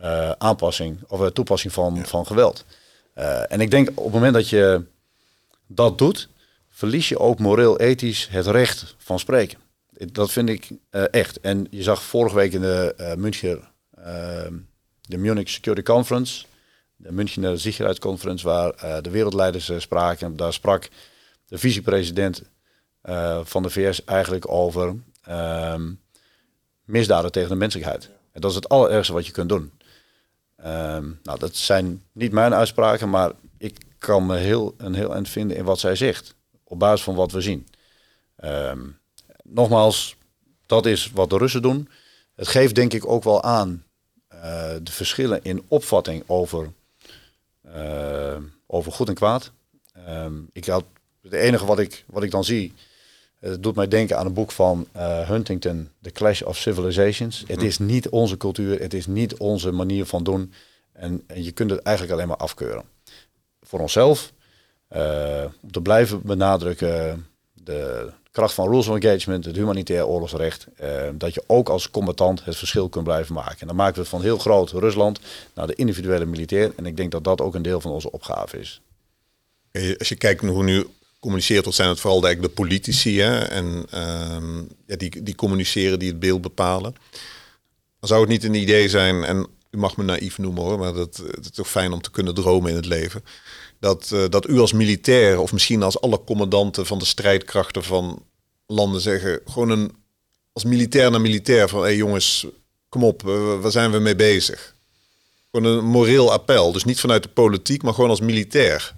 uh, 0.03 0.31
aanpassing 0.31 0.99
of 1.09 1.21
uh, 1.21 1.27
toepassing 1.27 1.73
van, 1.73 2.07
van 2.07 2.27
geweld. 2.27 2.65
Uh, 3.19 3.53
en 3.53 3.61
ik 3.61 3.71
denk 3.71 3.89
op 3.89 4.05
het 4.05 4.13
moment 4.13 4.35
dat 4.35 4.49
je 4.49 4.85
dat 5.67 5.99
doet, 5.99 6.29
verlies 6.71 7.09
je 7.09 7.19
ook 7.19 7.39
moreel-ethisch 7.39 8.29
het 8.31 8.47
recht 8.47 8.95
van 8.99 9.19
spreken. 9.19 9.59
Dat 10.13 10.31
vind 10.31 10.49
ik 10.49 10.71
echt. 11.11 11.41
En 11.41 11.67
je 11.71 11.83
zag 11.83 12.03
vorige 12.03 12.35
week 12.35 12.53
in 12.53 12.61
de 12.61 13.15
München, 13.17 13.69
de 15.01 15.19
Munich 15.19 15.49
Security 15.49 15.83
Conference, 15.83 16.45
de 16.97 17.13
Münchener 17.13 17.61
Sicherheidsconference, 17.61 18.45
waar 18.45 19.03
de 19.03 19.11
wereldleiders 19.11 19.73
spraken. 19.77 20.37
Daar 20.37 20.53
sprak 20.53 20.89
de 21.47 21.59
vicepresident 21.59 22.43
van 23.43 23.63
de 23.63 23.71
VS 23.71 24.05
eigenlijk 24.05 24.51
over 24.51 24.95
ehm, 25.23 25.93
misdaden 26.85 27.33
tegen 27.33 27.49
de 27.49 27.57
menselijkheid. 27.57 28.11
En 28.33 28.41
dat 28.41 28.51
is 28.51 28.57
het 28.57 28.69
allerergste 28.69 29.13
wat 29.13 29.27
je 29.27 29.33
kunt 29.33 29.49
doen. 29.49 29.73
Um, 30.67 31.21
nou, 31.23 31.39
dat 31.39 31.57
zijn 31.57 32.03
niet 32.13 32.33
mijn 32.33 32.55
uitspraken, 32.55 33.11
maar 33.11 33.33
ik 33.59 33.79
kan 33.99 34.27
me 34.27 34.37
heel, 34.37 34.75
een 34.77 34.95
heel 34.95 35.15
eind 35.15 35.29
vinden 35.29 35.57
in 35.57 35.65
wat 35.65 35.79
zij 35.79 35.97
zegt. 35.97 36.35
Op 36.65 36.79
basis 36.79 37.05
van 37.05 37.15
wat 37.15 37.33
we 37.33 37.41
zien. 37.41 37.67
Nogmaals, 39.51 40.17
dat 40.67 40.87
is 40.87 41.11
wat 41.15 41.31
de 41.31 41.39
Russen 41.39 41.63
doen. 41.63 41.89
Het 42.35 42.49
geeft 42.49 42.75
denk 42.75 42.93
ik 42.93 43.07
ook 43.07 43.25
wel 43.25 43.43
aan 43.43 43.85
uh, 44.35 44.41
de 44.83 44.93
verschillen 44.93 45.43
in 45.43 45.65
opvatting 45.69 46.23
over, 46.27 46.73
uh, 47.67 48.37
over 48.67 48.93
goed 48.93 49.09
en 49.09 49.15
kwaad. 49.15 49.53
Um, 50.09 50.49
ik 50.53 50.65
had, 50.67 50.85
het 51.23 51.33
enige 51.33 51.67
wat 51.67 51.79
ik, 51.79 52.05
wat 52.07 52.23
ik 52.23 52.31
dan 52.31 52.45
zie, 52.45 52.75
het 53.41 53.63
doet 53.63 53.75
mij 53.75 53.89
denken 53.89 54.19
aan 54.19 54.27
een 54.27 54.33
boek 54.33 54.53
van 54.53 54.89
uh, 54.97 55.29
Huntington, 55.29 55.89
The 56.03 56.11
Clash 56.11 56.43
of 56.43 56.57
Civilizations. 56.57 57.45
Het 57.47 57.63
is 57.63 57.79
niet 57.79 58.09
onze 58.09 58.37
cultuur, 58.37 58.81
het 58.81 58.95
is 58.95 59.07
niet 59.07 59.37
onze 59.37 59.71
manier 59.71 60.07
van 60.07 60.25
doen. 60.25 60.53
En, 60.93 61.23
en 61.27 61.45
je 61.45 61.53
kunt 61.53 61.71
het 61.71 61.83
eigenlijk 61.83 62.17
alleen 62.17 62.29
maar 62.29 62.37
afkeuren. 62.37 62.85
Voor 63.63 63.81
onszelf, 63.81 64.33
om 65.63 65.71
te 65.71 65.81
blijven 65.83 66.23
benadrukken 66.23 67.27
de 67.53 68.13
kracht 68.31 68.55
van 68.55 68.69
rules 68.69 68.89
of 68.89 68.97
engagement, 68.97 69.45
het 69.45 69.57
humanitair 69.57 70.07
oorlogsrecht. 70.07 70.67
Uh, 70.83 70.89
dat 71.15 71.35
je 71.35 71.43
ook 71.47 71.69
als 71.69 71.91
combatant 71.91 72.45
het 72.45 72.57
verschil 72.57 72.89
kunt 72.89 73.05
blijven 73.05 73.35
maken. 73.35 73.61
En 73.61 73.67
dan 73.67 73.77
maken 73.77 74.03
we 74.03 74.09
van 74.09 74.23
heel 74.23 74.39
groot 74.39 74.71
Rusland 74.71 75.21
naar 75.55 75.67
de 75.67 75.75
individuele 75.75 76.27
militair. 76.27 76.73
En 76.77 76.87
ik 76.87 76.97
denk 76.97 77.11
dat 77.11 77.25
dat 77.25 77.41
ook 77.41 77.55
een 77.55 77.63
deel 77.63 77.81
van 77.81 77.91
onze 77.91 78.13
opgave 78.13 78.59
is. 78.59 78.81
Als 79.99 80.09
je 80.09 80.17
kijkt 80.17 80.43
hoe 80.43 80.65
nu 80.65 80.87
communiceert, 81.21 81.65
dat 81.65 81.75
zijn 81.75 81.89
het 81.89 82.01
vooral 82.01 82.21
de, 82.21 82.51
politici. 82.55 83.21
Hè? 83.21 83.39
En 83.39 83.87
uh, 83.95 84.63
ja, 84.87 84.97
die, 84.97 85.23
die 85.23 85.35
communiceren, 85.35 85.99
die 85.99 86.09
het 86.09 86.19
beeld 86.19 86.41
bepalen. 86.41 86.95
Dan 88.01 88.09
zou 88.09 88.21
het 88.21 88.31
niet 88.31 88.45
een 88.45 88.55
idee 88.55 88.89
zijn, 88.89 89.25
en 89.25 89.47
u 89.71 89.79
mag 89.79 89.97
me 89.97 90.05
naïef 90.05 90.39
noemen 90.39 90.63
hoor, 90.63 90.79
maar 90.79 90.93
dat, 90.93 91.17
het 91.17 91.45
is 91.45 91.51
toch 91.51 91.69
fijn 91.69 91.93
om 91.93 92.01
te 92.01 92.11
kunnen 92.11 92.35
dromen 92.35 92.71
in 92.71 92.77
het 92.77 92.87
leven. 92.87 93.25
Dat, 93.81 94.11
uh, 94.13 94.25
dat 94.29 94.49
u 94.49 94.59
als 94.59 94.73
militair, 94.73 95.41
of 95.41 95.53
misschien 95.53 95.83
als 95.83 96.01
alle 96.01 96.25
commandanten 96.25 96.87
van 96.87 96.99
de 96.99 97.05
strijdkrachten 97.05 97.85
van 97.85 98.23
landen 98.67 99.01
zeggen, 99.01 99.41
gewoon 99.45 99.71
een, 99.71 99.93
als 100.53 100.65
militair 100.65 101.11
naar 101.11 101.21
militair 101.21 101.69
van 101.69 101.79
hé 101.81 101.87
hey 101.87 101.97
jongens, 101.97 102.47
kom 102.89 103.05
op, 103.05 103.23
waar 103.61 103.71
zijn 103.71 103.91
we 103.91 103.99
mee 103.99 104.17
bezig? 104.17 104.75
Gewoon 105.51 105.73
een 105.73 105.85
moreel 105.85 106.33
appel. 106.33 106.73
Dus 106.73 106.85
niet 106.85 107.01
vanuit 107.01 107.23
de 107.23 107.29
politiek, 107.29 107.83
maar 107.83 107.95
gewoon 107.95 108.11
als 108.11 108.21
militair. 108.21 108.95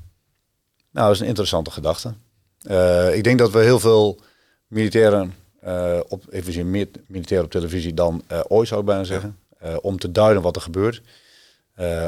Nou, 0.90 1.06
dat 1.06 1.14
is 1.14 1.20
een 1.20 1.26
interessante 1.26 1.70
gedachte. 1.70 2.14
Uh, 2.62 3.16
ik 3.16 3.24
denk 3.24 3.38
dat 3.38 3.50
we 3.50 3.58
heel 3.58 3.80
veel 3.80 4.20
militairen, 4.66 5.34
uh, 5.64 6.00
op, 6.08 6.24
even 6.30 6.52
zien, 6.52 6.70
meer 6.70 6.88
militairen 7.06 7.46
op 7.46 7.52
televisie 7.52 7.94
dan 7.94 8.22
uh, 8.32 8.40
ooit 8.48 8.68
zou 8.68 8.80
ik 8.80 8.86
bijna 8.86 9.04
zeggen, 9.04 9.38
om 9.80 9.98
te 9.98 10.12
duiden 10.12 10.42
wat 10.42 10.56
er 10.56 10.62
gebeurt. 10.62 11.02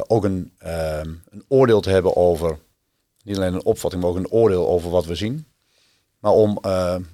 Ook 0.07 0.25
een, 0.25 0.53
ehm, 0.59 1.09
een 1.29 1.45
oordeel 1.49 1.81
te 1.81 1.91
hebben 1.91 2.17
over, 2.17 2.59
niet 3.23 3.37
alleen 3.37 3.55
een 3.55 3.65
opvatting, 3.65 4.03
maar 4.03 4.11
ook 4.11 4.17
een 4.17 4.31
oordeel 4.31 4.69
over 4.69 4.91
wat 4.91 5.05
we 5.05 5.15
zien. 5.15 5.47
Maar 6.19 6.33
om 6.33 6.59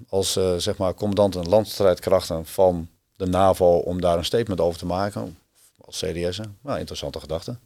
als 0.08 0.32
zeg 0.56 0.76
maar 0.76 0.94
commandant 0.94 1.36
en 1.36 1.48
landstrijdkrachten 1.48 2.46
van 2.46 2.88
de 3.16 3.26
NAVO, 3.26 3.76
om 3.76 4.00
daar 4.00 4.18
een 4.18 4.24
statement 4.24 4.60
over 4.60 4.78
te 4.78 4.86
maken, 4.86 5.38
als 5.78 5.98
CDS, 5.98 6.40
nou, 6.62 6.78
interessante 6.78 7.20
gedachte. 7.20 7.58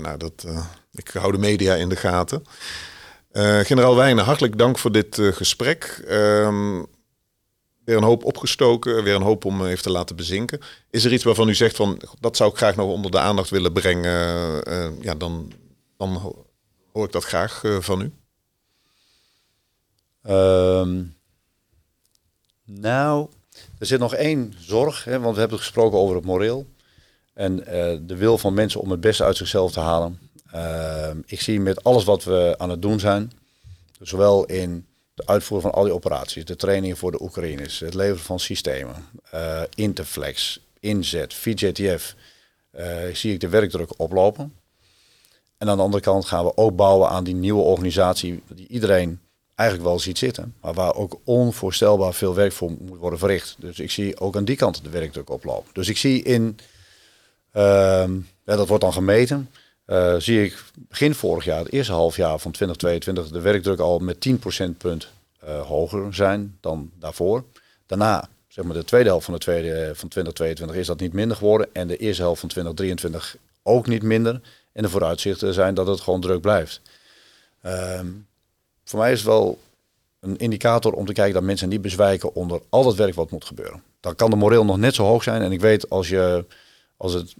Nou, 0.00 0.16
dat, 0.18 0.46
ik 0.92 1.08
hou 1.08 1.32
de 1.32 1.38
media 1.38 1.74
in 1.74 1.88
de 1.88 1.96
gaten. 1.96 2.44
Generaal 3.62 3.96
Wijnen, 3.96 4.24
hartelijk 4.24 4.58
dank 4.58 4.78
voor 4.78 4.92
dit 4.92 5.18
gesprek. 5.20 6.04
Weer 7.86 7.96
een 7.96 8.02
hoop 8.02 8.24
opgestoken, 8.24 9.02
weer 9.02 9.14
een 9.14 9.22
hoop 9.22 9.44
om 9.44 9.66
even 9.66 9.82
te 9.82 9.90
laten 9.90 10.16
bezinken. 10.16 10.60
Is 10.90 11.04
er 11.04 11.12
iets 11.12 11.24
waarvan 11.24 11.48
u 11.48 11.54
zegt 11.54 11.76
van 11.76 12.00
dat 12.20 12.36
zou 12.36 12.50
ik 12.50 12.56
graag 12.56 12.76
nog 12.76 12.90
onder 12.90 13.10
de 13.10 13.18
aandacht 13.18 13.50
willen 13.50 13.72
brengen? 13.72 14.62
Uh, 14.68 15.02
ja, 15.02 15.14
dan, 15.14 15.52
dan 15.96 16.34
hoor 16.92 17.04
ik 17.04 17.12
dat 17.12 17.24
graag 17.24 17.62
van 17.80 18.00
u. 18.00 18.12
Um, 20.32 21.16
nou, 22.64 23.28
er 23.78 23.86
zit 23.86 23.98
nog 23.98 24.14
één 24.14 24.54
zorg, 24.58 25.04
hè, 25.04 25.20
want 25.20 25.34
we 25.34 25.40
hebben 25.40 25.58
gesproken 25.58 25.98
over 25.98 26.16
het 26.16 26.24
moreel. 26.24 26.66
En 27.34 27.56
de 28.06 28.16
wil 28.16 28.38
van 28.38 28.54
mensen 28.54 28.80
om 28.80 28.90
het 28.90 29.00
beste 29.00 29.24
uit 29.24 29.36
zichzelf 29.36 29.72
te 29.72 29.80
halen. 29.80 30.18
Uh, 30.54 31.10
ik 31.26 31.40
zie 31.40 31.60
met 31.60 31.84
alles 31.84 32.04
wat 32.04 32.24
we 32.24 32.54
aan 32.58 32.70
het 32.70 32.82
doen 32.82 33.00
zijn, 33.00 33.32
zowel 34.00 34.44
in 34.44 34.86
de 35.16 35.26
uitvoering 35.26 35.70
van 35.70 35.80
al 35.80 35.84
die 35.84 35.94
operaties, 35.94 36.44
de 36.44 36.56
trainingen 36.56 36.96
voor 36.96 37.10
de 37.10 37.22
Oekraïners, 37.22 37.78
het 37.78 37.94
leveren 37.94 38.24
van 38.24 38.40
systemen, 38.40 38.94
uh, 39.34 39.62
Interflex, 39.74 40.60
Inzet, 40.80 41.34
VJTF, 41.34 42.14
uh, 42.78 42.96
zie 43.12 43.32
ik 43.32 43.40
de 43.40 43.48
werkdruk 43.48 43.90
oplopen. 43.96 44.54
En 45.58 45.68
aan 45.68 45.76
de 45.76 45.82
andere 45.82 46.02
kant 46.02 46.24
gaan 46.24 46.44
we 46.44 46.56
ook 46.56 46.76
bouwen 46.76 47.08
aan 47.08 47.24
die 47.24 47.34
nieuwe 47.34 47.62
organisatie 47.62 48.42
die 48.54 48.68
iedereen 48.68 49.20
eigenlijk 49.54 49.88
wel 49.88 49.98
ziet 49.98 50.18
zitten, 50.18 50.54
maar 50.60 50.74
waar 50.74 50.94
ook 50.94 51.20
onvoorstelbaar 51.24 52.14
veel 52.14 52.34
werk 52.34 52.52
voor 52.52 52.72
moet 52.80 52.98
worden 52.98 53.18
verricht. 53.18 53.56
Dus 53.58 53.78
ik 53.78 53.90
zie 53.90 54.20
ook 54.20 54.36
aan 54.36 54.44
die 54.44 54.56
kant 54.56 54.84
de 54.84 54.90
werkdruk 54.90 55.30
oplopen. 55.30 55.70
Dus 55.72 55.88
ik 55.88 55.96
zie 55.96 56.22
in, 56.22 56.58
uh, 57.52 57.62
ja, 58.44 58.56
dat 58.56 58.68
wordt 58.68 58.82
dan 58.82 58.92
gemeten, 58.92 59.50
uh, 59.86 60.14
zie 60.18 60.44
ik 60.44 60.64
begin 60.74 61.14
vorig 61.14 61.44
jaar, 61.44 61.58
het 61.58 61.72
eerste 61.72 61.92
halfjaar 61.92 62.38
van 62.38 62.50
2022, 62.50 63.32
de 63.32 63.40
werkdruk 63.40 63.78
al 63.78 63.98
met 63.98 64.20
10 64.20 64.38
procentpunt 64.38 65.08
uh, 65.44 65.60
hoger 65.60 66.14
zijn 66.14 66.56
dan 66.60 66.90
daarvoor. 66.98 67.44
Daarna, 67.86 68.28
zeg 68.48 68.64
maar 68.64 68.74
de 68.74 68.84
tweede 68.84 69.08
helft 69.08 69.24
van, 69.24 69.34
de 69.34 69.40
tweede, 69.40 69.92
van 69.94 70.08
2022, 70.08 70.76
is 70.76 70.86
dat 70.86 71.00
niet 71.00 71.12
minder 71.12 71.36
geworden. 71.36 71.68
En 71.72 71.88
de 71.88 71.96
eerste 71.96 72.22
helft 72.22 72.40
van 72.40 72.48
2023 72.48 73.36
ook 73.62 73.86
niet 73.86 74.02
minder. 74.02 74.40
En 74.72 74.82
de 74.82 74.88
vooruitzichten 74.88 75.54
zijn 75.54 75.74
dat 75.74 75.86
het 75.86 76.00
gewoon 76.00 76.20
druk 76.20 76.40
blijft. 76.40 76.80
Uh, 77.66 78.00
voor 78.84 78.98
mij 78.98 79.12
is 79.12 79.18
het 79.18 79.28
wel 79.28 79.58
een 80.20 80.36
indicator 80.36 80.92
om 80.92 81.06
te 81.06 81.12
kijken 81.12 81.34
dat 81.34 81.42
mensen 81.42 81.68
niet 81.68 81.82
bezwijken 81.82 82.34
onder 82.34 82.60
al 82.68 82.84
dat 82.84 82.94
werk 82.94 83.14
wat 83.14 83.30
moet 83.30 83.44
gebeuren. 83.44 83.82
Dan 84.00 84.16
kan 84.16 84.30
de 84.30 84.36
moreel 84.36 84.64
nog 84.64 84.76
net 84.76 84.94
zo 84.94 85.04
hoog 85.04 85.22
zijn. 85.22 85.42
En 85.42 85.52
ik 85.52 85.60
weet 85.60 85.90
als 85.90 86.08
je 86.08 86.44
als 86.96 87.12
het, 87.12 87.34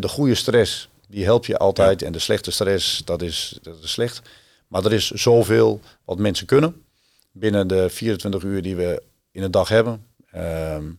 de 0.00 0.08
goede 0.08 0.34
stress 0.34 0.88
die 1.12 1.24
helpt 1.24 1.46
je 1.46 1.58
altijd. 1.58 2.02
En 2.02 2.12
de 2.12 2.18
slechte 2.18 2.50
stress, 2.50 3.02
dat 3.04 3.22
is, 3.22 3.58
dat 3.62 3.82
is 3.82 3.92
slecht. 3.92 4.22
Maar 4.68 4.84
er 4.84 4.92
is 4.92 5.10
zoveel 5.10 5.80
wat 6.04 6.18
mensen 6.18 6.46
kunnen 6.46 6.84
binnen 7.32 7.66
de 7.66 7.90
24 7.90 8.42
uur 8.42 8.62
die 8.62 8.76
we 8.76 9.02
in 9.30 9.42
de 9.42 9.50
dag 9.50 9.68
hebben. 9.68 10.06
Ehm, 10.30 10.90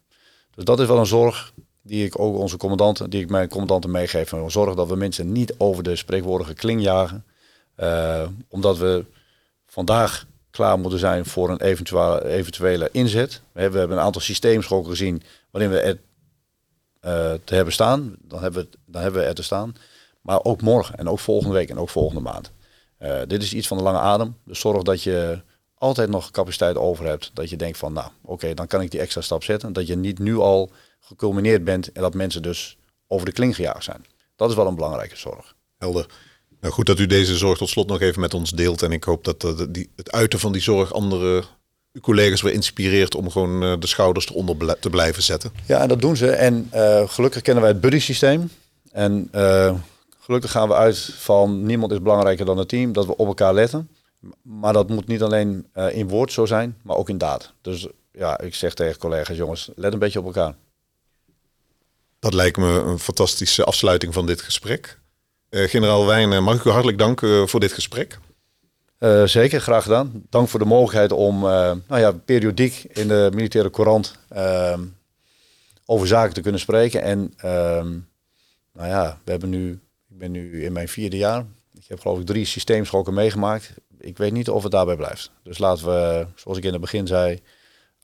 dus 0.55 0.64
dat 0.64 0.80
is 0.80 0.88
wel 0.88 0.97
een 0.97 1.05
zorg 1.05 1.53
die 1.82 2.05
ik 2.05 2.20
ook 2.20 2.38
onze 2.38 2.57
commandanten, 2.57 3.09
die 3.09 3.22
ik 3.22 3.30
mijn 3.30 3.49
commandanten 3.49 3.91
meegeef. 3.91 4.34
En 4.34 4.51
zorgen 4.51 4.76
dat 4.76 4.88
we 4.88 4.95
mensen 4.95 5.32
niet 5.32 5.53
over 5.57 5.84
de 5.84 5.95
spreekwoordige 5.95 6.53
kling 6.53 6.82
jagen. 6.82 7.26
Uh, 7.78 8.28
omdat 8.47 8.78
we 8.78 9.05
vandaag 9.68 10.26
klaar 10.49 10.80
moeten 10.80 10.99
zijn 10.99 11.26
voor 11.26 11.49
een 11.49 11.61
eventuele, 11.61 12.26
eventuele 12.26 12.89
inzet. 12.91 13.41
We 13.51 13.59
hebben, 13.59 13.72
we 13.72 13.80
hebben 13.80 13.97
een 13.97 14.03
aantal 14.03 14.22
systeemschokken 14.22 14.91
gezien 14.91 15.24
waarin 15.51 15.72
we 15.72 15.80
er 15.80 15.99
uh, 17.05 17.39
te 17.43 17.55
hebben 17.55 17.74
staan. 17.74 18.16
Dan 18.22 18.41
hebben, 18.41 18.64
we, 18.64 18.78
dan 18.86 19.01
hebben 19.01 19.22
we 19.22 19.28
er 19.28 19.36
te 19.36 19.43
staan. 19.43 19.76
Maar 20.24 20.43
ook 20.43 20.61
morgen 20.61 20.97
en 20.97 21.09
ook 21.09 21.19
volgende 21.19 21.53
week 21.53 21.69
en 21.69 21.78
ook 21.78 21.89
volgende 21.89 22.21
maand. 22.21 22.51
Uh, 22.99 23.19
dit 23.28 23.43
is 23.43 23.53
iets 23.53 23.67
van 23.67 23.78
de 23.78 23.84
lange 23.84 23.99
adem. 23.99 24.38
Dus 24.45 24.59
zorg 24.59 24.84
dat 24.84 25.03
je 25.03 25.41
altijd 25.76 26.09
nog 26.09 26.32
capaciteit 26.32 26.78
over 26.78 27.05
hebt. 27.05 27.32
Dat 27.34 27.49
je 27.49 27.55
denkt 27.55 27.78
van, 27.78 27.93
nou 27.93 28.09
oké, 28.21 28.53
dan 28.53 28.67
kan 28.67 28.82
ik 28.82 28.91
die 28.91 28.99
extra 28.99 29.21
stap 29.21 29.43
zetten. 29.43 29.74
Dat 29.74 29.88
je 29.88 29.95
niet 29.95 30.19
nu 30.19 30.38
al 30.38 30.71
geculmineerd 30.99 31.63
bent 31.63 31.91
en 31.91 32.01
dat 32.01 32.13
mensen 32.13 32.41
dus 32.41 32.78
over 33.07 33.26
de 33.26 33.32
kling 33.32 33.55
gejaagd 33.55 33.84
zijn. 33.84 34.05
Dat 34.36 34.49
is 34.49 34.55
wel 34.55 34.67
een 34.67 34.76
belangrijke 34.76 35.17
zorg. 35.17 35.55
Helder. 35.78 36.05
Nou, 36.59 36.74
goed 36.74 36.86
dat 36.86 36.99
u 36.99 37.05
deze 37.05 37.38
zorg 37.38 37.57
tot 37.57 37.69
slot 37.69 37.88
nog 37.88 38.01
even 38.01 38.21
met 38.21 38.34
ons 38.34 38.51
deelt. 38.51 38.82
En 38.82 38.91
ik 38.91 39.03
hoop 39.03 39.24
dat 39.24 39.43
uh, 39.43 39.59
die, 39.69 39.89
het 39.95 40.11
uiten 40.11 40.39
van 40.39 40.51
die 40.51 40.61
zorg 40.61 40.93
andere 40.93 41.43
uw 41.93 42.01
collega's 42.01 42.41
weer 42.41 42.53
inspireert 42.53 43.15
om 43.15 43.32
gewoon 43.32 43.63
uh, 43.63 43.74
de 43.80 43.88
schouders 43.88 44.30
eronder 44.30 44.80
te 44.80 44.89
blijven 44.89 45.24
zetten. 45.24 45.51
Ja, 45.65 45.82
en 45.82 45.88
dat 45.88 46.01
doen 46.01 46.17
ze. 46.17 46.32
En 46.32 46.69
uh, 46.74 47.09
gelukkig 47.09 47.41
kennen 47.41 47.63
wij 47.63 47.71
het 47.71 47.82
buddy 47.82 47.99
systeem. 47.99 48.49
En 48.91 49.30
gelukkig 50.24 50.51
gaan 50.51 50.67
we 50.67 50.74
uit 50.74 50.97
van 51.17 51.65
niemand 51.65 51.91
is 51.91 52.01
belangrijker 52.01 52.45
dan 52.45 52.57
het 52.57 52.69
team. 52.69 52.93
Dat 52.93 53.05
we 53.05 53.17
op 53.17 53.28
elkaar 53.28 53.53
letten. 53.53 53.89
Maar 54.41 54.74
dat 54.74 54.89
moet 54.89 55.07
niet 55.07 55.21
alleen 55.21 55.67
in 55.91 56.07
woord 56.07 56.32
zo 56.32 56.45
zijn, 56.45 56.78
maar 56.84 56.95
ook 56.95 57.09
in 57.09 57.17
daad. 57.17 57.53
Dus 57.61 57.88
ja, 58.11 58.39
ik 58.39 58.55
zeg 58.55 58.74
tegen 58.74 58.99
collega's, 58.99 59.38
jongens, 59.38 59.69
let 59.76 59.93
een 59.93 59.99
beetje 59.99 60.19
op 60.19 60.26
elkaar. 60.26 60.55
Dat 62.19 62.34
lijkt 62.34 62.57
me 62.57 62.67
een 62.67 62.99
fantastische 62.99 63.63
afsluiting 63.63 64.13
van 64.13 64.26
dit 64.26 64.41
gesprek. 64.41 64.99
Uh, 65.49 65.69
generaal 65.69 66.05
Wijn, 66.05 66.43
mag 66.43 66.55
ik 66.55 66.63
u 66.63 66.69
hartelijk 66.69 66.97
danken 66.97 67.49
voor 67.49 67.59
dit 67.59 67.74
gesprek. 67.74 68.19
Uh, 68.99 69.24
zeker, 69.24 69.61
graag 69.61 69.84
gedaan. 69.84 70.24
Dank 70.30 70.49
voor 70.49 70.59
de 70.59 70.65
mogelijkheid 70.65 71.11
om 71.11 71.39
nou 71.39 71.82
ja, 71.88 72.11
periodiek 72.11 72.84
in 72.84 73.07
de 73.07 73.30
militaire 73.34 73.69
courant 73.69 74.15
uh, 74.36 74.78
over 75.86 76.07
zaken 76.07 76.34
te 76.34 76.41
kunnen 76.41 76.59
spreken. 76.59 77.01
En 77.01 77.34
ehm, 77.38 77.89
nou 78.74 78.88
ja, 78.88 79.19
we 79.24 79.32
hebben 79.32 79.49
nu, 79.49 79.80
ik 80.14 80.20
ben 80.20 80.32
nu 80.32 80.64
in 80.64 80.74
mijn 80.74 80.88
vierde 80.88 81.18
jaar. 81.18 81.45
Ik 81.74 81.86
heb 81.88 81.99
geloof 81.99 82.20
ik 82.20 82.26
drie 82.26 82.45
systeemschokken 82.45 83.14
meegemaakt. 83.14 83.74
Ik 83.99 84.18
weet 84.18 84.32
niet 84.32 84.49
of 84.49 84.64
het 84.64 84.72
daarbij 84.72 84.95
blijft. 84.95 85.32
Dus 85.43 85.57
laten 85.57 85.86
we, 85.86 86.28
zoals 86.36 86.57
ik 86.57 86.64
in 86.64 86.72
het 86.72 86.82
begin 86.82 87.07
zei, 87.07 87.39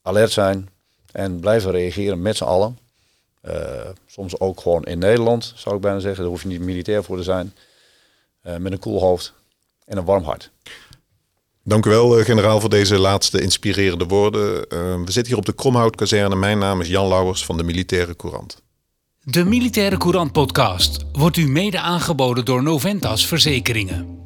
alert 0.01 0.31
zijn 0.31 0.69
en 1.11 1.39
blijven 1.39 1.71
reageren 1.71 2.21
met 2.21 2.37
z'n 2.37 2.43
allen. 2.43 2.77
Uh, 3.43 3.53
soms 4.05 4.39
ook 4.39 4.59
gewoon 4.61 4.83
in 4.83 4.99
Nederland, 4.99 5.53
zou 5.55 5.75
ik 5.75 5.81
bijna 5.81 5.99
zeggen. 5.99 6.21
Daar 6.21 6.31
hoef 6.31 6.41
je 6.41 6.47
niet 6.47 6.61
militair 6.61 7.03
voor 7.03 7.17
te 7.17 7.23
zijn. 7.23 7.53
Uh, 8.43 8.55
met 8.55 8.71
een 8.71 8.79
koel 8.79 8.99
hoofd 8.99 9.33
en 9.85 9.97
een 9.97 10.05
warm 10.05 10.23
hart. 10.23 10.51
Dank 11.63 11.85
u 11.85 11.89
wel, 11.89 12.17
eh, 12.17 12.25
generaal, 12.25 12.59
voor 12.59 12.69
deze 12.69 12.97
laatste 12.97 13.41
inspirerende 13.41 14.05
woorden. 14.05 14.69
we 15.05 15.11
zitten 15.11 15.27
hier 15.27 15.37
op 15.37 15.45
de 15.45 15.53
Kromhoutkazerne. 15.53 16.35
Mijn 16.35 16.57
naam 16.57 16.81
is 16.81 16.87
Jan 16.87 17.07
Lauwers 17.07 17.45
van 17.45 17.57
de 17.57 17.63
Militaire 17.63 18.15
Courant. 18.15 18.61
De 19.31 19.45
Militaire 19.45 19.97
Courant 19.97 20.31
podcast 20.31 21.05
wordt 21.11 21.37
u 21.37 21.47
mede 21.47 21.79
aangeboden 21.79 22.45
door 22.45 22.63
Noventas 22.63 23.27
Verzekeringen. 23.27 24.18